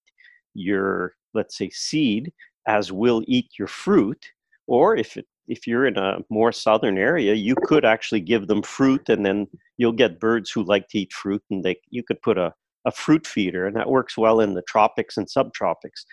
your, 0.53 1.16
let's 1.34 1.58
say, 1.58 1.70
seed 1.70 2.32
as 2.68 2.91
will 2.91 3.24
eat 3.28 3.49
your 3.58 3.68
fruit. 3.68 4.26
Or 4.68 4.95
if 4.95 5.18
it, 5.18 5.26
if 5.47 5.68
you're 5.68 5.86
in 5.86 5.97
a 5.97 6.20
more 6.30 6.51
southern 6.51 6.97
area, 6.97 7.34
you 7.34 7.56
could 7.66 7.86
actually 7.86 8.22
give 8.22 8.47
them 8.47 8.64
fruit, 8.64 9.10
and 9.10 9.26
then 9.26 9.47
you'll 9.78 9.91
get 9.91 10.20
birds 10.20 10.49
who 10.49 10.64
like 10.64 10.88
to 10.89 10.99
eat 10.99 11.14
fruit, 11.14 11.43
and 11.51 11.64
they 11.64 11.78
you 11.89 12.03
could 12.03 12.22
put 12.22 12.38
a 12.38 12.53
a 12.86 12.91
fruit 12.91 13.26
feeder, 13.26 13.66
and 13.66 13.76
that 13.76 13.89
works 13.89 14.18
well 14.18 14.39
in 14.39 14.53
the 14.53 14.62
tropics 14.64 15.18
and 15.18 15.28
subtropics. 15.28 16.06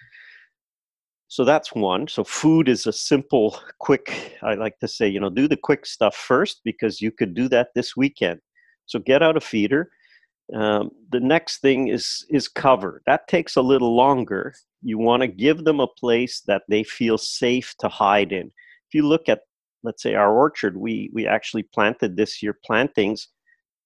So 1.33 1.47
that's 1.47 1.75
one. 1.75 2.09
So 2.09 2.25
food 2.25 2.69
is 2.69 2.87
a 2.87 2.93
simple, 2.93 3.59
quick. 3.79 4.37
I 4.43 4.53
like 4.53 4.79
to 4.81 4.87
say, 4.87 5.09
you 5.09 5.19
know, 5.19 5.31
do 5.31 5.49
the 5.49 5.57
quick 5.57 5.87
stuff 5.87 6.15
first 6.15 6.61
because 6.63 7.01
you 7.01 7.11
could 7.11 7.33
do 7.33 7.49
that 7.49 7.69
this 7.75 7.97
weekend. 7.97 8.39
So 8.85 8.99
get 8.99 9.23
out 9.23 9.39
a 9.39 9.41
feeder. 9.41 9.93
Um, 10.55 10.91
the 11.11 11.21
next 11.21 11.63
thing 11.63 11.89
is 11.89 12.27
is 12.29 12.49
cover. 12.49 13.01
That 13.07 13.29
takes 13.29 13.57
a 13.57 13.63
little 13.63 13.97
longer. 13.97 14.53
You 14.83 14.99
want 14.99 15.23
to 15.23 15.27
give 15.27 15.65
them 15.65 15.81
a 15.81 15.87
place 15.87 16.43
that 16.49 16.65
they 16.69 16.85
feel 16.85 17.17
safe 17.17 17.75
to 17.79 17.89
hide 17.89 18.33
in. 18.33 18.49
If 18.89 18.93
you 18.93 19.09
look 19.09 19.31
at, 19.31 19.41
let's 19.83 20.03
say, 20.03 20.15
our 20.15 20.37
orchard, 20.37 20.77
we 20.77 21.09
we 21.15 21.27
actually 21.27 21.63
planted 21.63 22.15
this 22.15 22.43
year 22.43 22.59
plantings 22.63 23.29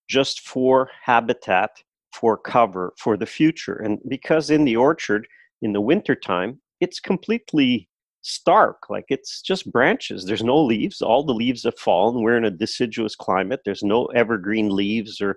just 0.09 0.40
for 0.40 0.90
habitat 1.01 1.70
for 2.12 2.36
cover 2.36 2.92
for 2.99 3.16
the 3.16 3.32
future. 3.38 3.76
And 3.76 4.01
because 4.09 4.51
in 4.51 4.64
the 4.64 4.74
orchard 4.74 5.28
in 5.62 5.72
the 5.72 5.80
wintertime, 5.80 6.61
it's 6.81 7.01
completely 7.01 7.89
stark, 8.22 8.91
like 8.91 9.05
it's 9.09 9.41
just 9.41 9.70
branches. 9.70 10.24
There's 10.24 10.43
no 10.43 10.62
leaves. 10.62 11.01
All 11.01 11.22
the 11.24 11.33
leaves 11.33 11.62
have 11.64 11.79
fallen. 11.79 12.22
We're 12.22 12.37
in 12.37 12.45
a 12.45 12.51
deciduous 12.51 13.14
climate. 13.14 13.61
There's 13.64 13.83
no 13.83 14.07
evergreen 14.07 14.68
leaves 14.74 15.20
or 15.20 15.37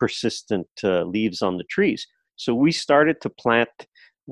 persistent 0.00 0.66
uh, 0.82 1.04
leaves 1.04 1.42
on 1.42 1.56
the 1.56 1.64
trees. 1.64 2.06
So 2.36 2.54
we 2.54 2.72
started 2.72 3.20
to 3.20 3.30
plant 3.30 3.68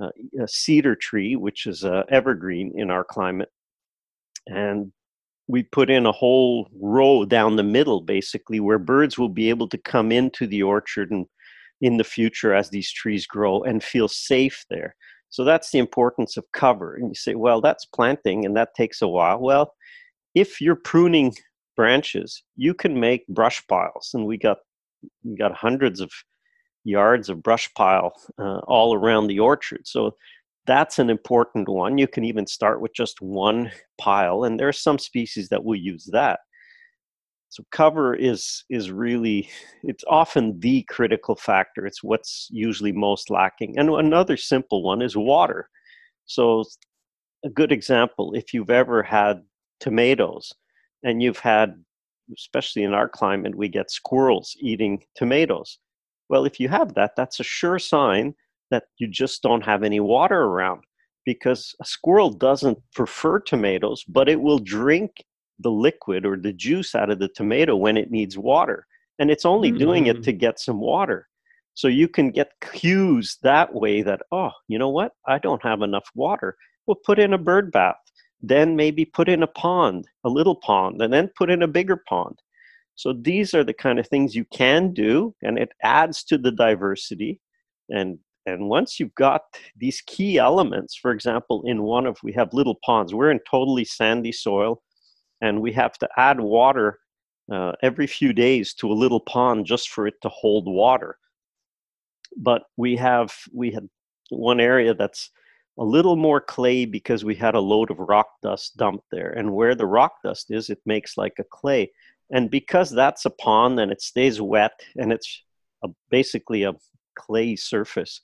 uh, 0.01 0.09
a 0.41 0.49
cedar 0.49 0.97
tree, 0.97 1.37
which 1.37 1.67
is 1.67 1.85
a 1.85 2.05
evergreen 2.11 2.73
in 2.75 2.91
our 2.91 3.05
climate. 3.05 3.51
And 4.49 4.93
we 5.47 5.63
put 5.63 5.91
in 5.91 6.07
a 6.07 6.13
whole 6.13 6.69
row 6.81 7.25
down 7.25 7.57
the 7.57 7.63
middle, 7.63 8.01
basically, 8.01 8.59
where 8.59 8.79
birds 8.79 9.19
will 9.19 9.29
be 9.29 9.49
able 9.49 9.69
to 9.69 9.79
come 9.79 10.11
into 10.11 10.47
the 10.47 10.63
orchard 10.63 11.11
and 11.11 11.27
in 11.81 11.97
the 11.97 12.05
future 12.05 12.55
as 12.55 12.71
these 12.71 12.91
trees 12.91 13.27
grow 13.27 13.63
and 13.63 13.83
feel 13.83 14.09
safe 14.09 14.65
there. 14.71 14.95
So 15.33 15.45
that's 15.45 15.71
the 15.71 15.79
importance 15.79 16.37
of 16.37 16.45
cover. 16.53 16.95
And 16.95 17.09
you 17.09 17.15
say, 17.15 17.35
well, 17.35 17.61
that's 17.61 17.87
planting 17.87 18.45
and 18.45 18.55
that 18.57 18.75
takes 18.75 19.01
a 19.01 19.09
while. 19.09 19.41
Well, 19.41 19.75
if 20.35 20.61
you're 20.61 20.77
pruning 20.77 21.35
branches, 21.75 22.43
you 22.57 22.75
can 22.75 23.01
make 23.01 23.27
brush 23.29 23.67
piles. 23.67 24.11
And 24.13 24.27
we 24.27 24.37
got 24.37 24.59
we 25.25 25.35
got 25.35 25.55
hundreds 25.55 26.01
of 26.01 26.11
yards 26.85 27.31
of 27.31 27.43
brush 27.43 27.73
pile 27.75 28.13
uh, 28.39 28.59
all 28.69 28.95
around 28.95 29.27
the 29.27 29.41
orchard. 29.41 29.81
So 29.87 30.17
that's 30.67 30.99
an 30.99 31.09
important 31.09 31.67
one. 31.67 31.97
You 31.99 32.07
can 32.07 32.25
even 32.25 32.47
start 32.47 32.83
with 32.83 32.93
just 32.95 33.21
one 33.21 33.73
pile, 33.99 34.45
and 34.45 34.61
there 34.61 34.69
are 34.69 34.73
some 34.73 34.99
species 34.99 35.49
that 35.49 35.65
will 35.65 35.77
use 35.77 36.09
that. 36.13 36.41
So 37.53 37.67
cover 37.71 38.15
is 38.15 38.65
is 38.71 38.91
really 38.91 39.51
it's 39.83 40.05
often 40.09 40.59
the 40.61 40.85
critical 40.85 41.37
factor. 41.37 41.85
It's 41.85 42.03
what's 42.03 42.49
usually 42.51 42.93
most 42.93 43.29
lacking. 43.29 43.79
And 43.79 43.91
another 43.91 44.39
simple 44.39 44.83
one 44.83 45.03
is 45.03 45.19
water. 45.19 45.69
So 46.25 46.65
a 47.45 47.51
good 47.51 47.71
example, 47.71 48.33
if 48.33 48.55
you've 48.55 48.71
ever 48.71 49.03
had 49.03 49.43
tomatoes 49.81 50.51
and 51.03 51.23
you've 51.23 51.41
had 51.41 51.75
especially 52.35 52.85
in 52.85 52.95
our 52.95 53.09
climate 53.09 53.55
we 53.55 53.69
get 53.69 53.91
squirrels 53.91 54.57
eating 54.59 55.03
tomatoes. 55.15 55.79
Well, 56.31 56.47
if 56.47 56.59
you 56.59 56.71
have 56.71 56.95
that, 56.95 57.13
that's 57.19 57.39
a 57.39 57.45
sure 57.45 57.79
sign 57.79 58.35
that 58.71 58.85
you 58.97 59.09
just 59.09 59.43
don't 59.43 59.67
have 59.67 59.83
any 59.83 60.01
water 60.01 60.41
around 60.45 60.85
because 61.27 61.75
a 61.83 61.85
squirrel 61.85 62.31
doesn't 62.31 62.79
prefer 62.95 63.41
tomatoes, 63.41 64.05
but 64.09 64.31
it 64.31 64.41
will 64.41 64.59
drink 64.59 65.13
the 65.63 65.71
liquid 65.71 66.27
or 66.27 66.37
the 66.37 66.53
juice 66.53 66.95
out 66.95 67.11
of 67.11 67.19
the 67.19 67.29
tomato 67.29 67.77
when 67.77 67.97
it 67.97 68.11
needs 68.11 68.37
water. 68.39 68.87
And 69.19 69.31
it's 69.31 69.45
only 69.45 69.69
mm-hmm. 69.69 69.79
doing 69.79 70.07
it 70.07 70.19
mm. 70.19 70.25
to 70.25 70.33
get 70.33 70.61
some 70.61 70.81
water. 70.81 71.29
So 71.75 71.89
you 71.89 72.09
can 72.09 72.31
get 72.31 72.53
cues 72.61 73.39
that 73.43 73.73
way 73.73 74.03
that, 74.03 74.21
oh, 74.31 74.51
you 74.69 74.79
know 74.79 74.91
what? 74.91 75.13
I 75.27 75.39
don't 75.39 75.63
have 75.63 75.83
enough 75.83 76.09
water. 76.15 76.57
Well, 76.87 76.99
put 77.07 77.19
in 77.19 77.33
a 77.33 77.39
bird 77.39 77.73
bath. 77.73 77.97
Then 78.41 78.75
maybe 78.75 79.05
put 79.05 79.29
in 79.29 79.43
a 79.43 79.47
pond, 79.47 80.09
a 80.25 80.29
little 80.29 80.57
pond, 80.57 81.01
and 81.01 81.13
then 81.13 81.31
put 81.39 81.49
in 81.49 81.63
a 81.63 81.69
bigger 81.69 82.03
pond. 82.09 82.37
So 82.97 83.13
these 83.13 83.55
are 83.55 83.65
the 83.65 83.73
kind 83.73 83.99
of 83.99 84.09
things 84.09 84.35
you 84.35 84.45
can 84.53 84.93
do, 84.93 85.35
and 85.43 85.59
it 85.59 85.71
adds 85.83 86.25
to 86.25 86.37
the 86.39 86.51
diversity. 86.51 87.41
And 87.89 88.19
and 88.45 88.69
once 88.69 88.99
you've 88.99 89.15
got 89.15 89.43
these 89.77 90.03
key 90.07 90.39
elements, 90.39 90.97
for 90.97 91.13
example, 91.13 91.63
in 91.65 91.83
one 91.83 92.07
of 92.07 92.19
we 92.25 92.33
have 92.33 92.53
little 92.53 92.79
ponds. 92.85 93.15
We're 93.15 93.31
in 93.31 93.41
totally 93.49 93.85
sandy 93.85 94.33
soil 94.33 94.83
and 95.43 95.61
we 95.61 95.73
have 95.73 95.99
to 95.99 96.09
add 96.17 96.41
water 96.41 97.01
uh, 97.53 97.73
every 97.83 98.07
few 98.07 98.33
days 98.33 98.73
to 98.75 98.91
a 98.91 98.95
little 98.95 99.21
pond 99.21 99.67
just 99.67 99.91
for 99.91 100.07
it 100.07 100.15
to 100.23 100.29
hold 100.31 100.67
water. 100.67 101.19
But 102.37 102.63
we 102.79 102.97
have 102.97 103.35
we 103.53 103.73
had 103.73 103.89
one 104.31 104.61
area 104.61 104.95
that's 104.95 105.31
a 105.79 105.85
little 105.85 106.17
more 106.17 106.41
clay 106.41 106.87
because 106.87 107.25
we 107.25 107.35
had 107.35 107.55
a 107.55 107.61
load 107.61 107.91
of 107.91 107.99
rock 107.99 108.29
dust 108.43 108.77
dumped 108.77 109.07
there, 109.11 109.33
and 109.33 109.53
where 109.53 109.75
the 109.75 109.87
rock 109.87 110.15
dust 110.25 110.51
is, 110.51 110.71
it 110.71 110.81
makes 110.87 111.19
like 111.19 111.35
a 111.39 111.45
clay. 111.45 111.91
And 112.31 112.51
because 112.51 112.91
that's 112.91 113.27
a 113.27 113.31
pond 113.31 113.79
and 113.79 113.93
it 113.93 114.01
stays 114.01 114.41
wet 114.41 114.73
and 114.97 115.13
it's 115.13 115.43
a, 115.85 115.89
basically 116.09 116.63
a 116.63 116.73
clay 117.15 117.57
surface, 117.57 118.23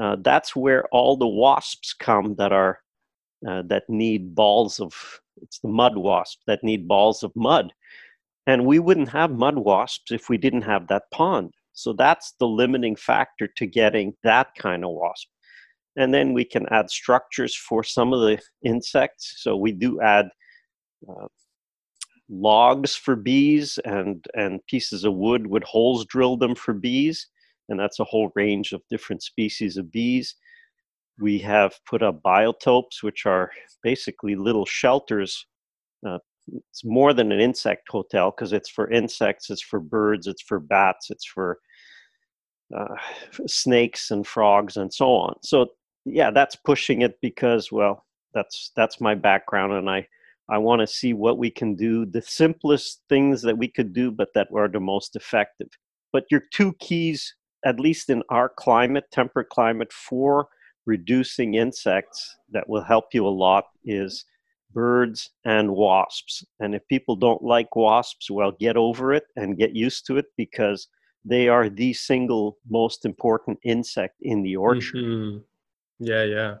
uh, 0.00 0.16
that's 0.20 0.56
where 0.56 0.86
all 0.86 1.16
the 1.16 1.28
wasps 1.28 1.94
come 1.94 2.34
that 2.36 2.52
are 2.52 2.80
uh, 3.48 3.62
that 3.66 3.84
need 3.88 4.34
balls 4.34 4.80
of 4.80 5.20
it's 5.42 5.58
the 5.58 5.68
mud 5.68 5.96
wasp 5.96 6.40
that 6.46 6.64
need 6.64 6.88
balls 6.88 7.22
of 7.22 7.32
mud. 7.34 7.72
And 8.46 8.66
we 8.66 8.78
wouldn't 8.78 9.08
have 9.08 9.30
mud 9.30 9.56
wasps 9.58 10.12
if 10.12 10.28
we 10.28 10.36
didn't 10.36 10.62
have 10.62 10.88
that 10.88 11.04
pond. 11.12 11.52
So 11.72 11.92
that's 11.92 12.34
the 12.38 12.46
limiting 12.46 12.96
factor 12.96 13.48
to 13.56 13.66
getting 13.66 14.14
that 14.22 14.54
kind 14.56 14.84
of 14.84 14.90
wasp. 14.90 15.28
And 15.96 16.12
then 16.12 16.32
we 16.32 16.44
can 16.44 16.66
add 16.70 16.90
structures 16.90 17.54
for 17.56 17.82
some 17.82 18.12
of 18.12 18.20
the 18.20 18.40
insects. 18.64 19.36
So 19.38 19.56
we 19.56 19.72
do 19.72 20.00
add 20.00 20.28
uh, 21.08 21.26
logs 22.28 22.94
for 22.94 23.16
bees 23.16 23.78
and, 23.84 24.24
and 24.34 24.64
pieces 24.66 25.04
of 25.04 25.14
wood 25.14 25.46
with 25.46 25.62
holes 25.62 26.04
drilled 26.06 26.40
them 26.40 26.54
for 26.54 26.74
bees. 26.74 27.28
And 27.68 27.78
that's 27.78 28.00
a 28.00 28.04
whole 28.04 28.30
range 28.34 28.72
of 28.72 28.82
different 28.90 29.22
species 29.22 29.76
of 29.76 29.90
bees. 29.90 30.34
We 31.20 31.38
have 31.38 31.74
put 31.88 32.02
up 32.02 32.22
biotopes, 32.22 33.02
which 33.02 33.26
are 33.26 33.50
basically 33.82 34.34
little 34.34 34.66
shelters. 34.66 35.46
Uh, 36.06 36.18
it's 36.70 36.84
more 36.84 37.14
than 37.14 37.32
an 37.32 37.40
insect 37.40 37.88
hotel 37.88 38.30
because 38.30 38.52
it's 38.52 38.68
for 38.68 38.90
insects, 38.90 39.48
it's 39.50 39.62
for 39.62 39.80
birds, 39.80 40.26
it's 40.26 40.42
for 40.42 40.58
bats, 40.58 41.10
it's 41.10 41.24
for 41.24 41.58
uh, 42.76 42.94
snakes 43.46 44.10
and 44.10 44.26
frogs 44.26 44.76
and 44.76 44.92
so 44.92 45.10
on. 45.10 45.34
So 45.42 45.68
yeah, 46.04 46.30
that's 46.30 46.56
pushing 46.56 47.02
it 47.02 47.18
because 47.22 47.72
well, 47.72 48.04
that's 48.34 48.72
that's 48.76 49.00
my 49.00 49.14
background, 49.14 49.72
and 49.72 49.88
I 49.88 50.06
I 50.50 50.58
want 50.58 50.80
to 50.80 50.86
see 50.86 51.14
what 51.14 51.38
we 51.38 51.50
can 51.50 51.74
do, 51.74 52.04
the 52.04 52.20
simplest 52.20 53.02
things 53.08 53.40
that 53.42 53.56
we 53.56 53.68
could 53.68 53.92
do, 53.94 54.10
but 54.10 54.28
that 54.34 54.48
are 54.54 54.68
the 54.68 54.80
most 54.80 55.16
effective. 55.16 55.68
But 56.12 56.24
your 56.30 56.42
two 56.52 56.74
keys, 56.80 57.34
at 57.64 57.80
least 57.80 58.10
in 58.10 58.22
our 58.28 58.50
climate, 58.50 59.04
temperate 59.10 59.48
climate, 59.48 59.92
for 59.92 60.48
reducing 60.86 61.54
insects 61.54 62.36
that 62.50 62.68
will 62.68 62.82
help 62.82 63.06
you 63.12 63.26
a 63.26 63.28
lot 63.28 63.64
is 63.84 64.24
birds 64.72 65.30
and 65.44 65.70
wasps. 65.70 66.44
And 66.60 66.74
if 66.74 66.86
people 66.88 67.16
don't 67.16 67.42
like 67.42 67.76
wasps, 67.76 68.30
well, 68.30 68.52
get 68.52 68.76
over 68.76 69.12
it 69.14 69.24
and 69.36 69.56
get 69.56 69.74
used 69.74 70.06
to 70.06 70.18
it 70.18 70.26
because 70.36 70.88
they 71.24 71.48
are 71.48 71.68
the 71.68 71.92
single 71.92 72.58
most 72.68 73.04
important 73.04 73.58
insect 73.64 74.16
in 74.22 74.42
the 74.42 74.56
orchard. 74.56 75.04
Mm-hmm. 75.04 75.38
Yeah, 76.00 76.24
yeah. 76.24 76.54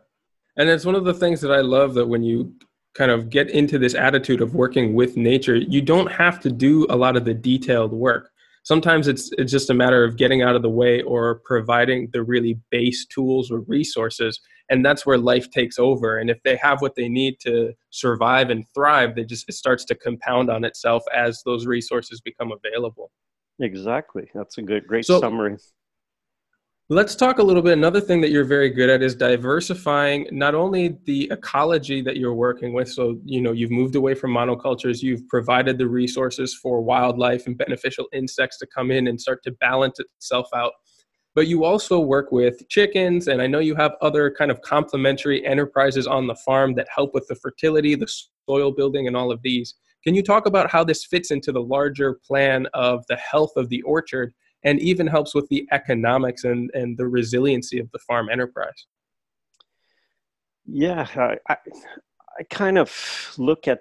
And 0.56 0.68
it's 0.68 0.86
one 0.86 0.94
of 0.94 1.04
the 1.04 1.14
things 1.14 1.40
that 1.40 1.50
I 1.50 1.60
love 1.60 1.94
that 1.94 2.06
when 2.06 2.22
you 2.22 2.54
kind 2.94 3.10
of 3.10 3.28
get 3.28 3.50
into 3.50 3.78
this 3.78 3.94
attitude 3.94 4.40
of 4.40 4.54
working 4.54 4.94
with 4.94 5.16
nature, 5.16 5.56
you 5.56 5.82
don't 5.82 6.10
have 6.10 6.40
to 6.40 6.50
do 6.50 6.86
a 6.88 6.96
lot 6.96 7.16
of 7.16 7.24
the 7.24 7.34
detailed 7.34 7.92
work 7.92 8.30
sometimes 8.64 9.06
it's 9.06 9.30
it's 9.38 9.52
just 9.52 9.70
a 9.70 9.74
matter 9.74 10.02
of 10.02 10.16
getting 10.16 10.42
out 10.42 10.56
of 10.56 10.62
the 10.62 10.70
way 10.70 11.02
or 11.02 11.36
providing 11.44 12.08
the 12.12 12.22
really 12.22 12.58
base 12.70 13.06
tools 13.06 13.50
or 13.50 13.60
resources 13.60 14.40
and 14.70 14.82
that's 14.82 15.04
where 15.04 15.18
life 15.18 15.50
takes 15.50 15.78
over. 15.78 16.16
And 16.16 16.30
if 16.30 16.42
they 16.42 16.56
have 16.56 16.80
what 16.80 16.94
they 16.94 17.06
need 17.06 17.38
to 17.40 17.74
survive 17.90 18.50
and 18.50 18.64
thrive 18.74 19.14
they 19.14 19.24
just 19.24 19.48
it 19.48 19.52
starts 19.52 19.84
to 19.86 19.94
compound 19.94 20.50
on 20.50 20.64
itself 20.64 21.04
as 21.14 21.42
those 21.44 21.66
resources 21.66 22.20
become 22.20 22.52
available. 22.52 23.12
Exactly. 23.60 24.28
That's 24.34 24.58
a 24.58 24.62
good 24.62 24.86
great 24.86 25.06
so, 25.06 25.20
summary 25.20 25.58
Let's 26.90 27.16
talk 27.16 27.38
a 27.38 27.42
little 27.42 27.62
bit. 27.62 27.72
Another 27.72 28.00
thing 28.00 28.20
that 28.20 28.30
you're 28.30 28.44
very 28.44 28.68
good 28.68 28.90
at 28.90 29.02
is 29.02 29.14
diversifying 29.14 30.28
not 30.30 30.54
only 30.54 30.98
the 31.06 31.30
ecology 31.30 32.02
that 32.02 32.18
you're 32.18 32.34
working 32.34 32.74
with. 32.74 32.90
So, 32.90 33.18
you 33.24 33.40
know, 33.40 33.52
you've 33.52 33.70
moved 33.70 33.96
away 33.96 34.14
from 34.14 34.32
monocultures, 34.32 35.00
you've 35.00 35.26
provided 35.28 35.78
the 35.78 35.88
resources 35.88 36.54
for 36.54 36.82
wildlife 36.82 37.46
and 37.46 37.56
beneficial 37.56 38.06
insects 38.12 38.58
to 38.58 38.66
come 38.66 38.90
in 38.90 39.06
and 39.06 39.18
start 39.18 39.42
to 39.44 39.52
balance 39.52 39.98
itself 39.98 40.46
out. 40.54 40.72
But 41.34 41.46
you 41.46 41.64
also 41.64 42.00
work 42.00 42.30
with 42.32 42.68
chickens, 42.68 43.28
and 43.28 43.40
I 43.40 43.46
know 43.46 43.60
you 43.60 43.76
have 43.76 43.94
other 44.02 44.30
kind 44.30 44.50
of 44.50 44.60
complementary 44.60 45.42
enterprises 45.46 46.06
on 46.06 46.26
the 46.26 46.36
farm 46.44 46.74
that 46.74 46.86
help 46.94 47.14
with 47.14 47.26
the 47.28 47.34
fertility, 47.36 47.94
the 47.94 48.12
soil 48.46 48.72
building, 48.72 49.06
and 49.06 49.16
all 49.16 49.32
of 49.32 49.40
these. 49.40 49.74
Can 50.04 50.14
you 50.14 50.22
talk 50.22 50.44
about 50.44 50.70
how 50.70 50.84
this 50.84 51.06
fits 51.06 51.30
into 51.30 51.50
the 51.50 51.62
larger 51.62 52.20
plan 52.26 52.66
of 52.74 53.06
the 53.08 53.16
health 53.16 53.52
of 53.56 53.70
the 53.70 53.80
orchard 53.82 54.34
and 54.64 54.80
even 54.80 55.06
helps 55.06 55.34
with 55.34 55.48
the 55.48 55.68
economics 55.70 56.44
and, 56.44 56.70
and 56.74 56.96
the 56.96 57.06
resiliency 57.06 57.78
of 57.78 57.90
the 57.92 57.98
farm 57.98 58.28
enterprise? 58.30 58.86
Yeah, 60.66 61.06
I, 61.14 61.36
I, 61.48 62.42
kind 62.50 62.78
of 62.78 63.34
look 63.36 63.68
at 63.68 63.80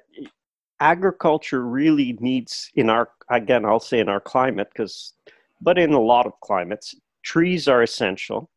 agriculture 0.79 1.65
really 1.65 2.17
needs 2.19 2.69
in 2.75 2.89
our 2.89 3.09
again 3.29 3.63
I'll 3.63 3.79
say 3.79 3.99
in 3.99 4.09
our 4.09 4.19
climate 4.19 4.67
because 4.73 5.13
but 5.61 5.77
in 5.77 5.93
a 5.93 5.99
lot 5.99 6.25
of 6.25 6.33
climates 6.41 6.93
trees 7.23 7.69
are 7.69 7.83
essential. 7.83 8.49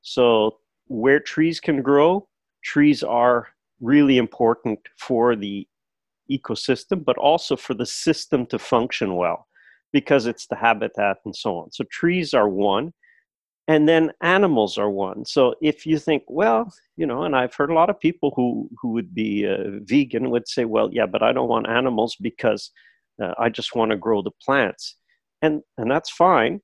So 0.00 0.56
where 0.86 1.20
trees 1.20 1.60
can 1.60 1.82
grow, 1.82 2.26
trees 2.64 3.02
are 3.02 3.48
really 3.80 4.16
important 4.16 4.78
for 4.98 5.36
the 5.36 5.68
ecosystem, 6.30 7.04
but 7.04 7.18
also 7.18 7.56
for 7.56 7.74
the 7.74 7.86
system 7.86 8.46
to 8.46 8.58
function 8.58 9.16
well 9.16 9.46
because 9.92 10.26
it's 10.26 10.46
the 10.46 10.56
habitat 10.56 11.18
and 11.24 11.34
so 11.34 11.58
on. 11.58 11.72
So 11.72 11.84
trees 11.90 12.34
are 12.34 12.48
one. 12.48 12.92
And 13.68 13.88
then 13.88 14.10
animals 14.20 14.78
are 14.78 14.90
one. 14.90 15.24
So 15.24 15.54
if 15.62 15.86
you 15.86 15.98
think, 15.98 16.24
well, 16.26 16.72
you 16.96 17.06
know, 17.06 17.22
and 17.22 17.36
I've 17.36 17.54
heard 17.54 17.70
a 17.70 17.74
lot 17.74 17.88
of 17.88 18.00
people 18.00 18.32
who 18.34 18.68
who 18.80 18.88
would 18.90 19.14
be 19.14 19.46
uh, 19.46 19.78
vegan 19.82 20.30
would 20.30 20.48
say, 20.48 20.64
well, 20.64 20.88
yeah, 20.92 21.06
but 21.06 21.22
I 21.22 21.32
don't 21.32 21.48
want 21.48 21.68
animals 21.68 22.16
because 22.20 22.72
uh, 23.22 23.34
I 23.38 23.48
just 23.48 23.76
want 23.76 23.92
to 23.92 23.96
grow 23.96 24.22
the 24.22 24.32
plants, 24.44 24.96
and 25.40 25.62
and 25.78 25.88
that's 25.88 26.10
fine, 26.10 26.60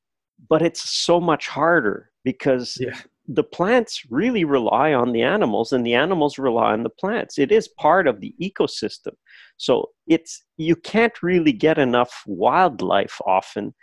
but 0.48 0.62
it's 0.62 0.90
so 0.90 1.20
much 1.20 1.46
harder 1.46 2.10
because 2.24 2.76
yeah 2.80 2.98
the 3.28 3.44
plants 3.44 4.02
really 4.10 4.44
rely 4.44 4.92
on 4.92 5.12
the 5.12 5.22
animals 5.22 5.72
and 5.72 5.84
the 5.84 5.94
animals 5.94 6.38
rely 6.38 6.72
on 6.72 6.82
the 6.82 6.90
plants. 6.90 7.38
It 7.38 7.50
is 7.50 7.68
part 7.68 8.06
of 8.06 8.20
the 8.20 8.34
ecosystem. 8.40 9.14
So 9.56 9.90
it's 10.06 10.44
you 10.56 10.76
can't 10.76 11.22
really 11.22 11.52
get 11.52 11.78
enough 11.78 12.22
wildlife 12.26 13.20
often 13.26 13.74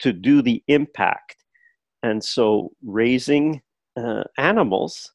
to 0.00 0.12
do 0.12 0.42
the 0.42 0.62
impact. 0.68 1.36
And 2.02 2.22
so 2.22 2.72
raising 2.84 3.62
uh, 3.96 4.24
animals 4.38 5.12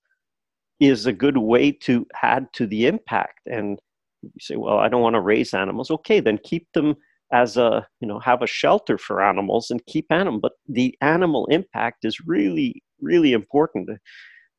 is 0.80 1.06
a 1.06 1.14
good 1.14 1.38
way 1.38 1.72
to 1.72 2.06
add 2.22 2.48
to 2.54 2.68
the 2.68 2.88
impact. 2.88 3.42
And 3.46 3.80
you 4.22 4.32
say 4.40 4.56
well 4.56 4.80
i 4.80 4.90
don't 4.90 5.02
want 5.04 5.16
to 5.16 5.22
raise 5.22 5.54
animals. 5.54 5.92
Okay 5.92 6.20
then 6.20 6.40
keep 6.44 6.68
them 6.74 6.96
as 7.32 7.58
a 7.58 7.86
you 8.00 8.08
know 8.08 8.20
have 8.20 8.42
a 8.42 8.48
shelter 8.48 8.98
for 8.98 9.24
animals 9.24 9.72
and 9.72 9.86
keep 9.86 10.06
animals 10.12 10.42
but 10.42 10.54
the 10.68 10.96
animal 11.02 11.46
impact 11.48 12.06
is 12.06 12.26
really 12.26 12.84
really 13.02 13.34
important. 13.34 13.90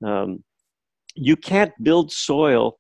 Um, 0.05 0.45
you 1.15 1.37
can't 1.37 1.73
build 1.83 2.13
soil 2.13 2.79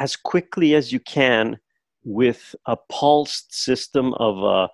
as 0.00 0.16
quickly 0.16 0.74
as 0.74 0.92
you 0.92 1.00
can 1.00 1.58
with 2.04 2.54
a 2.66 2.76
pulsed 2.90 3.54
system 3.54 4.12
of 4.14 4.42
uh, 4.44 4.68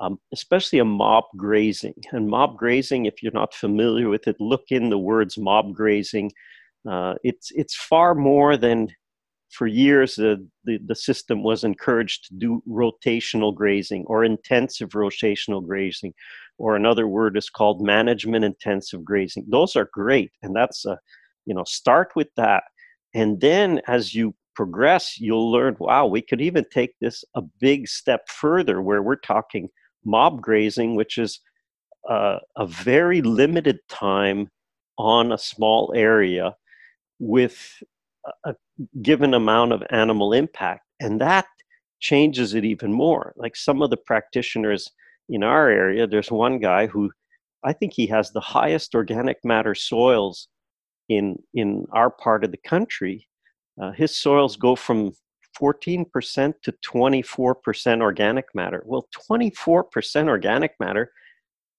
um, 0.00 0.18
especially 0.32 0.78
a 0.78 0.84
mob 0.84 1.24
grazing. 1.36 1.94
And 2.12 2.28
mob 2.28 2.56
grazing, 2.56 3.06
if 3.06 3.22
you're 3.22 3.32
not 3.32 3.54
familiar 3.54 4.08
with 4.08 4.28
it, 4.28 4.36
look 4.40 4.64
in 4.70 4.90
the 4.90 4.98
words 4.98 5.36
mob 5.38 5.74
grazing. 5.74 6.32
Uh, 6.88 7.14
it's 7.24 7.50
it's 7.52 7.74
far 7.74 8.14
more 8.14 8.56
than 8.56 8.88
for 9.50 9.66
years 9.66 10.18
uh, 10.18 10.36
the, 10.64 10.78
the 10.86 10.94
system 10.94 11.42
was 11.42 11.64
encouraged 11.64 12.26
to 12.26 12.34
do 12.34 12.62
rotational 12.68 13.54
grazing 13.54 14.04
or 14.06 14.22
intensive 14.22 14.90
rotational 14.90 15.64
grazing 15.64 16.12
or 16.58 16.76
another 16.76 17.06
word 17.06 17.36
is 17.36 17.50
called 17.50 17.80
management 17.80 18.44
intensive 18.44 19.04
grazing. 19.04 19.46
Those 19.48 19.76
are 19.76 19.88
great 19.92 20.32
and 20.42 20.54
that's 20.54 20.84
a 20.84 20.98
you 21.46 21.54
know 21.54 21.64
start 21.64 22.12
with 22.14 22.28
that. 22.36 22.64
And 23.14 23.40
then 23.40 23.80
as 23.86 24.14
you 24.14 24.34
progress 24.54 25.20
you'll 25.20 25.52
learn 25.52 25.76
wow 25.78 26.04
we 26.04 26.20
could 26.20 26.40
even 26.40 26.64
take 26.72 26.90
this 27.00 27.24
a 27.36 27.42
big 27.60 27.86
step 27.86 28.28
further 28.28 28.82
where 28.82 29.02
we're 29.02 29.14
talking 29.14 29.68
mob 30.04 30.42
grazing 30.42 30.96
which 30.96 31.16
is 31.16 31.40
uh, 32.10 32.38
a 32.56 32.66
very 32.66 33.22
limited 33.22 33.78
time 33.88 34.50
on 34.98 35.30
a 35.30 35.38
small 35.38 35.92
area 35.94 36.56
with 37.20 37.82
a 38.44 38.54
given 39.02 39.34
amount 39.34 39.72
of 39.72 39.82
animal 39.90 40.32
impact. 40.32 40.82
And 41.00 41.20
that 41.20 41.46
changes 42.00 42.54
it 42.54 42.64
even 42.64 42.92
more. 42.92 43.32
Like 43.36 43.56
some 43.56 43.82
of 43.82 43.90
the 43.90 43.96
practitioners 43.96 44.90
in 45.28 45.42
our 45.42 45.68
area, 45.68 46.06
there's 46.06 46.30
one 46.30 46.58
guy 46.58 46.86
who 46.86 47.10
I 47.64 47.72
think 47.72 47.92
he 47.92 48.06
has 48.06 48.30
the 48.30 48.40
highest 48.40 48.94
organic 48.94 49.38
matter 49.44 49.74
soils 49.74 50.48
in 51.08 51.36
in 51.54 51.86
our 51.92 52.10
part 52.10 52.44
of 52.44 52.50
the 52.50 52.58
country. 52.58 53.26
Uh, 53.80 53.92
his 53.92 54.16
soils 54.16 54.56
go 54.56 54.74
from 54.74 55.12
14% 55.60 56.52
to 56.62 56.74
24% 56.86 58.00
organic 58.00 58.44
matter. 58.54 58.82
Well, 58.84 59.08
24% 59.30 60.28
organic 60.28 60.72
matter 60.78 61.12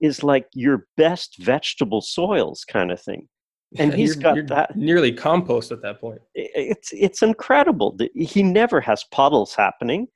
is 0.02 0.24
like 0.24 0.48
your 0.54 0.88
best 0.98 1.38
vegetable 1.40 2.02
soils 2.02 2.66
kind 2.66 2.92
of 2.92 3.02
thing. 3.02 3.28
And 3.78 3.94
he's 3.94 4.16
you're, 4.16 4.24
got 4.24 4.36
you're 4.36 4.46
that 4.48 4.76
nearly 4.76 5.12
compost 5.12 5.72
at 5.72 5.84
that 5.84 6.02
point. 6.02 6.20
It's 6.34 6.92
it's 6.92 7.22
incredible. 7.22 7.96
He 8.16 8.42
never 8.42 8.82
has 8.82 9.04
puddles 9.12 9.54
happening 9.54 10.08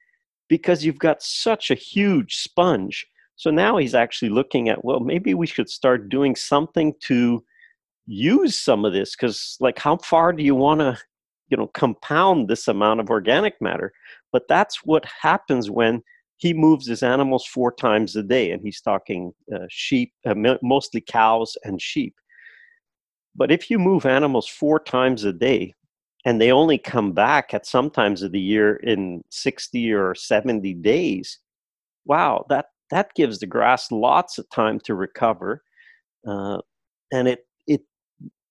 because 0.49 0.83
you've 0.83 0.97
got 0.97 1.21
such 1.21 1.69
a 1.69 1.75
huge 1.75 2.37
sponge 2.37 3.05
so 3.35 3.49
now 3.49 3.77
he's 3.77 3.95
actually 3.95 4.29
looking 4.29 4.69
at, 4.69 4.83
well, 4.85 4.99
maybe 4.99 5.33
we 5.33 5.47
should 5.47 5.69
start 5.69 6.09
doing 6.09 6.35
something 6.35 6.93
to 7.01 7.43
use 8.05 8.57
some 8.57 8.85
of 8.85 8.93
this 8.93 9.15
because 9.15 9.57
like 9.59 9.79
how 9.79 9.95
far 9.97 10.33
do 10.33 10.43
you 10.43 10.55
want 10.55 10.81
to 10.81 10.97
you 11.47 11.55
know 11.55 11.67
compound 11.67 12.47
this 12.47 12.67
amount 12.67 12.99
of 12.99 13.09
organic 13.09 13.59
matter? 13.61 13.91
But 14.31 14.47
that's 14.47 14.83
what 14.83 15.05
happens 15.05 15.69
when 15.69 16.03
he 16.37 16.53
moves 16.53 16.87
his 16.87 17.03
animals 17.03 17.45
four 17.45 17.71
times 17.73 18.15
a 18.15 18.23
day 18.23 18.51
and 18.51 18.61
he's 18.61 18.81
talking 18.81 19.31
uh, 19.53 19.65
sheep 19.69 20.13
uh, 20.25 20.35
mostly 20.61 21.01
cows 21.01 21.55
and 21.63 21.81
sheep. 21.81 22.15
But 23.35 23.51
if 23.51 23.71
you 23.71 23.79
move 23.79 24.05
animals 24.05 24.47
four 24.47 24.79
times 24.79 25.23
a 25.23 25.33
day 25.33 25.73
and 26.25 26.39
they 26.39 26.51
only 26.51 26.77
come 26.77 27.13
back 27.13 27.53
at 27.53 27.65
some 27.65 27.89
times 27.89 28.21
of 28.21 28.31
the 28.31 28.39
year 28.39 28.75
in 28.77 29.23
60 29.29 29.91
or 29.93 30.15
70 30.15 30.73
days 30.75 31.39
wow 32.05 32.45
that 32.49 32.65
that 32.91 33.13
gives 33.15 33.39
the 33.39 33.47
grass 33.47 33.91
lots 33.91 34.37
of 34.37 34.49
time 34.49 34.79
to 34.81 34.95
recover 34.95 35.63
uh, 36.27 36.59
and 37.11 37.27
it 37.27 37.45
it 37.67 37.81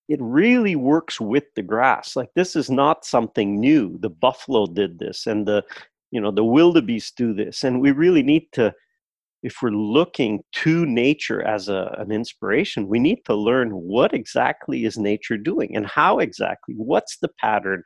it 0.08 0.18
really 0.22 0.76
works 0.76 1.20
with 1.20 1.44
the 1.56 1.62
grass. 1.62 2.16
Like 2.16 2.30
this 2.34 2.56
is 2.56 2.70
not 2.70 3.04
something 3.04 3.58
new. 3.60 3.98
The 3.98 4.10
buffalo 4.10 4.66
did 4.66 4.98
this 4.98 5.26
and 5.26 5.46
the 5.46 5.64
you 6.10 6.20
know 6.20 6.30
the 6.30 6.44
wildebeest 6.44 7.16
do 7.16 7.32
this 7.34 7.64
and 7.64 7.80
we 7.80 7.90
really 7.90 8.22
need 8.22 8.46
to 8.52 8.72
if 9.42 9.56
we're 9.60 9.70
looking 9.70 10.44
to 10.52 10.86
nature 10.86 11.42
as 11.42 11.68
a, 11.68 11.96
an 11.98 12.12
inspiration 12.12 12.86
we 12.86 12.98
need 12.98 13.24
to 13.24 13.34
learn 13.34 13.70
what 13.70 14.12
exactly 14.12 14.84
is 14.84 14.98
nature 14.98 15.38
doing 15.38 15.74
and 15.74 15.86
how 15.86 16.18
exactly 16.18 16.74
what's 16.76 17.16
the 17.16 17.30
pattern 17.40 17.82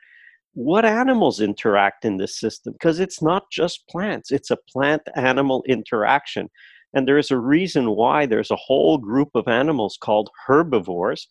what 0.57 0.85
animals 0.85 1.39
interact 1.39 2.03
in 2.03 2.17
this 2.17 2.39
system 2.39 2.73
because 2.73 2.99
it's 2.99 3.21
not 3.21 3.43
just 3.51 3.87
plants 3.89 4.31
it's 4.31 4.49
a 4.49 4.57
plant 4.67 5.03
animal 5.15 5.63
interaction. 5.67 6.49
And 6.95 7.07
there 7.07 7.19
is 7.19 7.29
a 7.29 7.37
reason 7.37 7.91
why 7.91 8.25
there's 8.25 8.49
a 8.49 8.55
whole 8.55 8.97
group 8.97 9.29
of 9.35 9.47
animals 9.47 9.99
called 10.01 10.31
herbivores 10.47 11.27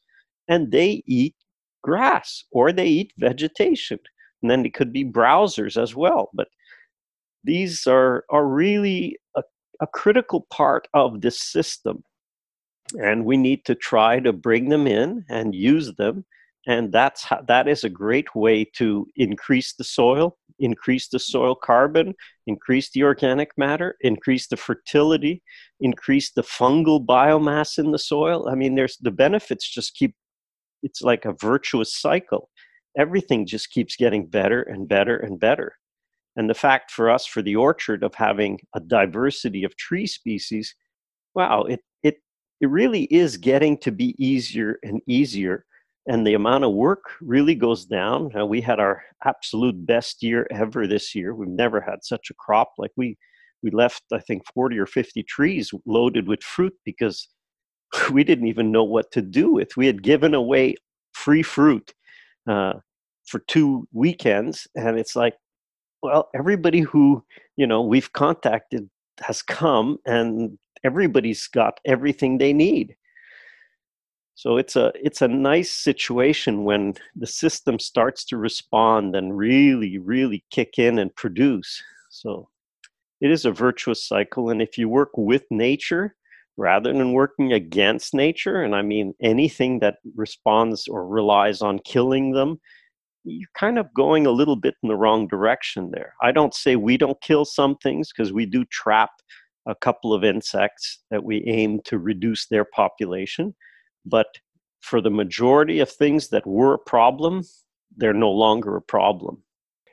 and 0.46 0.70
they 0.70 1.02
eat 1.06 1.34
grass 1.82 2.44
or 2.52 2.70
they 2.70 2.86
eat 2.86 3.12
vegetation. 3.18 3.98
And 4.42 4.50
then 4.50 4.64
it 4.64 4.74
could 4.74 4.92
be 4.92 5.04
browsers 5.04 5.76
as 5.80 5.96
well 5.96 6.30
but 6.32 6.46
these 7.42 7.84
are 7.88 8.24
are 8.30 8.46
really 8.46 9.18
a, 9.34 9.42
a 9.80 9.88
critical 9.88 10.46
part 10.50 10.86
of 10.94 11.20
this 11.20 11.42
system. 11.42 12.04
And 13.02 13.24
we 13.24 13.36
need 13.36 13.64
to 13.64 13.74
try 13.74 14.20
to 14.20 14.32
bring 14.32 14.68
them 14.68 14.86
in 14.86 15.24
and 15.28 15.52
use 15.52 15.92
them 15.96 16.24
and 16.66 16.92
that's 16.92 17.24
how, 17.24 17.40
that 17.42 17.68
is 17.68 17.84
a 17.84 17.88
great 17.88 18.34
way 18.34 18.64
to 18.64 19.06
increase 19.16 19.74
the 19.74 19.84
soil 19.84 20.36
increase 20.58 21.08
the 21.08 21.18
soil 21.18 21.54
carbon 21.54 22.14
increase 22.46 22.90
the 22.90 23.02
organic 23.02 23.50
matter 23.56 23.96
increase 24.00 24.46
the 24.46 24.56
fertility 24.56 25.42
increase 25.80 26.32
the 26.32 26.42
fungal 26.42 27.04
biomass 27.04 27.78
in 27.78 27.90
the 27.92 27.98
soil. 27.98 28.48
I 28.48 28.54
mean 28.54 28.74
there's 28.74 28.96
the 28.98 29.10
benefits 29.10 29.68
just 29.68 29.94
keep 29.94 30.14
it's 30.82 31.02
like 31.02 31.24
a 31.24 31.34
virtuous 31.40 31.94
cycle. 31.94 32.50
Everything 32.96 33.46
just 33.46 33.70
keeps 33.70 33.96
getting 33.96 34.26
better 34.26 34.62
and 34.62 34.88
better 34.88 35.16
and 35.16 35.38
better. 35.38 35.74
And 36.36 36.48
the 36.48 36.54
fact 36.54 36.90
for 36.90 37.10
us 37.10 37.26
for 37.26 37.42
the 37.42 37.56
orchard 37.56 38.02
of 38.02 38.14
having 38.14 38.60
a 38.74 38.80
diversity 38.80 39.64
of 39.64 39.76
tree 39.76 40.06
species 40.06 40.74
wow 41.34 41.62
it 41.64 41.80
it 42.02 42.16
it 42.60 42.70
really 42.70 43.04
is 43.04 43.36
getting 43.36 43.76
to 43.78 43.92
be 43.92 44.14
easier 44.18 44.78
and 44.82 45.02
easier 45.06 45.66
and 46.06 46.26
the 46.26 46.34
amount 46.34 46.64
of 46.64 46.72
work 46.72 47.04
really 47.20 47.54
goes 47.54 47.84
down. 47.84 48.30
Uh, 48.38 48.46
we 48.46 48.60
had 48.60 48.78
our 48.78 49.02
absolute 49.24 49.86
best 49.86 50.22
year 50.22 50.46
ever 50.50 50.86
this 50.86 51.14
year. 51.14 51.34
We've 51.34 51.48
never 51.48 51.80
had 51.80 52.04
such 52.04 52.30
a 52.30 52.34
crop. 52.34 52.72
Like 52.78 52.92
we, 52.96 53.16
we 53.62 53.70
left, 53.70 54.02
I 54.12 54.20
think, 54.20 54.42
40 54.54 54.78
or 54.78 54.86
50 54.86 55.22
trees 55.24 55.72
loaded 55.84 56.28
with 56.28 56.42
fruit 56.42 56.74
because 56.84 57.28
we 58.12 58.24
didn't 58.24 58.48
even 58.48 58.70
know 58.70 58.84
what 58.84 59.10
to 59.12 59.22
do 59.22 59.52
with. 59.52 59.76
We 59.76 59.86
had 59.86 60.02
given 60.02 60.34
away 60.34 60.76
free 61.12 61.42
fruit 61.42 61.92
uh, 62.48 62.74
for 63.26 63.40
two 63.48 63.88
weekends, 63.92 64.66
and 64.76 64.98
it's 64.98 65.16
like, 65.16 65.34
well, 66.02 66.28
everybody 66.34 66.80
who 66.80 67.24
you 67.56 67.66
know 67.66 67.82
we've 67.82 68.12
contacted 68.12 68.88
has 69.20 69.42
come, 69.42 69.98
and 70.06 70.58
everybody's 70.84 71.48
got 71.48 71.80
everything 71.84 72.38
they 72.38 72.52
need. 72.52 72.94
So 74.36 74.58
it's 74.58 74.76
a 74.76 74.92
it's 74.94 75.22
a 75.22 75.28
nice 75.28 75.70
situation 75.72 76.64
when 76.64 76.94
the 77.16 77.26
system 77.26 77.78
starts 77.78 78.22
to 78.26 78.36
respond 78.36 79.16
and 79.16 79.36
really 79.36 79.96
really 79.96 80.44
kick 80.50 80.78
in 80.78 80.98
and 80.98 81.14
produce. 81.16 81.82
So 82.10 82.50
it 83.22 83.30
is 83.30 83.46
a 83.46 83.50
virtuous 83.50 84.06
cycle 84.06 84.50
and 84.50 84.60
if 84.60 84.76
you 84.76 84.90
work 84.90 85.08
with 85.16 85.44
nature 85.50 86.14
rather 86.58 86.92
than 86.92 87.14
working 87.14 87.54
against 87.54 88.14
nature 88.14 88.62
and 88.62 88.76
I 88.76 88.82
mean 88.82 89.14
anything 89.22 89.80
that 89.80 89.96
responds 90.14 90.86
or 90.86 91.08
relies 91.08 91.62
on 91.62 91.78
killing 91.80 92.32
them 92.32 92.60
you're 93.24 93.48
kind 93.58 93.78
of 93.78 93.92
going 93.94 94.26
a 94.26 94.30
little 94.30 94.54
bit 94.56 94.74
in 94.82 94.88
the 94.88 94.96
wrong 94.96 95.26
direction 95.26 95.90
there. 95.92 96.14
I 96.22 96.30
don't 96.30 96.54
say 96.54 96.76
we 96.76 96.96
don't 96.96 97.20
kill 97.22 97.44
some 97.44 97.76
things 97.76 98.10
because 98.12 98.32
we 98.32 98.46
do 98.46 98.64
trap 98.66 99.10
a 99.66 99.74
couple 99.74 100.14
of 100.14 100.24
insects 100.24 101.00
that 101.10 101.24
we 101.24 101.42
aim 101.46 101.80
to 101.86 101.98
reduce 101.98 102.46
their 102.46 102.64
population 102.64 103.54
but 104.06 104.26
for 104.80 105.00
the 105.00 105.10
majority 105.10 105.80
of 105.80 105.90
things 105.90 106.28
that 106.28 106.46
were 106.46 106.74
a 106.74 106.78
problem, 106.78 107.42
they're 107.96 108.12
no 108.14 108.30
longer 108.30 108.76
a 108.76 108.82
problem. 108.82 109.42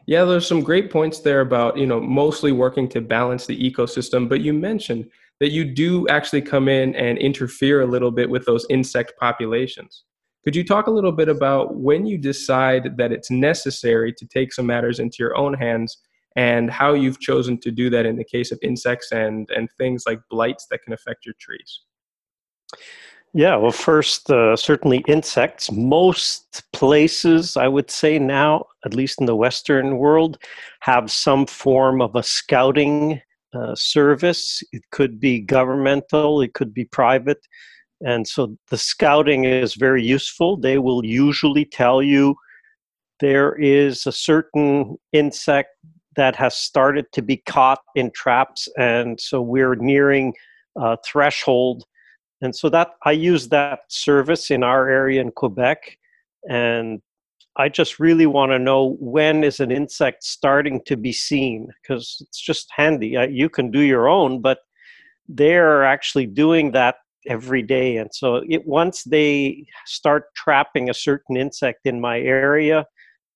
Yeah, 0.05 0.25
there's 0.25 0.47
some 0.47 0.61
great 0.61 0.91
points 0.91 1.19
there 1.19 1.41
about, 1.41 1.77
you 1.77 1.87
know, 1.87 1.99
mostly 1.99 2.51
working 2.51 2.87
to 2.89 3.01
balance 3.01 3.45
the 3.45 3.71
ecosystem, 3.71 4.27
but 4.27 4.41
you 4.41 4.53
mentioned 4.53 5.09
that 5.39 5.51
you 5.51 5.65
do 5.65 6.07
actually 6.09 6.41
come 6.41 6.67
in 6.67 6.95
and 6.95 7.17
interfere 7.17 7.81
a 7.81 7.85
little 7.85 8.11
bit 8.11 8.29
with 8.29 8.45
those 8.45 8.65
insect 8.69 9.13
populations. 9.19 10.03
Could 10.43 10.55
you 10.55 10.63
talk 10.63 10.87
a 10.87 10.91
little 10.91 11.13
bit 11.13 11.29
about 11.29 11.75
when 11.75 12.05
you 12.05 12.17
decide 12.17 12.97
that 12.97 13.13
it's 13.13 13.31
necessary 13.31 14.13
to 14.13 14.25
take 14.27 14.53
some 14.53 14.65
matters 14.65 14.99
into 14.99 15.17
your 15.19 15.37
own 15.37 15.53
hands 15.53 15.97
and 16.35 16.69
how 16.69 16.93
you've 16.93 17.21
chosen 17.21 17.57
to 17.61 17.71
do 17.71 17.89
that 17.89 18.05
in 18.05 18.17
the 18.17 18.25
case 18.25 18.51
of 18.51 18.59
insects 18.61 19.11
and, 19.11 19.49
and 19.55 19.69
things 19.77 20.03
like 20.05 20.19
blights 20.29 20.67
that 20.69 20.83
can 20.83 20.91
affect 20.91 21.25
your 21.25 21.35
trees? 21.39 21.81
Yeah, 23.35 23.55
well, 23.55 23.71
first, 23.71 24.29
uh, 24.29 24.55
certainly 24.55 25.03
insects. 25.07 25.71
Most 25.71 26.63
places, 26.71 27.57
I 27.57 27.67
would 27.67 27.89
say 27.89 28.19
now, 28.19 28.65
at 28.85 28.93
least 28.93 29.19
in 29.19 29.25
the 29.25 29.35
Western 29.35 29.97
world, 29.97 30.37
have 30.81 31.09
some 31.09 31.47
form 31.47 31.99
of 31.99 32.15
a 32.15 32.21
scouting 32.21 33.21
uh, 33.55 33.73
service. 33.73 34.61
It 34.71 34.83
could 34.91 35.19
be 35.19 35.39
governmental, 35.39 36.41
it 36.41 36.53
could 36.53 36.75
be 36.75 36.85
private. 36.85 37.39
And 38.01 38.27
so 38.27 38.55
the 38.69 38.77
scouting 38.77 39.45
is 39.45 39.73
very 39.73 40.03
useful. 40.03 40.57
They 40.57 40.77
will 40.77 41.03
usually 41.03 41.65
tell 41.65 42.03
you 42.03 42.35
there 43.19 43.55
is 43.55 44.05
a 44.05 44.11
certain 44.11 44.97
insect 45.11 45.69
that 46.15 46.35
has 46.35 46.55
started 46.55 47.05
to 47.13 47.23
be 47.23 47.37
caught 47.37 47.79
in 47.95 48.11
traps, 48.11 48.67
and 48.77 49.19
so 49.19 49.41
we're 49.41 49.73
nearing 49.73 50.33
a 50.77 50.97
threshold 51.03 51.85
and 52.43 52.53
so 52.53 52.67
that 52.69 52.91
I 53.05 53.13
use 53.13 53.47
that 53.49 53.79
service 53.87 54.51
in 54.51 54.63
our 54.63 54.89
area 54.89 55.21
in 55.21 55.31
Quebec. 55.31 55.97
And 56.49 57.01
I 57.55 57.69
just 57.69 57.99
really 57.99 58.25
want 58.25 58.51
to 58.51 58.59
know 58.59 58.97
when 58.99 59.45
is 59.45 59.61
an 59.61 59.71
insect 59.71 60.23
starting 60.23 60.81
to 60.85 60.97
be 60.97 61.13
seen 61.13 61.69
because 61.81 62.17
it's 62.19 62.41
just 62.41 62.69
handy. 62.75 63.15
You 63.31 63.47
can 63.47 63.71
do 63.71 63.79
your 63.79 64.09
own, 64.09 64.41
but 64.41 64.59
they're 65.29 65.85
actually 65.85 66.25
doing 66.25 66.71
that 66.71 66.95
every 67.27 67.61
day. 67.61 67.95
And 67.95 68.13
so 68.13 68.43
it, 68.49 68.67
once 68.67 69.03
they 69.05 69.65
start 69.85 70.25
trapping 70.35 70.89
a 70.89 70.93
certain 70.93 71.37
insect 71.37 71.85
in 71.85 72.01
my 72.01 72.19
area, 72.19 72.85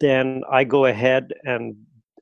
then 0.02 0.44
I 0.52 0.66
go 0.66 0.86
ahead 0.86 1.34
and 1.44 1.76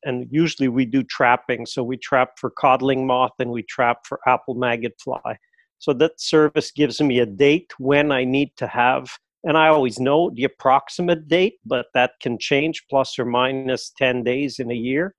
and 0.03 0.27
usually 0.29 0.67
we 0.67 0.85
do 0.85 1.01
trapping. 1.01 1.65
So 1.65 1.83
we 1.83 1.97
trap 1.97 2.37
for 2.37 2.51
codling 2.51 3.07
moth 3.07 3.31
and 3.39 3.49
we 3.49 3.63
trap 3.63 4.05
for 4.05 4.19
apple 4.27 4.53
maggot 4.53 4.93
fly. 5.03 5.39
So 5.85 5.93
that 5.93 6.19
service 6.19 6.71
gives 6.71 6.99
me 6.99 7.19
a 7.19 7.27
date 7.27 7.71
when 7.77 8.11
I 8.11 8.23
need 8.23 8.57
to 8.57 8.65
have, 8.65 9.07
and 9.43 9.55
I 9.55 9.67
always 9.67 9.99
know 9.99 10.31
the 10.33 10.45
approximate 10.45 11.27
date, 11.27 11.59
but 11.63 11.85
that 11.93 12.13
can 12.19 12.39
change 12.39 12.87
plus 12.89 13.19
or 13.19 13.25
minus 13.25 13.91
10 13.95 14.23
days 14.23 14.57
in 14.57 14.71
a 14.71 14.73
year. 14.73 15.13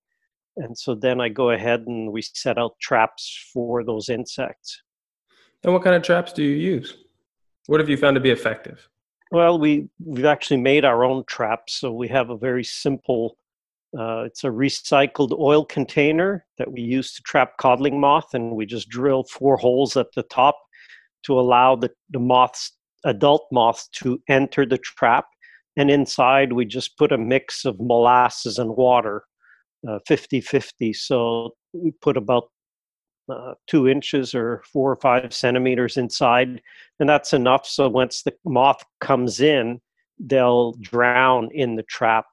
And 0.57 0.77
so 0.77 0.97
then 0.97 1.21
I 1.21 1.29
go 1.29 1.51
ahead 1.51 1.85
and 1.87 2.11
we 2.11 2.21
set 2.21 2.59
out 2.59 2.73
traps 2.81 3.49
for 3.55 3.85
those 3.85 4.09
insects. 4.09 4.83
And 5.63 5.73
what 5.73 5.85
kind 5.85 5.95
of 5.95 6.03
traps 6.03 6.33
do 6.33 6.43
you 6.43 6.57
use? 6.57 6.97
What 7.67 7.79
have 7.79 7.89
you 7.89 7.97
found 7.97 8.17
to 8.17 8.21
be 8.21 8.31
effective? 8.31 8.89
Well, 9.31 9.61
we, 9.61 9.89
we've 10.05 10.25
actually 10.25 10.63
made 10.63 10.85
our 10.85 11.05
own 11.05 11.23
traps. 11.29 11.75
So 11.75 11.93
we 11.93 12.09
have 12.09 12.31
a 12.31 12.37
very 12.37 12.65
simple 12.65 13.39
uh, 13.99 14.25
it's 14.25 14.45
a 14.45 14.49
recycled 14.49 15.39
oil 15.39 15.65
container 15.65 16.45
that 16.59 16.71
we 16.71 16.83
use 16.83 17.15
to 17.15 17.23
trap 17.23 17.57
codling 17.59 17.99
moth, 17.99 18.35
and 18.35 18.53
we 18.53 18.67
just 18.67 18.89
drill 18.89 19.25
four 19.25 19.57
holes 19.57 19.97
at 19.97 20.09
the 20.15 20.23
top 20.25 20.59
to 21.25 21.39
allow 21.39 21.77
the, 21.77 21.91
the 22.11 22.19
moths, 22.19 22.73
adult 23.05 23.47
moths, 23.51 23.89
to 23.89 24.21
enter 24.29 24.67
the 24.67 24.79
trap. 24.79 25.27
And 25.77 25.91
inside, 25.91 26.53
we 26.53 26.65
just 26.65 26.99
put 26.99 27.13
a 27.13 27.19
mix 27.19 27.65
of 27.65 27.81
molasses 27.81 28.59
and 28.59 28.77
water, 28.77 29.25
50 30.07 30.39
uh, 30.39 30.43
50. 30.43 30.93
So 30.93 31.51
we 31.73 31.93
put 32.03 32.17
about 32.17 32.51
uh, 33.29 33.55
two 33.67 33.89
inches 33.89 34.35
or 34.35 34.63
four 34.73 34.91
or 34.91 34.97
five 34.97 35.33
centimeters 35.33 35.97
inside, 35.97 36.61
and 37.01 37.09
that's 37.09 37.33
enough. 37.33 37.67
So 37.67 37.89
once 37.89 38.23
the 38.23 38.35
moth 38.45 38.83
comes 39.01 39.41
in, 39.41 39.81
they'll 40.19 40.73
drown 40.75 41.51
in 41.53 41.77
the 41.77 41.83
trap 41.85 42.27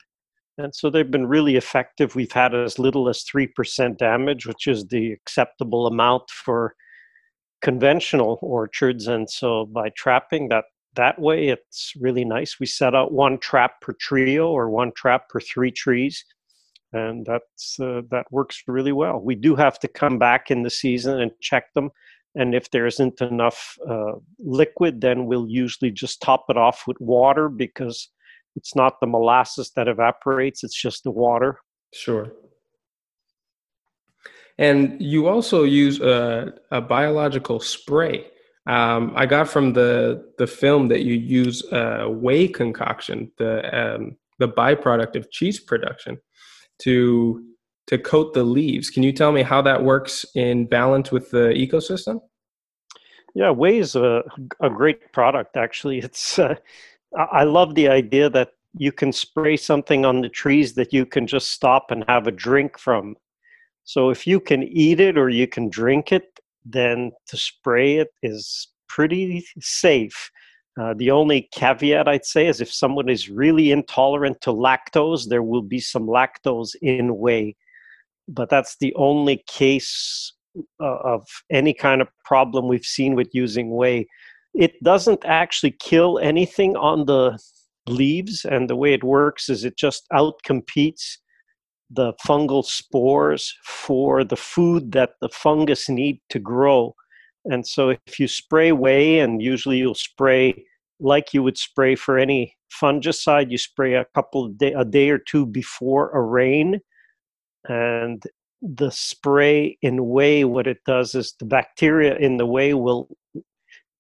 and 0.58 0.74
so 0.76 0.90
they've 0.90 1.10
been 1.10 1.26
really 1.26 1.56
effective. 1.56 2.16
We've 2.16 2.32
had 2.32 2.54
as 2.54 2.78
little 2.78 3.10
as 3.10 3.24
3% 3.24 3.98
damage, 3.98 4.46
which 4.46 4.68
is 4.68 4.86
the 4.88 5.12
acceptable 5.12 5.88
amount 5.88 6.30
for 6.30 6.76
conventional 7.62 8.38
orchards. 8.42 9.08
And 9.08 9.30
so 9.30 9.66
by 9.66 9.90
trapping 9.98 10.50
that 10.50 10.66
that 10.96 11.20
way, 11.20 11.48
it's 11.48 11.94
really 12.00 12.24
nice. 12.24 12.60
We 12.60 12.68
set 12.68 12.94
out 12.94 13.12
one 13.12 13.40
trap 13.40 13.82
per 13.82 13.94
trio 13.94 14.50
or 14.50 14.70
one 14.70 14.92
trap 14.96 15.28
per 15.28 15.40
three 15.40 15.72
trees. 15.72 16.24
And 16.92 17.26
that's 17.26 17.80
uh, 17.80 18.02
that 18.12 18.28
works 18.30 18.62
really 18.68 18.92
well. 18.92 19.20
We 19.20 19.34
do 19.34 19.56
have 19.56 19.80
to 19.80 19.88
come 19.88 20.20
back 20.20 20.52
in 20.52 20.62
the 20.62 20.70
season 20.70 21.20
and 21.20 21.32
check 21.42 21.74
them. 21.74 21.90
And 22.36 22.54
if 22.54 22.70
there 22.70 22.86
isn't 22.86 23.22
enough 23.22 23.76
uh, 23.90 24.14
liquid, 24.38 25.02
then 25.02 25.26
we'll 25.26 25.48
usually 25.50 25.90
just 25.90 26.22
top 26.22 26.46
it 26.50 26.58
off 26.58 26.84
with 26.86 26.98
water 27.00 27.50
because 27.50 28.10
it's 28.56 28.76
not 28.76 29.00
the 29.00 29.08
molasses 29.08 29.72
that 29.76 29.88
evaporates, 29.88 30.64
it's 30.64 30.80
just 30.80 31.04
the 31.04 31.12
water. 31.12 31.60
Sure. 31.94 32.32
And 34.58 35.02
you 35.02 35.28
also 35.28 35.64
use 35.64 36.00
a, 36.00 36.54
a 36.72 36.82
biological 36.82 37.60
spray. 37.60 38.28
Um, 38.68 39.12
I 39.16 39.26
got 39.26 39.50
from 39.50 39.74
the 39.74 40.24
the 40.38 40.48
film 40.48 40.88
that 40.88 41.02
you 41.02 41.16
use 41.16 41.64
a 41.72 42.10
whey 42.10 42.48
concoction, 42.48 43.32
the 43.38 43.96
um, 43.96 44.16
the 44.40 44.48
byproduct 44.48 45.16
of 45.16 45.30
cheese 45.32 45.60
production, 45.60 46.18
to 46.84 47.44
to 47.88 47.98
coat 47.98 48.34
the 48.34 48.44
leaves. 48.44 48.90
Can 48.90 49.04
you 49.04 49.12
tell 49.12 49.32
me 49.32 49.42
how 49.42 49.62
that 49.64 49.84
works 49.84 50.26
in 50.36 50.66
balance 50.68 51.12
with 51.12 51.32
the 51.32 51.50
ecosystem? 51.50 52.22
Yeah, 53.36 53.50
whey 53.50 53.80
is 53.80 53.96
a, 53.96 54.22
a 54.62 54.70
great 54.70 55.12
product. 55.12 55.58
Actually, 55.58 55.98
it's 56.00 56.40
uh, 56.40 56.56
I 57.18 57.44
love 57.44 57.76
the 57.76 57.90
idea 57.90 58.30
that 58.32 58.52
you 58.76 58.92
can 58.92 59.12
spray 59.12 59.56
something 59.56 60.06
on 60.06 60.22
the 60.22 60.30
trees 60.30 60.74
that 60.74 60.94
you 60.94 61.06
can 61.06 61.28
just 61.28 61.52
stop 61.52 61.92
and 61.92 62.04
have 62.08 62.28
a 62.28 62.32
drink 62.32 62.78
from. 62.78 63.16
So 63.84 64.10
if 64.10 64.26
you 64.26 64.40
can 64.40 64.64
eat 64.64 65.00
it 65.00 65.18
or 65.18 65.30
you 65.30 65.48
can 65.48 65.70
drink 65.70 66.12
it, 66.12 66.40
then 66.66 67.12
to 67.28 67.38
spray 67.38 67.98
it 67.98 68.10
is 68.24 68.70
pretty 68.88 69.46
safe. 69.60 70.32
Uh, 70.80 70.94
the 70.98 71.12
only 71.12 71.50
caveat 71.52 72.08
I'd 72.08 72.26
say 72.26 72.48
is 72.48 72.62
if 72.62 72.74
someone 72.74 73.10
is 73.10 73.30
really 73.30 73.72
intolerant 73.72 74.42
to 74.42 74.52
lactose, 74.52 75.28
there 75.28 75.44
will 75.44 75.62
be 75.62 75.80
some 75.80 76.08
lactose 76.08 76.76
in 76.82 77.18
whey. 77.18 77.56
But 78.28 78.50
that's 78.50 78.78
the 78.78 78.94
only 78.96 79.44
case 79.48 80.34
uh, 80.80 80.98
of 81.04 81.28
any 81.52 81.74
kind 81.74 82.02
of 82.02 82.08
problem 82.26 82.68
we've 82.68 82.86
seen 82.86 83.16
with 83.16 83.30
using 83.34 83.70
whey 83.72 84.08
it 84.54 84.82
doesn't 84.84 85.24
actually 85.26 85.76
kill 85.80 86.20
anything 86.20 86.76
on 86.76 87.06
the 87.06 87.40
leaves 87.88 88.46
and 88.46 88.70
the 88.70 88.76
way 88.76 88.94
it 88.94 89.04
works 89.04 89.50
is 89.50 89.66
it 89.66 89.78
just 89.78 90.06
outcompetes 90.14 91.18
the 91.90 92.14
fungal 92.26 92.64
spores 92.64 93.54
for 93.66 94.24
the 94.24 94.36
food 94.36 94.92
that 94.94 95.12
the 95.22 95.30
fungus 95.30 95.90
need 95.90 96.20
to 96.30 96.40
grow. 96.40 96.96
And 97.46 97.68
so 97.68 97.90
if 97.90 98.20
you 98.20 98.28
spray 98.28 98.72
whey, 98.72 99.20
and 99.20 99.42
usually 99.42 99.78
you'll 99.78 99.96
spray 99.96 100.66
like 101.00 101.34
you 101.34 101.44
would 101.44 101.58
spray 101.58 101.96
for 101.96 102.18
any 102.18 102.56
fungicide, 102.82 103.52
you 103.52 103.58
spray 103.58 103.96
a 103.96 104.06
couple 104.16 104.46
of 104.46 104.58
day, 104.58 104.74
a 104.74 104.86
day 104.86 105.10
or 105.10 105.18
two 105.18 105.46
before 105.46 106.10
a 106.12 106.22
rain, 106.22 106.80
and 107.68 108.24
the 108.62 108.90
spray 108.90 109.78
in 109.82 110.06
whey, 110.08 110.46
what 110.46 110.68
it 110.68 110.80
does 110.86 111.16
is 111.16 111.36
the 111.38 111.46
bacteria 111.46 112.16
in 112.16 112.38
the 112.38 112.46
whey 112.46 112.74
will 112.74 113.10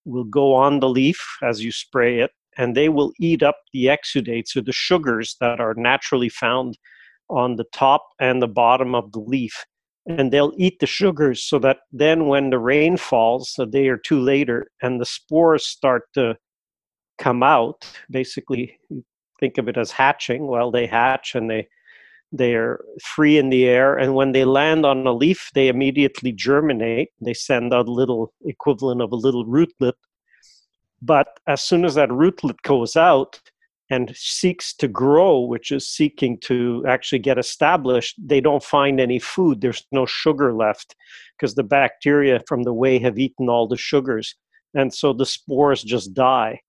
will 0.06 0.24
go 0.24 0.54
on 0.54 0.80
the 0.80 0.90
leaf 0.90 1.20
as 1.42 1.64
you 1.64 1.72
spray 1.72 2.20
it, 2.20 2.32
and 2.58 2.76
they 2.76 2.90
will 2.90 3.12
eat 3.20 3.44
up 3.44 3.58
the 3.74 3.86
exudates 3.86 4.56
or 4.56 4.62
the 4.62 4.72
sugars 4.72 5.36
that 5.40 5.60
are 5.60 5.74
naturally 5.76 6.30
found 6.30 6.78
on 7.30 7.56
the 7.56 7.66
top 7.74 8.06
and 8.20 8.42
the 8.42 8.48
bottom 8.48 8.94
of 8.94 9.12
the 9.12 9.20
leaf. 9.20 9.66
And 10.06 10.32
they'll 10.32 10.54
eat 10.58 10.80
the 10.80 10.88
sugars 10.88 11.44
so 11.44 11.60
that 11.60 11.78
then 11.92 12.28
when 12.28 12.50
the 12.50 12.60
rain 12.60 12.98
falls 12.98 13.56
a 13.58 13.66
day 13.66 13.88
or 13.88 13.98
two 13.98 14.20
later 14.20 14.68
and 14.82 15.00
the 15.00 15.06
spores 15.06 15.66
start 15.66 16.04
to 16.16 16.36
come 17.18 17.42
out, 17.42 17.86
basically 18.12 18.78
think 19.40 19.58
of 19.58 19.70
it 19.70 19.78
as 19.78 19.92
hatching. 19.92 20.48
Well, 20.48 20.72
they 20.72 20.88
hatch 20.88 21.36
and 21.36 21.50
they 21.50 21.68
they're 22.36 22.80
free 23.02 23.38
in 23.38 23.50
the 23.50 23.66
air 23.66 23.96
and 23.96 24.16
when 24.16 24.32
they 24.32 24.44
land 24.44 24.86
on 24.86 25.06
a 25.08 25.14
leaf 25.14 25.52
they 25.54 25.68
immediately 25.68 26.32
germinate 26.32 27.10
they 27.22 27.34
send 27.34 27.74
out 27.74 27.88
a 27.88 27.92
little 27.92 28.34
equivalent 28.46 29.02
of 29.02 29.12
a 29.12 29.16
little 29.16 29.46
rootlet 29.46 29.94
but 31.02 31.40
as 31.48 31.62
soon 31.62 31.86
as 31.86 31.96
that 31.96 32.10
rootlet 32.10 32.62
goes 32.64 32.96
out 32.96 33.40
and 33.90 34.16
seeks 34.16 34.74
to 34.74 34.88
grow, 34.88 35.40
which 35.40 35.72
is 35.72 35.88
seeking 35.88 36.40
to 36.40 36.84
actually 36.88 37.20
get 37.20 37.38
established, 37.38 38.16
they 38.18 38.40
don't 38.40 38.64
find 38.64 39.00
any 39.00 39.20
food. 39.20 39.62
There's 39.62 39.86
no 39.92 40.06
sugar 40.06 40.54
left 40.54 40.96
because 41.38 41.56
the 41.56 41.64
bacteria 41.64 42.42
from 42.48 42.64
the 42.64 42.74
whey 42.74 43.00
have 43.00 43.20
eaten 43.20 43.50
all 43.50 43.68
the 43.68 43.78
sugars. 43.78 44.36
And 44.74 44.94
so 44.94 45.14
the 45.14 45.26
spores 45.26 45.84
just 45.84 46.14
die. 46.14 46.62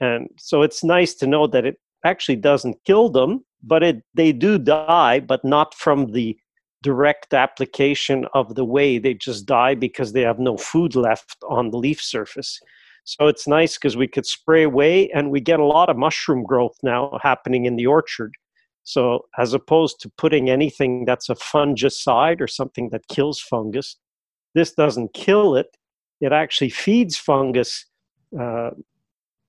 And 0.00 0.28
so 0.38 0.62
it's 0.62 0.82
nice 0.82 1.14
to 1.16 1.26
know 1.26 1.46
that 1.46 1.66
it 1.66 1.76
actually 2.04 2.36
doesn't 2.36 2.82
kill 2.84 3.10
them, 3.10 3.44
but 3.62 3.82
it 3.82 4.02
they 4.14 4.32
do 4.32 4.58
die, 4.58 5.20
but 5.20 5.44
not 5.44 5.74
from 5.74 6.12
the 6.12 6.38
direct 6.82 7.34
application 7.34 8.26
of 8.34 8.54
the 8.54 8.64
whey. 8.64 8.98
They 8.98 9.14
just 9.14 9.46
die 9.46 9.74
because 9.74 10.12
they 10.12 10.22
have 10.22 10.38
no 10.38 10.56
food 10.56 10.94
left 10.94 11.36
on 11.48 11.70
the 11.70 11.78
leaf 11.78 12.00
surface. 12.00 12.60
So 13.04 13.26
it's 13.26 13.48
nice 13.48 13.76
because 13.76 13.96
we 13.96 14.06
could 14.06 14.26
spray 14.26 14.64
away 14.64 15.08
and 15.10 15.30
we 15.30 15.40
get 15.40 15.60
a 15.60 15.64
lot 15.64 15.88
of 15.88 15.96
mushroom 15.96 16.44
growth 16.44 16.76
now 16.82 17.18
happening 17.22 17.64
in 17.64 17.76
the 17.76 17.86
orchard. 17.86 18.34
So 18.84 19.26
as 19.38 19.54
opposed 19.54 20.00
to 20.00 20.10
putting 20.16 20.50
anything 20.50 21.04
that's 21.04 21.28
a 21.28 21.34
fungicide 21.34 22.40
or 22.40 22.46
something 22.46 22.90
that 22.90 23.08
kills 23.08 23.40
fungus, 23.40 23.96
this 24.54 24.72
doesn't 24.72 25.14
kill 25.14 25.56
it. 25.56 25.76
It 26.20 26.32
actually 26.32 26.70
feeds 26.70 27.16
fungus 27.16 27.86
uh, 28.38 28.70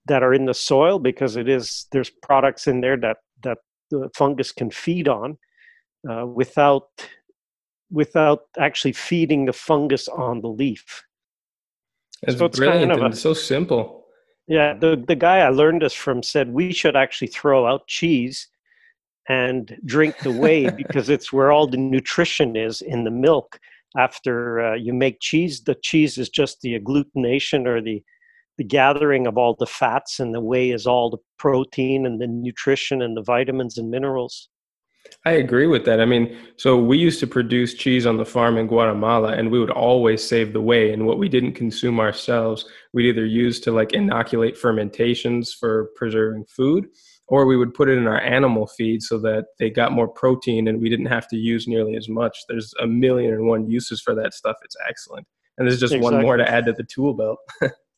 that 0.06 0.24
are 0.24 0.34
in 0.34 0.46
the 0.46 0.54
soil 0.54 1.00
because 1.00 1.36
it 1.36 1.48
is 1.48 1.88
there's 1.92 2.10
products 2.10 2.68
in 2.68 2.82
there 2.82 2.98
that 2.98 3.18
that 3.29 3.29
the 3.90 4.10
fungus 4.16 4.52
can 4.52 4.72
feed 4.72 5.08
on 5.08 5.38
uh, 6.10 6.26
without 6.26 6.90
without 7.92 8.42
actually 8.58 8.94
feeding 8.94 9.46
the 9.46 9.54
fungus 9.54 10.08
on 10.08 10.42
the 10.42 10.48
leaf. 10.48 11.04
It's 12.22 12.38
so 12.38 12.48
brilliant 12.48 12.92
kind 12.92 12.92
of 12.92 13.02
a, 13.02 13.06
and 13.06 13.18
so 13.18 13.34
simple. 13.34 14.06
Yeah, 14.48 14.74
the 14.74 15.04
the 15.08 15.16
guy 15.16 15.40
I 15.40 15.50
learned 15.50 15.82
this 15.82 15.94
from 15.94 16.24
said 16.24 16.54
we 16.54 16.74
should 16.74 16.96
actually 16.96 17.28
throw 17.28 17.68
out 17.68 17.88
cheese 17.88 18.48
and 19.28 19.78
drink 19.86 20.18
the 20.20 20.32
whey 20.32 20.70
because 20.78 21.10
it's 21.10 21.32
where 21.32 21.52
all 21.52 21.68
the 21.68 21.78
nutrition 21.78 22.56
is 22.56 22.82
in 22.82 23.04
the 23.04 23.12
milk. 23.12 23.60
After 23.98 24.62
uh, 24.62 24.76
you 24.76 24.94
make 24.94 25.20
cheese, 25.20 25.62
the 25.62 25.76
cheese 25.76 26.20
is 26.20 26.30
just 26.30 26.62
the 26.62 26.80
agglutination 26.80 27.66
or 27.66 27.82
the 27.82 28.04
the 28.60 28.64
gathering 28.66 29.26
of 29.26 29.38
all 29.38 29.56
the 29.58 29.66
fats, 29.66 30.20
and 30.20 30.36
the 30.36 30.42
whey 30.42 30.70
is 30.70 30.86
all 30.86 31.10
the 31.10 31.18
protein 31.38 32.06
and 32.06 32.20
the 32.20 32.28
nutrition 32.28 33.02
and 33.02 33.16
the 33.16 33.24
vitamins 33.24 33.78
and 33.78 33.90
minerals. 33.90 34.50
I 35.26 35.32
agree 35.32 35.66
with 35.66 35.86
that. 35.86 36.02
I 36.02 36.06
mean, 36.06 36.38
so 36.58 36.78
we 36.78 36.98
used 36.98 37.22
to 37.22 37.28
produce 37.28 37.74
cheese 37.74 38.06
on 38.06 38.18
the 38.18 38.26
farm 38.26 38.58
in 38.58 38.68
Guatemala 38.68 39.32
and 39.32 39.50
we 39.50 39.60
would 39.60 39.72
always 39.72 40.22
save 40.22 40.52
the 40.52 40.62
whey. 40.62 40.92
And 40.92 41.08
what 41.08 41.18
we 41.18 41.30
didn't 41.30 41.54
consume 41.54 42.02
ourselves, 42.02 42.66
we'd 42.94 43.08
either 43.08 43.26
use 43.26 43.62
to 43.62 43.72
like 43.72 43.94
inoculate 43.94 44.58
fermentations 44.58 45.54
for 45.54 45.90
preserving 45.96 46.46
food, 46.50 46.88
or 47.30 47.46
we 47.46 47.56
would 47.56 47.74
put 47.74 47.90
it 47.90 47.98
in 47.98 48.08
our 48.08 48.20
animal 48.20 48.68
feed 48.68 49.02
so 49.02 49.18
that 49.20 49.46
they 49.58 49.70
got 49.70 49.94
more 49.94 50.10
protein 50.10 50.68
and 50.68 50.82
we 50.82 50.90
didn't 50.90 51.06
have 51.06 51.30
to 51.30 51.38
use 51.38 51.66
nearly 51.66 51.96
as 51.96 52.10
much. 52.10 52.38
There's 52.50 52.74
a 52.82 52.88
million 52.88 53.34
and 53.34 53.48
one 53.48 53.70
uses 53.70 54.02
for 54.02 54.14
that 54.16 54.34
stuff. 54.34 54.58
It's 54.66 54.76
excellent. 54.88 55.26
And 55.58 55.66
there's 55.66 55.80
just 55.80 55.94
exactly. 55.94 56.18
one 56.18 56.24
more 56.24 56.36
to 56.36 56.50
add 56.50 56.66
to 56.66 56.74
the 56.74 56.84
tool 56.84 57.14
belt. 57.14 57.40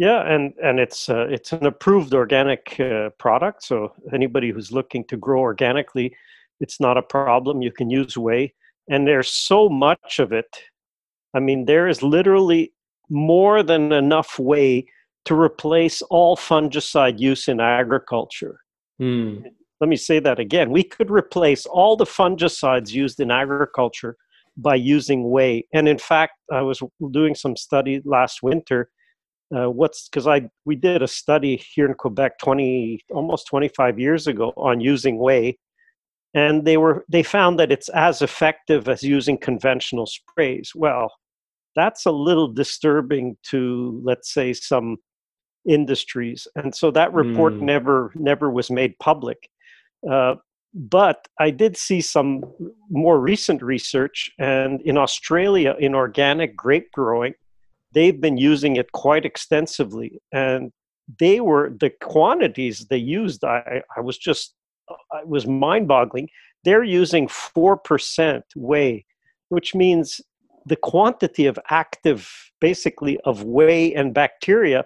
yeah, 0.00 0.22
and 0.22 0.54
and 0.62 0.80
it's 0.80 1.10
uh, 1.10 1.26
it's 1.28 1.52
an 1.52 1.66
approved 1.66 2.14
organic 2.14 2.80
uh, 2.80 3.10
product. 3.18 3.62
So 3.62 3.92
anybody 4.14 4.50
who's 4.50 4.72
looking 4.72 5.04
to 5.08 5.18
grow 5.18 5.40
organically, 5.40 6.16
it's 6.58 6.80
not 6.80 6.96
a 6.96 7.02
problem. 7.02 7.60
You 7.60 7.70
can 7.70 7.90
use 7.90 8.16
whey. 8.16 8.54
And 8.88 9.06
there's 9.06 9.28
so 9.28 9.68
much 9.68 10.18
of 10.18 10.32
it. 10.32 10.56
I 11.34 11.40
mean, 11.40 11.66
there 11.66 11.86
is 11.86 12.02
literally 12.02 12.72
more 13.10 13.62
than 13.62 13.92
enough 13.92 14.38
whey 14.38 14.86
to 15.26 15.34
replace 15.34 16.00
all 16.00 16.34
fungicide 16.34 17.18
use 17.18 17.46
in 17.46 17.60
agriculture. 17.60 18.58
Mm. 19.02 19.44
Let 19.82 19.90
me 19.90 19.96
say 19.96 20.18
that 20.20 20.38
again. 20.38 20.70
We 20.70 20.82
could 20.82 21.10
replace 21.10 21.66
all 21.66 21.94
the 21.94 22.06
fungicides 22.06 22.90
used 22.90 23.20
in 23.20 23.30
agriculture 23.30 24.16
by 24.56 24.76
using 24.76 25.28
whey. 25.28 25.66
And 25.74 25.86
in 25.86 25.98
fact, 25.98 26.32
I 26.50 26.62
was 26.62 26.82
doing 27.10 27.34
some 27.34 27.54
study 27.54 28.00
last 28.06 28.42
winter. 28.42 28.88
Uh, 29.54 29.68
what's 29.68 30.08
because 30.08 30.26
I 30.26 30.48
we 30.64 30.76
did 30.76 31.02
a 31.02 31.08
study 31.08 31.56
here 31.56 31.86
in 31.86 31.94
Quebec 31.94 32.38
20 32.38 33.04
almost 33.10 33.48
25 33.48 33.98
years 33.98 34.26
ago 34.26 34.52
on 34.56 34.80
using 34.80 35.18
whey. 35.18 35.58
And 36.34 36.64
they 36.64 36.76
were 36.76 37.04
they 37.08 37.24
found 37.24 37.58
that 37.58 37.72
it's 37.72 37.88
as 37.88 38.22
effective 38.22 38.88
as 38.88 39.02
using 39.02 39.36
conventional 39.36 40.06
sprays. 40.06 40.72
Well 40.74 41.12
that's 41.76 42.06
a 42.06 42.12
little 42.12 42.48
disturbing 42.48 43.36
to 43.44 44.00
let's 44.04 44.32
say 44.32 44.52
some 44.52 44.98
industries. 45.68 46.46
And 46.54 46.74
so 46.74 46.90
that 46.92 47.12
report 47.12 47.54
mm. 47.54 47.62
never 47.62 48.12
never 48.14 48.50
was 48.50 48.70
made 48.70 48.98
public. 49.00 49.50
Uh, 50.08 50.36
but 50.72 51.26
i 51.38 51.50
did 51.50 51.76
see 51.76 52.00
some 52.00 52.44
more 52.90 53.18
recent 53.18 53.60
research 53.62 54.30
and 54.38 54.80
in 54.82 54.96
australia 54.96 55.74
in 55.80 55.94
organic 55.94 56.56
grape 56.56 56.90
growing 56.92 57.34
they've 57.92 58.20
been 58.20 58.36
using 58.36 58.76
it 58.76 58.92
quite 58.92 59.24
extensively 59.24 60.20
and 60.32 60.72
they 61.18 61.40
were 61.40 61.70
the 61.80 61.90
quantities 62.00 62.86
they 62.90 62.96
used 62.96 63.44
i 63.44 63.82
i 63.96 64.00
was 64.00 64.16
just 64.16 64.54
it 65.14 65.28
was 65.28 65.46
mind 65.46 65.88
boggling. 65.88 66.28
They're 66.64 66.84
using 66.84 67.28
4% 67.28 68.42
whey, 68.56 69.04
which 69.48 69.74
means 69.74 70.20
the 70.66 70.76
quantity 70.76 71.46
of 71.46 71.58
active, 71.70 72.30
basically, 72.60 73.18
of 73.24 73.44
whey 73.44 73.94
and 73.94 74.12
bacteria 74.12 74.84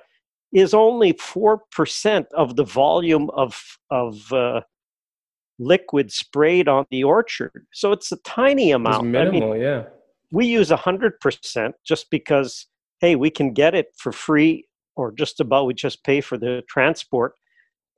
is 0.53 0.73
only 0.73 1.13
4% 1.15 2.27
of 2.37 2.57
the 2.57 2.65
volume 2.65 3.29
of, 3.31 3.61
of 3.91 4.33
uh, 4.33 4.61
liquid 5.59 6.13
sprayed 6.13 6.69
on 6.69 6.87
the 6.91 7.03
orchard. 7.03 7.67
So 7.73 7.91
it's 7.91 8.13
a 8.13 8.17
tiny 8.19 8.71
amount. 8.71 9.07
It's 9.07 9.13
minimal, 9.13 9.51
I 9.51 9.55
mean, 9.55 9.63
yeah. 9.63 9.85
We 10.31 10.47
use 10.47 10.71
100% 10.71 11.73
just 11.85 12.09
because, 12.11 12.67
hey, 13.05 13.17
we 13.17 13.29
can 13.29 13.53
get 13.53 13.75
it 13.75 13.89
for 13.99 14.13
free 14.13 14.67
or 14.97 15.13
just 15.13 15.39
about 15.39 15.67
we 15.67 15.75
just 15.75 16.03
pay 16.05 16.23
for 16.23 16.39
the 16.39 16.63
transport. 16.71 17.35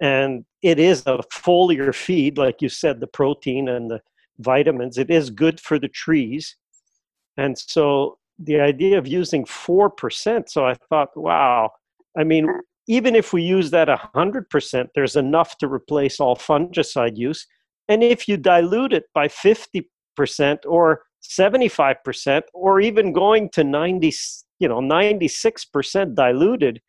And 0.03 0.45
it 0.63 0.81
is 0.81 1.03
a 1.07 1.19
foliar 1.33 1.95
feed 1.95 2.37
like 2.39 2.61
you 2.61 2.69
said 2.69 2.99
the 2.99 3.07
protein 3.07 3.69
and 3.69 3.89
the 3.89 4.01
vitamins. 4.41 4.99
It 4.99 5.09
is 5.09 5.31
good 5.31 5.61
for 5.61 5.79
the 5.79 5.89
trees. 5.89 6.57
And 7.37 7.57
so 7.57 8.19
the 8.41 8.59
idea 8.61 8.99
of 8.99 9.07
using 9.07 9.45
4% 9.45 10.49
so 10.49 10.67
i 10.67 10.75
thought 10.89 11.11
wow. 11.17 11.71
I 12.19 12.25
mean 12.25 12.45
even 12.89 13.15
if 13.15 13.33
we 13.33 13.43
use 13.43 13.71
that 13.71 13.89
100% 13.89 14.89
there's 14.95 15.17
enough 15.17 15.57
to 15.59 15.69
replace 15.69 16.19
all 16.19 16.37
fungicide 16.37 17.17
use. 17.17 17.47
And 17.89 18.03
if 18.03 18.27
you 18.29 18.37
dilute 18.37 18.93
it 18.93 19.05
by 19.15 19.29
50% 19.29 19.85
or 20.67 21.03
75% 21.23 22.43
or 22.53 22.81
even 22.81 23.13
going 23.13 23.51
to 23.51 23.63
90 23.63 24.11
you 24.59 24.69
know 24.69 24.81
96% 24.81 26.15
diluted 26.15 26.81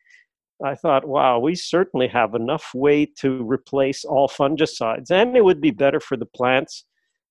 I 0.63 0.75
thought, 0.75 1.07
wow, 1.07 1.39
we 1.39 1.55
certainly 1.55 2.07
have 2.07 2.33
enough 2.33 2.71
whey 2.73 3.05
to 3.19 3.43
replace 3.43 4.03
all 4.03 4.27
fungicides, 4.27 5.11
and 5.11 5.37
it 5.37 5.43
would 5.43 5.61
be 5.61 5.71
better 5.71 5.99
for 5.99 6.17
the 6.17 6.25
plants. 6.25 6.85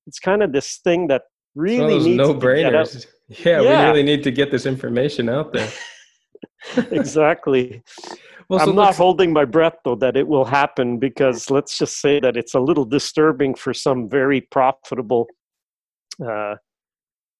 It's 0.07 0.21
kind 0.21 0.43
of 0.43 0.53
this 0.53 0.79
thing 0.85 1.09
that 1.09 1.23
really 1.57 1.99
needs 1.99 2.17
no 2.17 2.35
brainers. 2.35 3.07
Yeah, 3.29 3.61
yeah, 3.61 3.83
we 3.83 3.89
really 3.89 4.03
need 4.05 4.23
to 4.25 4.31
get 4.31 4.53
this 4.53 4.65
information 4.65 5.29
out 5.29 5.53
there. 5.53 5.69
exactly. 6.93 7.83
well, 8.49 8.61
so 8.61 8.71
I'm 8.71 8.77
not 8.77 8.95
holding 8.95 9.33
my 9.33 9.45
breath 9.45 9.79
though 9.85 9.97
that 9.97 10.17
it 10.17 10.29
will 10.29 10.45
happen 10.45 10.99
because 10.99 11.51
let's 11.51 11.77
just 11.79 12.01
say 12.01 12.21
that 12.21 12.37
it's 12.37 12.55
a 12.55 12.61
little 12.61 12.85
disturbing 12.85 13.57
for 13.57 13.75
some 13.75 14.09
very 14.09 14.41
profitable, 14.41 15.27
uh, 16.25 16.55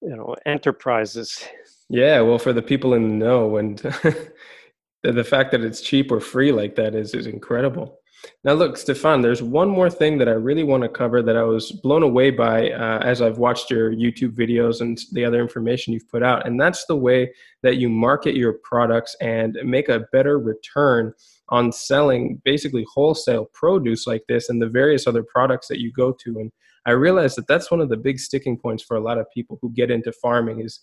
you 0.03 0.17
know, 0.17 0.35
enterprises 0.47 1.45
Yeah, 1.89 2.21
well, 2.21 2.39
for 2.39 2.53
the 2.53 2.63
people 2.63 2.95
in 2.95 3.03
the 3.03 3.25
know, 3.25 3.57
and 3.57 3.79
the 5.03 5.25
fact 5.25 5.53
that 5.53 5.63
it's 5.63 5.81
cheap 5.81 6.11
or 6.11 6.21
free 6.21 6.53
like 6.53 6.75
that 6.77 6.95
is 6.95 7.15
is 7.15 7.27
incredible. 7.27 8.01
Now, 8.45 8.55
look, 8.55 8.77
Stefan, 8.77 9.23
there's 9.23 9.43
one 9.43 9.69
more 9.69 9.91
thing 9.91 10.19
that 10.19 10.29
I 10.29 10.33
really 10.33 10.65
want 10.65 10.83
to 10.83 10.89
cover 10.89 11.23
that 11.23 11.37
I 11.37 11.43
was 11.43 11.71
blown 11.71 12.03
away 12.03 12.31
by 12.31 12.71
uh, 12.71 12.99
as 12.99 13.21
I've 13.23 13.39
watched 13.39 13.71
your 13.71 13.93
YouTube 13.93 14.35
videos 14.35 14.81
and 14.81 14.99
the 15.13 15.25
other 15.25 15.41
information 15.41 15.93
you've 15.93 16.09
put 16.09 16.23
out. 16.23 16.47
And 16.47 16.61
that's 16.61 16.87
the 16.87 16.97
way 16.97 17.33
that 17.63 17.77
you 17.77 17.89
market 17.89 18.35
your 18.35 18.55
products 18.65 19.15
and 19.21 19.59
make 19.65 19.89
a 19.89 20.07
better 20.13 20.39
return 20.39 21.13
on 21.51 21.73
selling 21.73 22.41
basically 22.45 22.85
wholesale 22.93 23.49
produce 23.53 24.07
like 24.07 24.25
this 24.29 24.49
and 24.49 24.61
the 24.61 24.69
various 24.69 25.07
other 25.07 25.23
products 25.23 25.69
that 25.69 25.81
you 25.81 25.93
go 25.93 26.13
to. 26.25 26.39
And 26.41 26.51
I 26.87 26.93
realized 26.93 27.37
that 27.37 27.47
that's 27.49 27.71
one 27.71 27.81
of 27.81 27.89
the 27.89 27.97
big 27.97 28.19
sticking 28.19 28.59
points 28.59 28.83
for 28.83 28.97
a 28.97 29.03
lot 29.03 29.19
of 29.19 29.31
people 29.33 29.59
who 29.61 29.73
get 29.73 29.91
into 29.91 30.13
farming 30.13 30.61
is 30.61 30.81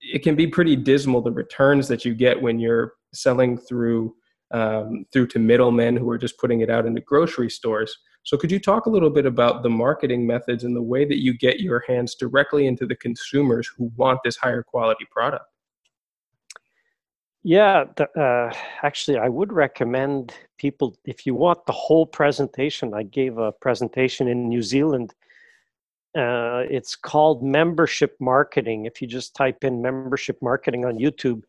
it 0.00 0.22
can 0.22 0.34
be 0.34 0.46
pretty 0.46 0.76
dismal 0.76 1.20
the 1.20 1.32
returns 1.32 1.88
that 1.88 2.04
you 2.04 2.14
get 2.14 2.40
when 2.40 2.58
you're 2.58 2.94
selling 3.12 3.58
through 3.58 4.14
um, 4.50 5.04
through 5.12 5.26
to 5.28 5.38
middlemen 5.38 5.96
who 5.96 6.08
are 6.10 6.18
just 6.18 6.38
putting 6.38 6.60
it 6.60 6.70
out 6.70 6.86
into 6.86 7.02
grocery 7.02 7.50
stores. 7.50 7.94
So, 8.22 8.36
could 8.36 8.50
you 8.50 8.58
talk 8.58 8.86
a 8.86 8.90
little 8.90 9.10
bit 9.10 9.26
about 9.26 9.62
the 9.62 9.70
marketing 9.70 10.26
methods 10.26 10.64
and 10.64 10.74
the 10.74 10.82
way 10.82 11.04
that 11.04 11.22
you 11.22 11.36
get 11.36 11.60
your 11.60 11.84
hands 11.86 12.14
directly 12.14 12.66
into 12.66 12.86
the 12.86 12.96
consumers 12.96 13.68
who 13.68 13.92
want 13.96 14.20
this 14.24 14.36
higher 14.36 14.62
quality 14.62 15.06
product? 15.10 15.44
Yeah, 17.42 17.84
the, 17.96 18.10
uh, 18.20 18.52
actually, 18.82 19.18
I 19.18 19.28
would 19.28 19.52
recommend 19.52 20.34
people 20.58 20.96
if 21.04 21.24
you 21.24 21.34
want 21.34 21.64
the 21.66 21.72
whole 21.72 22.04
presentation. 22.04 22.92
I 22.94 23.04
gave 23.04 23.38
a 23.38 23.52
presentation 23.52 24.28
in 24.28 24.48
New 24.48 24.62
Zealand. 24.62 25.14
Uh, 26.16 26.64
it's 26.70 26.96
called 26.96 27.42
membership 27.42 28.16
marketing. 28.20 28.86
If 28.86 29.02
you 29.02 29.08
just 29.08 29.34
type 29.34 29.62
in 29.62 29.82
membership 29.82 30.38
marketing 30.40 30.84
on 30.84 30.98
YouTube, 30.98 31.42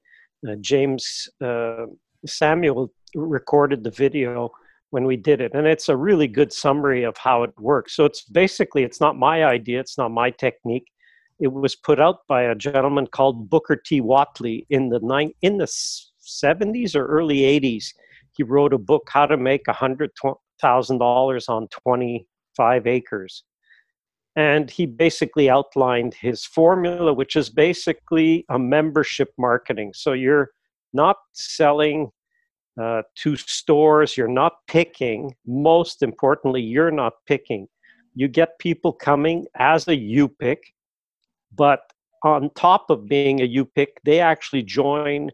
uh, 0.47 0.55
James 0.61 1.29
uh, 1.41 1.85
Samuel 2.25 2.91
recorded 3.15 3.83
the 3.83 3.91
video 3.91 4.51
when 4.91 5.05
we 5.05 5.15
did 5.15 5.39
it 5.39 5.51
and 5.53 5.67
it's 5.67 5.89
a 5.89 5.95
really 5.95 6.27
good 6.27 6.51
summary 6.51 7.03
of 7.03 7.15
how 7.17 7.43
it 7.43 7.53
works. 7.59 7.95
So 7.95 8.05
it's 8.05 8.23
basically 8.23 8.83
it's 8.83 8.99
not 8.99 9.17
my 9.17 9.43
idea 9.45 9.79
it's 9.79 9.97
not 9.97 10.11
my 10.11 10.31
technique. 10.31 10.87
It 11.39 11.53
was 11.53 11.75
put 11.75 11.99
out 12.01 12.27
by 12.27 12.43
a 12.43 12.55
gentleman 12.55 13.07
called 13.07 13.49
booker 13.49 13.75
t. 13.75 14.01
Whatley 14.01 14.65
in 14.69 14.89
the 14.89 15.31
in 15.41 15.57
the 15.57 15.65
70s 15.65 16.95
or 16.95 17.05
early 17.05 17.39
80s 17.39 17.93
he 18.33 18.43
wrote 18.43 18.73
a 18.73 18.77
book 18.77 19.07
how 19.11 19.25
to 19.25 19.37
make 19.37 19.67
a 19.67 19.73
hundred 19.73 20.11
thousand 20.61 20.97
dollars 20.99 21.49
on 21.49 21.67
25 21.67 22.87
acres 22.87 23.43
and 24.39 24.69
he 24.69 24.85
basically 24.85 25.49
outlined 25.49 26.13
his 26.13 26.45
formula 26.45 27.11
which 27.13 27.35
is 27.35 27.49
basically 27.49 28.45
a 28.49 28.59
membership 28.59 29.29
marketing 29.37 29.91
so 29.93 30.13
you're 30.13 30.49
not 30.93 31.17
selling 31.33 32.11
uh, 32.79 33.01
to 33.15 33.35
stores. 33.35 34.15
You're 34.15 34.27
not 34.27 34.53
picking. 34.67 35.35
Most 35.45 36.01
importantly, 36.01 36.61
you're 36.61 36.91
not 36.91 37.13
picking. 37.27 37.67
You 38.15 38.27
get 38.27 38.59
people 38.59 38.93
coming 38.93 39.45
as 39.55 39.87
a 39.87 39.95
U 39.95 40.27
pick, 40.27 40.73
but 41.55 41.81
on 42.23 42.49
top 42.55 42.89
of 42.89 43.07
being 43.07 43.41
a 43.41 43.45
U 43.45 43.65
pick, 43.65 43.99
they 44.03 44.19
actually 44.19 44.63
join 44.63 45.31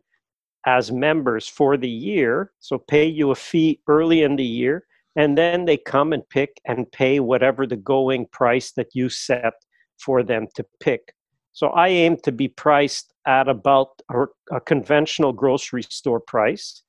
as 0.66 0.91
members 0.91 1.47
for 1.47 1.78
the 1.78 1.89
year. 1.89 2.51
So 2.60 2.78
pay 2.80 3.06
you 3.06 3.32
a 3.32 3.36
fee 3.36 3.80
early 3.88 4.24
in 4.24 4.36
the 4.36 4.43
year, 4.43 4.86
and 5.16 5.38
then 5.38 5.66
they 5.66 5.78
come 5.78 6.13
and 6.13 6.28
pick 6.30 6.59
and 6.66 6.91
pay 6.91 7.20
whatever 7.20 7.66
the 7.66 7.78
going 7.78 8.28
price 8.28 8.72
that 8.74 8.89
you 8.93 9.09
set 9.09 9.53
for 9.97 10.24
them 10.24 10.47
to 10.55 10.66
pick. 10.80 11.13
So 11.53 11.70
I 11.70 11.88
aim 11.88 12.18
to 12.24 12.32
be 12.32 12.49
priced 12.49 13.13
at 13.26 13.47
about 13.47 14.01
a, 14.11 14.26
a 14.51 14.59
conventional 14.59 15.32
grocery 15.32 15.84
store 15.84 16.20
price. 16.20 16.84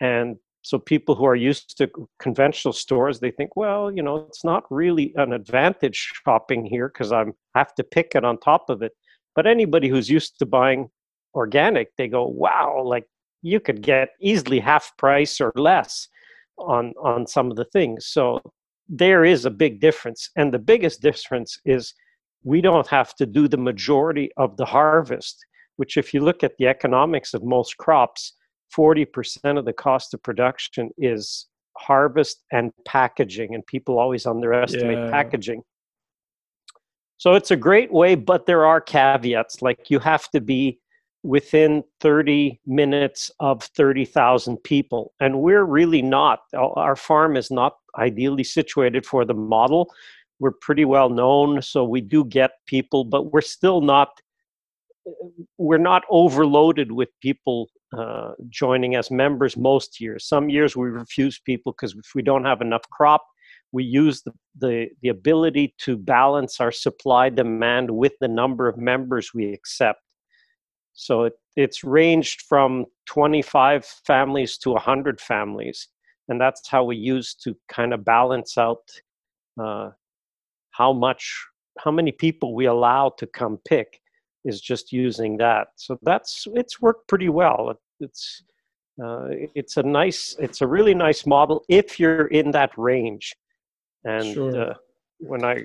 And 0.00 0.36
so 0.62 0.78
people 0.78 1.14
who 1.14 1.24
are 1.24 1.36
used 1.36 1.78
to 1.78 1.88
conventional 2.18 2.72
stores, 2.72 3.20
they 3.20 3.30
think, 3.30 3.54
well, 3.54 3.90
you 3.90 4.02
know, 4.02 4.16
it's 4.16 4.44
not 4.44 4.64
really 4.68 5.14
an 5.16 5.32
advantage 5.32 6.12
shopping 6.24 6.66
here 6.66 6.88
because 6.88 7.12
I 7.12 7.26
have 7.54 7.74
to 7.76 7.84
pick 7.84 8.12
it 8.14 8.24
on 8.24 8.38
top 8.38 8.68
of 8.68 8.82
it. 8.82 8.92
But 9.36 9.46
anybody 9.46 9.88
who's 9.88 10.10
used 10.10 10.38
to 10.40 10.46
buying 10.46 10.90
organic, 11.34 11.94
they 11.96 12.08
go, 12.08 12.26
wow, 12.26 12.82
like 12.84 13.06
you 13.42 13.60
could 13.60 13.80
get 13.80 14.10
easily 14.20 14.58
half 14.58 14.94
price 14.98 15.40
or 15.40 15.52
less 15.54 16.08
on 16.66 16.92
on 17.02 17.26
some 17.26 17.50
of 17.50 17.56
the 17.56 17.64
things. 17.66 18.06
So 18.06 18.40
there 18.90 19.24
is 19.24 19.44
a 19.44 19.50
big 19.50 19.80
difference. 19.80 20.30
And 20.36 20.52
the 20.52 20.58
biggest 20.58 21.00
difference 21.00 21.58
is 21.64 21.94
we 22.42 22.60
don't 22.60 22.88
have 22.88 23.14
to 23.16 23.26
do 23.26 23.46
the 23.46 23.56
majority 23.56 24.30
of 24.36 24.56
the 24.56 24.64
harvest, 24.64 25.44
which, 25.76 25.96
if 25.96 26.12
you 26.12 26.20
look 26.20 26.42
at 26.42 26.56
the 26.58 26.66
economics 26.66 27.32
of 27.32 27.44
most 27.44 27.76
crops, 27.76 28.34
40% 28.76 29.58
of 29.58 29.64
the 29.64 29.72
cost 29.72 30.14
of 30.14 30.22
production 30.22 30.90
is 30.98 31.46
harvest 31.76 32.44
and 32.52 32.72
packaging, 32.84 33.54
and 33.54 33.64
people 33.66 33.98
always 33.98 34.26
underestimate 34.26 34.98
yeah. 34.98 35.10
packaging. 35.10 35.62
So 37.16 37.34
it's 37.34 37.50
a 37.50 37.56
great 37.56 37.92
way, 37.92 38.14
but 38.14 38.46
there 38.46 38.64
are 38.64 38.80
caveats. 38.80 39.62
Like 39.62 39.90
you 39.90 39.98
have 39.98 40.28
to 40.30 40.40
be 40.40 40.78
within 41.22 41.84
30 42.00 42.60
minutes 42.66 43.30
of 43.40 43.62
30,000 43.62 44.56
people. 44.58 45.12
And 45.20 45.40
we're 45.40 45.64
really 45.64 46.02
not. 46.02 46.40
Our 46.54 46.96
farm 46.96 47.36
is 47.36 47.50
not 47.50 47.76
ideally 47.98 48.44
situated 48.44 49.04
for 49.04 49.24
the 49.24 49.34
model 49.34 49.90
we're 50.40 50.52
pretty 50.52 50.86
well 50.86 51.10
known, 51.10 51.62
so 51.62 51.84
we 51.84 52.00
do 52.00 52.24
get 52.24 52.52
people, 52.66 53.04
but 53.04 53.32
we're 53.32 53.42
still 53.42 53.80
not 53.80 54.08
we're 55.58 55.78
not 55.78 56.02
overloaded 56.10 56.92
with 56.92 57.08
people 57.20 57.68
uh, 57.96 58.32
joining 58.48 58.96
as 58.96 59.10
members 59.10 59.56
most 59.56 60.00
years. 60.00 60.26
Some 60.26 60.48
years 60.50 60.76
we 60.76 60.88
refuse 60.88 61.38
people 61.38 61.72
because 61.72 61.94
if 61.94 62.14
we 62.14 62.22
don't 62.22 62.44
have 62.44 62.60
enough 62.60 62.82
crop, 62.90 63.24
we 63.72 63.82
use 63.82 64.22
the, 64.22 64.32
the, 64.58 64.88
the 65.02 65.08
ability 65.08 65.74
to 65.78 65.96
balance 65.96 66.60
our 66.60 66.70
supply 66.70 67.28
demand 67.28 67.90
with 67.90 68.12
the 68.20 68.28
number 68.28 68.68
of 68.68 68.76
members 68.76 69.32
we 69.34 69.52
accept. 69.52 70.00
So 70.92 71.24
it, 71.24 71.34
it's 71.56 71.84
ranged 71.84 72.42
from 72.42 72.86
25 73.06 73.84
families 74.06 74.58
to 74.58 74.70
100 74.70 75.20
families. 75.20 75.88
And 76.28 76.40
that's 76.40 76.68
how 76.68 76.84
we 76.84 76.96
use 76.96 77.34
to 77.42 77.56
kind 77.68 77.92
of 77.92 78.04
balance 78.04 78.56
out 78.56 78.82
uh, 79.60 79.90
how 80.72 80.92
much 80.92 81.46
how 81.78 81.90
many 81.90 82.12
people 82.12 82.54
we 82.54 82.66
allow 82.66 83.12
to 83.18 83.26
come 83.26 83.58
pick 83.68 84.00
is 84.44 84.60
just 84.60 84.92
using 84.92 85.36
that 85.36 85.68
so 85.76 85.98
that's 86.02 86.46
it's 86.54 86.80
worked 86.80 87.06
pretty 87.08 87.28
well 87.28 87.74
it's 88.00 88.42
uh, 89.04 89.28
it's 89.54 89.76
a 89.76 89.82
nice 89.82 90.36
it's 90.38 90.60
a 90.60 90.66
really 90.66 90.94
nice 90.94 91.26
model 91.26 91.64
if 91.68 91.98
you're 92.00 92.26
in 92.28 92.50
that 92.50 92.70
range 92.76 93.34
and 94.04 94.34
sure. 94.34 94.70
uh, 94.70 94.74
when 95.18 95.44
i 95.44 95.56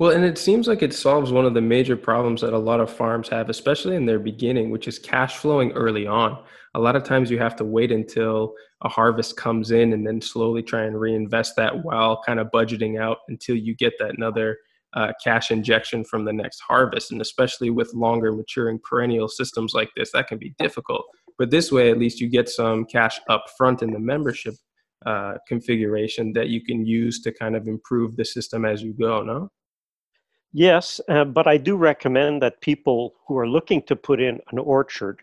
well 0.00 0.10
and 0.10 0.24
it 0.24 0.36
seems 0.36 0.66
like 0.66 0.82
it 0.82 0.92
solves 0.92 1.30
one 1.30 1.46
of 1.46 1.54
the 1.54 1.60
major 1.60 1.96
problems 1.96 2.40
that 2.40 2.52
a 2.52 2.58
lot 2.58 2.80
of 2.80 2.90
farms 2.90 3.28
have 3.28 3.48
especially 3.48 3.94
in 3.94 4.06
their 4.06 4.18
beginning 4.18 4.70
which 4.70 4.88
is 4.88 4.98
cash 4.98 5.36
flowing 5.36 5.70
early 5.72 6.08
on 6.08 6.42
a 6.74 6.80
lot 6.80 6.96
of 6.96 7.04
times 7.04 7.30
you 7.30 7.38
have 7.38 7.56
to 7.56 7.64
wait 7.64 7.92
until 7.92 8.54
a 8.82 8.88
harvest 8.88 9.36
comes 9.36 9.70
in 9.70 9.92
and 9.92 10.06
then 10.06 10.20
slowly 10.20 10.62
try 10.62 10.82
and 10.82 10.98
reinvest 10.98 11.54
that 11.56 11.84
while 11.84 12.20
kind 12.24 12.40
of 12.40 12.48
budgeting 12.52 13.00
out 13.00 13.18
until 13.28 13.56
you 13.56 13.74
get 13.76 13.92
that 13.98 14.16
another 14.16 14.56
uh, 14.94 15.12
cash 15.22 15.50
injection 15.50 16.04
from 16.04 16.24
the 16.24 16.32
next 16.32 16.60
harvest. 16.60 17.12
And 17.12 17.20
especially 17.20 17.70
with 17.70 17.94
longer 17.94 18.32
maturing 18.32 18.80
perennial 18.82 19.28
systems 19.28 19.72
like 19.74 19.90
this, 19.96 20.12
that 20.12 20.28
can 20.28 20.38
be 20.38 20.54
difficult. 20.58 21.04
But 21.38 21.50
this 21.50 21.70
way, 21.70 21.90
at 21.90 21.98
least 21.98 22.20
you 22.20 22.28
get 22.28 22.48
some 22.48 22.84
cash 22.84 23.20
up 23.28 23.44
front 23.56 23.82
in 23.82 23.92
the 23.92 23.98
membership 23.98 24.54
uh, 25.06 25.34
configuration 25.48 26.32
that 26.34 26.48
you 26.48 26.62
can 26.62 26.84
use 26.84 27.20
to 27.22 27.32
kind 27.32 27.56
of 27.56 27.66
improve 27.66 28.16
the 28.16 28.24
system 28.24 28.64
as 28.64 28.82
you 28.82 28.92
go, 28.92 29.22
no? 29.22 29.50
Yes, 30.52 31.00
uh, 31.08 31.24
but 31.24 31.46
I 31.46 31.56
do 31.56 31.76
recommend 31.76 32.42
that 32.42 32.60
people 32.60 33.14
who 33.26 33.36
are 33.38 33.48
looking 33.48 33.82
to 33.82 33.96
put 33.96 34.20
in 34.20 34.40
an 34.50 34.58
orchard 34.58 35.20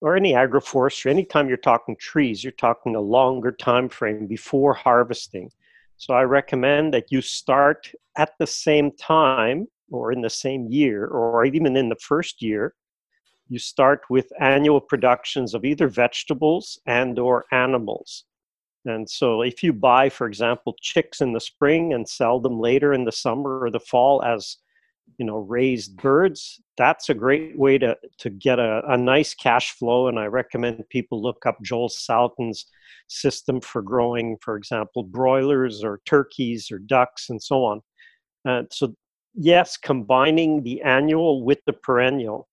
or 0.00 0.16
any 0.16 0.32
agroforestry, 0.32 1.10
anytime 1.10 1.48
you're 1.48 1.56
talking 1.56 1.96
trees, 1.96 2.44
you're 2.44 2.52
talking 2.52 2.96
a 2.96 3.00
longer 3.00 3.52
time 3.52 3.88
frame 3.88 4.26
before 4.26 4.74
harvesting. 4.74 5.50
So 5.96 6.14
I 6.14 6.22
recommend 6.24 6.94
that 6.94 7.12
you 7.12 7.22
start 7.22 7.92
at 8.16 8.36
the 8.38 8.46
same 8.46 8.92
time 8.92 9.68
or 9.90 10.12
in 10.12 10.20
the 10.20 10.30
same 10.30 10.68
year 10.68 11.06
or 11.06 11.44
even 11.44 11.76
in 11.76 11.88
the 11.88 11.96
first 11.96 12.42
year. 12.42 12.74
You 13.48 13.58
start 13.58 14.02
with 14.10 14.32
annual 14.40 14.80
productions 14.80 15.54
of 15.54 15.64
either 15.64 15.88
vegetables 15.88 16.80
and 16.86 17.18
or 17.18 17.44
animals. 17.52 18.24
And 18.84 19.08
so 19.08 19.42
if 19.42 19.62
you 19.62 19.72
buy, 19.72 20.08
for 20.08 20.26
example, 20.26 20.76
chicks 20.80 21.20
in 21.20 21.32
the 21.32 21.40
spring 21.40 21.92
and 21.92 22.08
sell 22.08 22.40
them 22.40 22.58
later 22.58 22.92
in 22.92 23.04
the 23.04 23.12
summer 23.12 23.60
or 23.60 23.70
the 23.70 23.80
fall 23.80 24.22
as 24.24 24.56
you 25.18 25.26
know 25.26 25.38
raised 25.38 25.96
birds 25.96 26.60
that's 26.76 27.10
a 27.10 27.14
great 27.14 27.58
way 27.58 27.78
to 27.78 27.96
to 28.18 28.30
get 28.30 28.58
a, 28.58 28.82
a 28.88 28.96
nice 28.96 29.34
cash 29.34 29.72
flow. 29.72 30.08
And 30.08 30.18
i 30.18 30.26
recommend 30.26 30.82
people 30.88 31.22
look 31.22 31.44
up 31.46 31.58
joel 31.62 31.88
salatin's 31.88 32.66
system 33.08 33.60
for 33.60 33.82
growing 33.82 34.36
for 34.40 34.56
example 34.56 35.02
broilers 35.02 35.84
or 35.84 36.00
turkeys 36.06 36.70
or 36.70 36.78
ducks 36.78 37.28
and 37.30 37.42
so 37.42 37.64
on. 37.64 37.80
Uh, 38.48 38.62
so 38.70 38.94
yes 39.34 39.76
combining 39.76 40.62
the 40.62 40.80
annual 40.82 41.44
with 41.44 41.58
the 41.66 41.72
perennial 41.72 42.48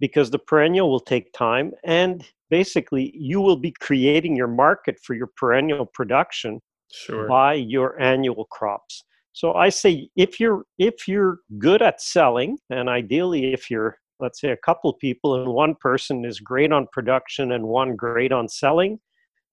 because 0.00 0.30
the 0.30 0.38
perennial 0.38 0.90
will 0.90 1.00
take 1.00 1.32
time 1.32 1.72
and 1.84 2.24
basically 2.48 3.12
you 3.14 3.40
will 3.40 3.56
be 3.56 3.70
creating 3.70 4.34
your 4.36 4.48
market 4.48 4.98
for 5.02 5.14
your 5.14 5.28
perennial 5.36 5.86
production 5.86 6.60
Sure. 6.92 7.28
by 7.28 7.54
your 7.54 8.00
annual 8.00 8.46
crops. 8.46 9.04
So 9.32 9.54
I 9.54 9.68
say 9.68 10.08
if 10.16 10.40
you're 10.40 10.64
if 10.78 11.06
you're 11.06 11.38
good 11.58 11.82
at 11.82 12.00
selling, 12.00 12.58
and 12.68 12.88
ideally 12.88 13.52
if 13.52 13.70
you're 13.70 13.96
let's 14.18 14.40
say 14.40 14.50
a 14.50 14.56
couple 14.56 14.92
people 14.94 15.40
and 15.40 15.52
one 15.52 15.74
person 15.76 16.24
is 16.24 16.40
great 16.40 16.72
on 16.72 16.88
production 16.92 17.52
and 17.52 17.64
one 17.64 17.94
great 17.94 18.32
on 18.32 18.48
selling, 18.48 18.98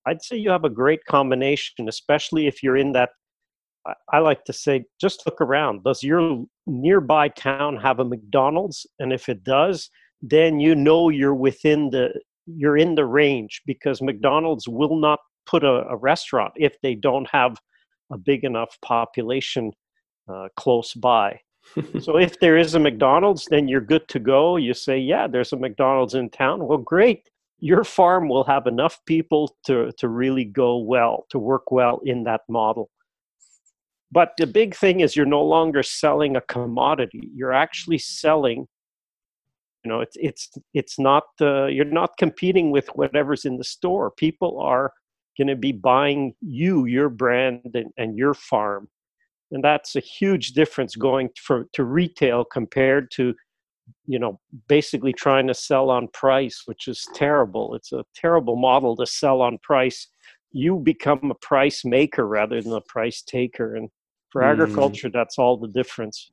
I'd 0.07 0.23
say 0.23 0.35
you 0.37 0.49
have 0.49 0.65
a 0.65 0.69
great 0.69 1.05
combination, 1.05 1.87
especially 1.87 2.47
if 2.47 2.63
you're 2.63 2.77
in 2.77 2.93
that. 2.93 3.11
I- 3.85 3.93
I 4.13 4.19
like 4.19 4.43
to 4.45 4.53
say, 4.53 4.85
just 4.99 5.25
look 5.25 5.39
around. 5.39 5.83
Does 5.83 6.03
your 6.03 6.45
nearby 6.65 7.29
town 7.29 7.77
have 7.77 7.99
a 7.99 8.03
McDonald's? 8.05 8.85
And 8.99 9.13
if 9.13 9.29
it 9.29 9.43
does, 9.43 9.89
then 10.22 10.59
you 10.59 10.76
know 10.76 11.09
you're 11.09 11.36
within 11.36 11.89
the 11.89 12.09
you're 12.45 12.78
in 12.78 12.95
the 12.95 13.05
range 13.05 13.61
because 13.65 14.01
McDonald's 14.01 14.68
will 14.68 14.95
not 14.95 15.20
put 15.45 15.63
a, 15.63 15.88
a 15.89 15.97
restaurant 15.97 16.53
if 16.55 16.80
they 16.82 16.95
don't 16.95 17.28
have 17.30 17.57
a 18.11 18.18
big 18.18 18.43
enough 18.43 18.78
population 18.82 19.72
uh, 20.32 20.47
close 20.55 20.93
by. 20.93 21.39
so 22.01 22.18
if 22.18 22.39
there 22.39 22.57
is 22.57 22.76
a 22.76 22.80
McDonald's, 22.80 23.45
then 23.49 23.68
you're 23.68 23.82
good 23.82 24.07
to 24.07 24.20
go. 24.20 24.55
You 24.55 24.74
say, 24.74 24.97
yeah, 24.97 25.28
there's 25.28 25.53
a 25.53 25.57
McDonald's 25.57 26.13
in 26.13 26.30
town. 26.30 26.65
Well, 26.65 26.78
great. 26.78 27.30
Your 27.59 27.84
farm 27.84 28.30
will 28.30 28.43
have 28.45 28.68
enough 28.68 28.99
people 29.05 29.55
to, 29.65 29.91
to 29.97 30.07
really 30.07 30.45
go 30.45 30.78
well, 30.78 31.26
to 31.30 31.39
work 31.39 31.72
well 31.72 31.99
in 32.05 32.24
that 32.24 32.41
model. 32.47 32.89
But 34.11 34.32
the 34.38 34.47
big 34.47 34.76
thing 34.76 35.01
is 35.01 35.15
you're 35.15 35.26
no 35.26 35.43
longer 35.43 35.84
selling 35.84 36.38
a 36.38 36.41
commodity. 36.41 37.30
You're 37.36 37.53
actually 37.53 37.97
selling 37.97 38.68
you 39.84 39.89
know 39.91 40.01
it's 40.01 40.17
it's 40.19 40.49
it's 40.73 40.99
not 40.99 41.23
uh, 41.41 41.65
you're 41.67 41.86
not 41.86 42.17
competing 42.17 42.71
with 42.71 42.88
whatever's 42.95 43.45
in 43.45 43.57
the 43.57 43.63
store. 43.63 44.11
People 44.11 44.59
are 44.59 44.91
going 45.38 45.47
to 45.47 45.55
be 45.55 45.71
buying 45.71 46.34
you 46.41 46.86
your 46.86 47.09
brand 47.09 47.71
and, 47.75 47.91
and 47.97 48.17
your 48.17 48.34
farm. 48.34 48.89
And 49.51 49.63
that's 49.63 49.95
a 49.95 50.01
huge 50.01 50.51
difference 50.53 50.95
going 50.95 51.30
for 51.41 51.67
to 51.73 51.84
retail 51.84 52.43
compared 52.43 53.11
to 53.11 53.34
you 54.05 54.19
know 54.19 54.39
basically 54.67 55.13
trying 55.13 55.47
to 55.47 55.53
sell 55.53 55.89
on 55.89 56.07
price 56.09 56.63
which 56.65 56.88
is 56.88 57.07
terrible. 57.13 57.75
It's 57.75 57.91
a 57.93 58.03
terrible 58.15 58.55
model 58.57 58.95
to 58.97 59.05
sell 59.05 59.41
on 59.41 59.57
price. 59.63 60.07
You 60.51 60.80
become 60.80 61.32
a 61.32 61.36
price 61.36 61.86
maker 61.86 62.28
rather 62.28 62.61
than 62.61 62.73
a 62.73 62.82
price 62.82 63.21
taker. 63.21 63.75
And 63.75 63.89
for 64.32 64.41
Mm. 64.41 64.51
agriculture 64.51 65.09
that's 65.13 65.38
all 65.38 65.57
the 65.57 65.69
difference 65.69 66.32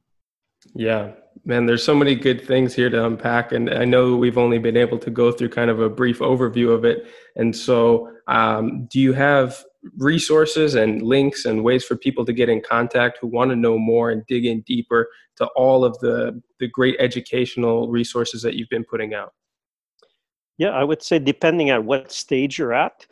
Yeah, 0.75 1.13
man, 1.45 1.67
there's 1.67 1.85
so 1.85 1.95
many 1.95 2.15
good 2.15 2.47
things 2.47 2.75
here 2.75 2.91
to 2.91 3.07
unpack. 3.07 3.53
And 3.53 3.71
I 3.71 3.85
know 3.85 4.17
we've 4.17 4.39
only 4.39 4.59
been 4.59 4.77
able 4.77 4.99
to 4.99 5.11
go 5.11 5.31
through 5.31 5.51
kind 5.51 5.71
of 5.71 5.81
a 5.81 5.91
brief 5.91 6.21
overview 6.21 6.73
of 6.73 6.85
it. 6.85 7.07
And 7.37 7.55
so, 7.55 8.11
um, 8.27 8.87
do 8.91 8.99
you 9.01 9.13
have 9.13 9.63
resources 9.99 10.77
and 10.77 11.03
links 11.03 11.45
and 11.45 11.63
ways 11.63 11.85
for 11.85 11.97
people 11.97 12.25
to 12.25 12.33
get 12.33 12.49
in 12.49 12.63
contact 12.63 13.19
who 13.21 13.27
want 13.27 13.51
to 13.51 13.57
know 13.57 13.79
more 13.79 14.11
and 14.11 14.25
dig 14.27 14.47
in 14.47 14.63
deeper 14.63 15.09
to 15.37 15.47
all 15.57 15.85
of 15.85 15.99
the, 15.99 16.41
the 16.59 16.69
great 16.69 16.97
educational 16.99 17.89
resources 17.91 18.41
that 18.43 18.55
you've 18.55 18.69
been 18.71 18.85
putting 18.85 19.13
out? 19.13 19.35
Yeah, 20.57 20.71
I 20.71 20.85
would 20.85 21.03
say 21.03 21.19
depending 21.19 21.71
on 21.71 21.85
what 21.85 22.13
stage 22.13 22.59
you're 22.59 22.73
at, 22.73 23.07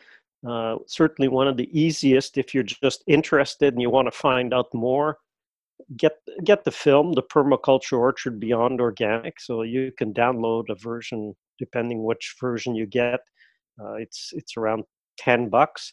uh, 0.47 0.77
certainly 0.87 1.29
one 1.29 1.49
of 1.49 1.57
the 1.57 1.69
easiest 1.79 2.39
if 2.39 2.55
you're 2.55 2.63
just 2.63 3.03
interested 3.07 3.75
and 3.75 3.83
you 3.83 3.91
want 3.91 4.07
to 4.07 4.13
find 4.13 4.55
out 4.55 4.73
more. 4.73 5.19
Get 5.97 6.13
get 6.45 6.65
the 6.65 6.71
film, 6.71 7.13
the 7.13 7.23
Permaculture 7.23 7.99
Orchard 7.99 8.39
Beyond 8.39 8.81
Organic, 8.81 9.41
so 9.41 9.63
you 9.63 9.93
can 9.99 10.15
download 10.15 10.65
a 10.69 10.75
version 10.75 11.35
depending 11.59 12.05
which 12.05 12.35
version 12.41 12.75
you 12.75 12.87
get. 12.87 13.21
Uh, 13.81 13.95
it's 13.95 14.31
it's 14.33 14.57
around 14.57 14.85
ten 15.19 15.49
bucks. 15.49 15.93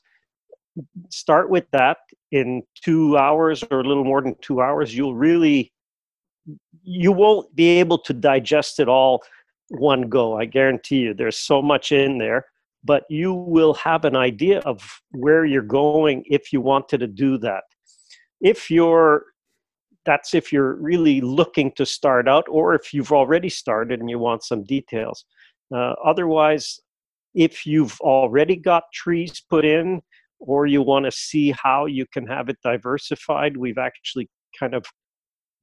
Start 1.09 1.49
with 1.49 1.65
that. 1.71 1.97
In 2.31 2.63
two 2.83 3.17
hours 3.17 3.63
or 3.71 3.79
a 3.79 3.83
little 3.83 4.03
more 4.03 4.21
than 4.21 4.35
two 4.41 4.61
hours, 4.61 4.95
you'll 4.95 5.15
really 5.15 5.73
you 6.83 7.11
won't 7.11 7.53
be 7.55 7.79
able 7.79 7.97
to 7.97 8.13
digest 8.13 8.79
it 8.79 8.87
all 8.87 9.23
one 9.69 10.09
go. 10.09 10.37
I 10.37 10.45
guarantee 10.45 10.99
you, 10.99 11.13
there's 11.13 11.37
so 11.37 11.61
much 11.61 11.91
in 11.91 12.17
there, 12.17 12.45
but 12.83 13.03
you 13.09 13.33
will 13.33 13.73
have 13.75 14.05
an 14.05 14.15
idea 14.15 14.59
of 14.59 15.01
where 15.11 15.45
you're 15.45 15.61
going 15.61 16.23
if 16.27 16.53
you 16.53 16.61
wanted 16.61 16.99
to 16.99 17.07
do 17.07 17.37
that. 17.39 17.63
If 18.41 18.71
you're 18.71 19.25
that's 20.09 20.33
if 20.33 20.51
you're 20.51 20.73
really 20.73 21.21
looking 21.21 21.71
to 21.73 21.85
start 21.85 22.27
out, 22.27 22.45
or 22.49 22.73
if 22.73 22.95
you've 22.95 23.11
already 23.11 23.47
started 23.47 23.99
and 23.99 24.09
you 24.09 24.17
want 24.17 24.43
some 24.43 24.63
details. 24.63 25.23
Uh, 25.71 25.93
otherwise, 26.03 26.79
if 27.35 27.63
you've 27.63 27.95
already 28.01 28.55
got 28.55 28.85
trees 28.91 29.43
put 29.51 29.65
in, 29.65 30.01
or 30.39 30.65
you 30.65 30.81
want 30.81 31.05
to 31.05 31.11
see 31.11 31.53
how 31.61 31.85
you 31.85 32.07
can 32.11 32.25
have 32.25 32.49
it 32.49 32.57
diversified, 32.63 33.55
we've 33.55 33.77
actually 33.77 34.27
kind 34.59 34.73
of 34.73 34.83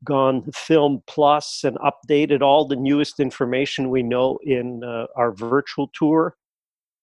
gone 0.04 0.48
film 0.54 1.02
plus 1.08 1.64
and 1.64 1.76
updated 1.78 2.40
all 2.40 2.68
the 2.68 2.76
newest 2.76 3.18
information 3.18 3.90
we 3.90 4.04
know 4.04 4.38
in 4.44 4.84
uh, 4.84 5.06
our 5.16 5.32
virtual 5.32 5.90
tour 5.92 6.36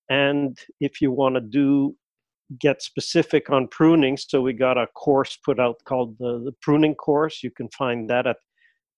and 0.10 0.58
if 0.80 1.02
you 1.02 1.12
want 1.12 1.36
to 1.36 1.42
do 1.42 1.96
get 2.60 2.82
specific 2.82 3.50
on 3.50 3.68
pruning 3.70 4.18
so 4.18 4.42
we 4.42 4.54
got 4.54 4.78
a 4.78 4.88
course 4.88 5.38
put 5.44 5.60
out 5.60 5.76
called 5.86 6.16
the, 6.20 6.42
the 6.46 6.52
pruning 6.62 6.96
course 6.96 7.42
you 7.42 7.50
can 7.52 7.70
find 7.70 8.10
that 8.10 8.28
at 8.28 8.38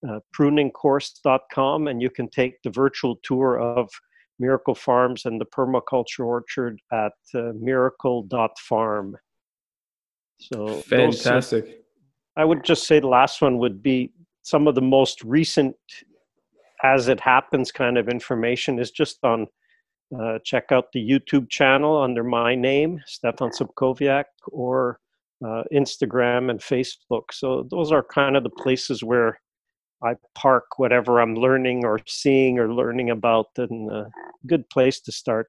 uh, 0.09 0.19
pruningcourse.com 0.37 1.87
and 1.87 2.01
you 2.01 2.09
can 2.09 2.29
take 2.29 2.61
the 2.63 2.69
virtual 2.69 3.17
tour 3.23 3.59
of 3.59 3.89
miracle 4.39 4.75
farms 4.75 5.25
and 5.25 5.39
the 5.39 5.45
permaculture 5.45 6.25
orchard 6.25 6.79
at 6.91 7.13
uh, 7.33 7.51
miracle.farm 7.59 9.15
so 10.39 10.83
those 10.89 11.21
Fantastic. 11.23 11.83
I 12.37 12.45
would 12.45 12.63
just 12.63 12.87
say 12.87 12.99
the 12.99 13.07
last 13.07 13.41
one 13.41 13.57
would 13.59 13.81
be 13.81 14.11
some 14.43 14.67
of 14.67 14.75
the 14.75 14.81
most 14.81 15.23
recent, 15.23 15.75
as 16.83 17.07
it 17.07 17.19
happens, 17.19 17.71
kind 17.71 17.97
of 17.97 18.09
information 18.09 18.79
is 18.79 18.91
just 18.91 19.19
on. 19.23 19.47
Uh, 20.17 20.39
check 20.43 20.71
out 20.71 20.91
the 20.91 20.99
YouTube 20.99 21.49
channel 21.49 22.01
under 22.01 22.23
my 22.23 22.55
name, 22.55 23.01
Stefan 23.05 23.49
Sobkowiak, 23.49 24.25
or 24.47 24.99
uh, 25.43 25.63
Instagram 25.73 26.49
and 26.49 26.59
Facebook. 26.59 27.23
So 27.31 27.67
those 27.69 27.91
are 27.91 28.03
kind 28.03 28.37
of 28.37 28.43
the 28.43 28.49
places 28.49 29.03
where 29.03 29.39
I 30.03 30.15
park 30.35 30.65
whatever 30.77 31.19
I'm 31.19 31.35
learning 31.35 31.85
or 31.85 31.99
seeing 32.07 32.59
or 32.59 32.73
learning 32.73 33.09
about, 33.09 33.47
and 33.57 33.91
a 33.91 34.09
good 34.45 34.69
place 34.69 35.01
to 35.01 35.11
start. 35.11 35.47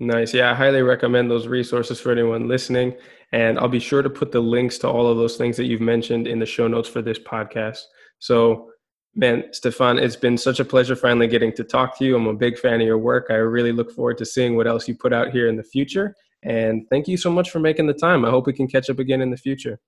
Nice. 0.00 0.34
Yeah, 0.34 0.50
I 0.50 0.54
highly 0.54 0.82
recommend 0.82 1.30
those 1.30 1.46
resources 1.46 2.00
for 2.00 2.10
anyone 2.10 2.48
listening. 2.48 2.96
And 3.32 3.58
I'll 3.58 3.68
be 3.68 3.78
sure 3.78 4.02
to 4.02 4.10
put 4.10 4.32
the 4.32 4.40
links 4.40 4.78
to 4.78 4.88
all 4.88 5.06
of 5.06 5.16
those 5.16 5.36
things 5.36 5.56
that 5.56 5.66
you've 5.66 5.80
mentioned 5.80 6.26
in 6.26 6.38
the 6.38 6.46
show 6.46 6.66
notes 6.66 6.88
for 6.88 7.02
this 7.02 7.18
podcast. 7.18 7.82
So, 8.18 8.71
man, 9.14 9.44
Stefan, 9.52 9.98
it's 9.98 10.16
been 10.16 10.38
such 10.38 10.60
a 10.60 10.64
pleasure 10.64 10.96
finally 10.96 11.26
getting 11.26 11.52
to 11.54 11.64
talk 11.64 11.98
to 11.98 12.04
you. 12.04 12.16
I'm 12.16 12.26
a 12.26 12.34
big 12.34 12.58
fan 12.58 12.80
of 12.80 12.86
your 12.86 12.98
work. 12.98 13.26
I 13.30 13.34
really 13.34 13.72
look 13.72 13.92
forward 13.92 14.18
to 14.18 14.26
seeing 14.26 14.56
what 14.56 14.66
else 14.66 14.88
you 14.88 14.94
put 14.94 15.12
out 15.12 15.30
here 15.30 15.48
in 15.48 15.56
the 15.56 15.62
future. 15.62 16.14
And 16.42 16.88
thank 16.90 17.06
you 17.08 17.16
so 17.16 17.30
much 17.30 17.50
for 17.50 17.60
making 17.60 17.86
the 17.86 17.94
time. 17.94 18.24
I 18.24 18.30
hope 18.30 18.46
we 18.46 18.52
can 18.52 18.66
catch 18.66 18.90
up 18.90 18.98
again 18.98 19.20
in 19.20 19.30
the 19.30 19.36
future. 19.36 19.78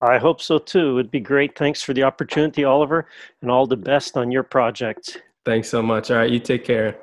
I 0.00 0.18
hope 0.18 0.40
so 0.40 0.58
too. 0.58 0.98
It'd 0.98 1.10
be 1.10 1.20
great. 1.20 1.56
Thanks 1.56 1.82
for 1.82 1.94
the 1.94 2.02
opportunity, 2.02 2.64
Oliver, 2.64 3.06
and 3.40 3.50
all 3.50 3.66
the 3.66 3.76
best 3.76 4.16
on 4.16 4.30
your 4.30 4.42
project. 4.42 5.22
Thanks 5.44 5.68
so 5.68 5.82
much. 5.82 6.10
All 6.10 6.16
right, 6.16 6.30
you 6.30 6.40
take 6.40 6.64
care. 6.64 6.96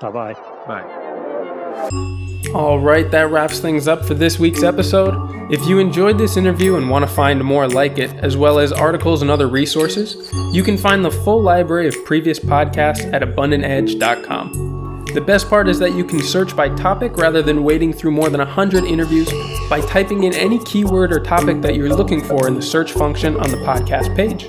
Bye 0.00 0.10
bye. 0.10 0.34
Bye. 0.66 2.22
All 2.54 2.78
right, 2.78 3.10
that 3.10 3.30
wraps 3.30 3.58
things 3.58 3.86
up 3.86 4.04
for 4.04 4.14
this 4.14 4.38
week's 4.38 4.62
episode. 4.62 5.52
If 5.52 5.66
you 5.66 5.78
enjoyed 5.78 6.16
this 6.16 6.36
interview 6.36 6.76
and 6.76 6.88
want 6.88 7.02
to 7.02 7.12
find 7.12 7.42
more 7.42 7.68
like 7.68 7.98
it, 7.98 8.10
as 8.14 8.36
well 8.36 8.58
as 8.58 8.72
articles 8.72 9.20
and 9.20 9.30
other 9.30 9.48
resources, 9.48 10.30
you 10.52 10.62
can 10.62 10.78
find 10.78 11.04
the 11.04 11.10
full 11.10 11.42
library 11.42 11.86
of 11.88 12.04
previous 12.04 12.38
podcasts 12.38 13.12
at 13.12 13.22
abundantedge.com. 13.22 15.04
The 15.12 15.20
best 15.20 15.48
part 15.48 15.68
is 15.68 15.78
that 15.78 15.94
you 15.94 16.04
can 16.04 16.20
search 16.20 16.56
by 16.56 16.68
topic 16.70 17.16
rather 17.16 17.42
than 17.42 17.64
wading 17.64 17.92
through 17.92 18.12
more 18.12 18.30
than 18.30 18.40
100 18.40 18.84
interviews 18.84 19.30
by 19.68 19.80
typing 19.80 20.24
in 20.24 20.34
any 20.34 20.58
keyword 20.64 21.12
or 21.12 21.20
topic 21.20 21.62
that 21.62 21.74
you're 21.74 21.88
looking 21.88 22.22
for 22.22 22.48
in 22.48 22.54
the 22.54 22.62
search 22.62 22.92
function 22.92 23.36
on 23.36 23.50
the 23.50 23.56
podcast 23.58 24.14
page. 24.16 24.48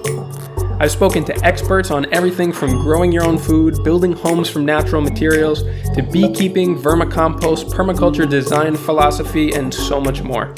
I've 0.80 0.92
spoken 0.92 1.24
to 1.26 1.46
experts 1.46 1.90
on 1.90 2.06
everything 2.14 2.54
from 2.54 2.84
growing 2.84 3.12
your 3.12 3.24
own 3.24 3.40
food, 3.40 3.84
building 3.84 4.14
homes 4.14 4.48
from 4.48 4.64
natural 4.64 5.02
materials, 5.02 5.64
to 5.96 6.04
beekeeping, 6.04 6.78
vermicompost, 6.78 7.72
permaculture 7.72 8.30
design 8.30 8.78
philosophy, 8.78 9.54
and 9.54 9.74
so 9.74 10.00
much 10.00 10.22
more. 10.22 10.54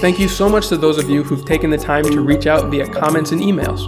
Thank 0.00 0.18
you 0.18 0.28
so 0.28 0.46
much 0.46 0.68
to 0.68 0.76
those 0.76 0.98
of 0.98 1.08
you 1.08 1.22
who've 1.22 1.44
taken 1.44 1.70
the 1.70 1.78
time 1.78 2.04
to 2.04 2.20
reach 2.20 2.46
out 2.46 2.70
via 2.70 2.86
comments 2.86 3.32
and 3.32 3.40
emails. 3.40 3.80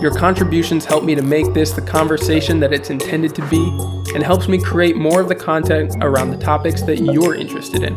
Your 0.00 0.12
contributions 0.12 0.84
help 0.84 1.02
me 1.02 1.16
to 1.16 1.22
make 1.22 1.52
this 1.52 1.72
the 1.72 1.82
conversation 1.82 2.60
that 2.60 2.72
it's 2.72 2.88
intended 2.88 3.34
to 3.34 3.46
be 3.48 3.68
and 4.14 4.22
helps 4.22 4.48
me 4.48 4.58
create 4.58 4.96
more 4.96 5.20
of 5.20 5.28
the 5.28 5.34
content 5.34 5.94
around 6.00 6.30
the 6.30 6.36
topics 6.36 6.82
that 6.82 6.98
you're 6.98 7.34
interested 7.34 7.82
in. 7.82 7.96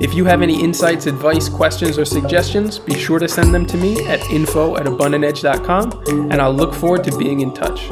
If 0.00 0.14
you 0.14 0.24
have 0.26 0.42
any 0.42 0.62
insights, 0.62 1.06
advice, 1.06 1.48
questions, 1.48 1.98
or 1.98 2.04
suggestions, 2.04 2.78
be 2.78 2.94
sure 2.98 3.18
to 3.18 3.28
send 3.28 3.54
them 3.54 3.66
to 3.66 3.76
me 3.76 4.06
at 4.06 4.20
info 4.30 4.76
at 4.76 4.86
abundantedge.com 4.86 6.30
and 6.30 6.34
I'll 6.34 6.52
look 6.52 6.74
forward 6.74 7.04
to 7.04 7.16
being 7.16 7.40
in 7.40 7.54
touch. 7.54 7.90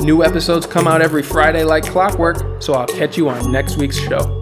New 0.00 0.24
episodes 0.24 0.66
come 0.66 0.88
out 0.88 1.02
every 1.02 1.22
Friday 1.22 1.64
like 1.64 1.84
clockwork, 1.84 2.62
so 2.62 2.74
I'll 2.74 2.86
catch 2.86 3.16
you 3.16 3.28
on 3.28 3.52
next 3.52 3.76
week's 3.76 3.98
show. 3.98 4.41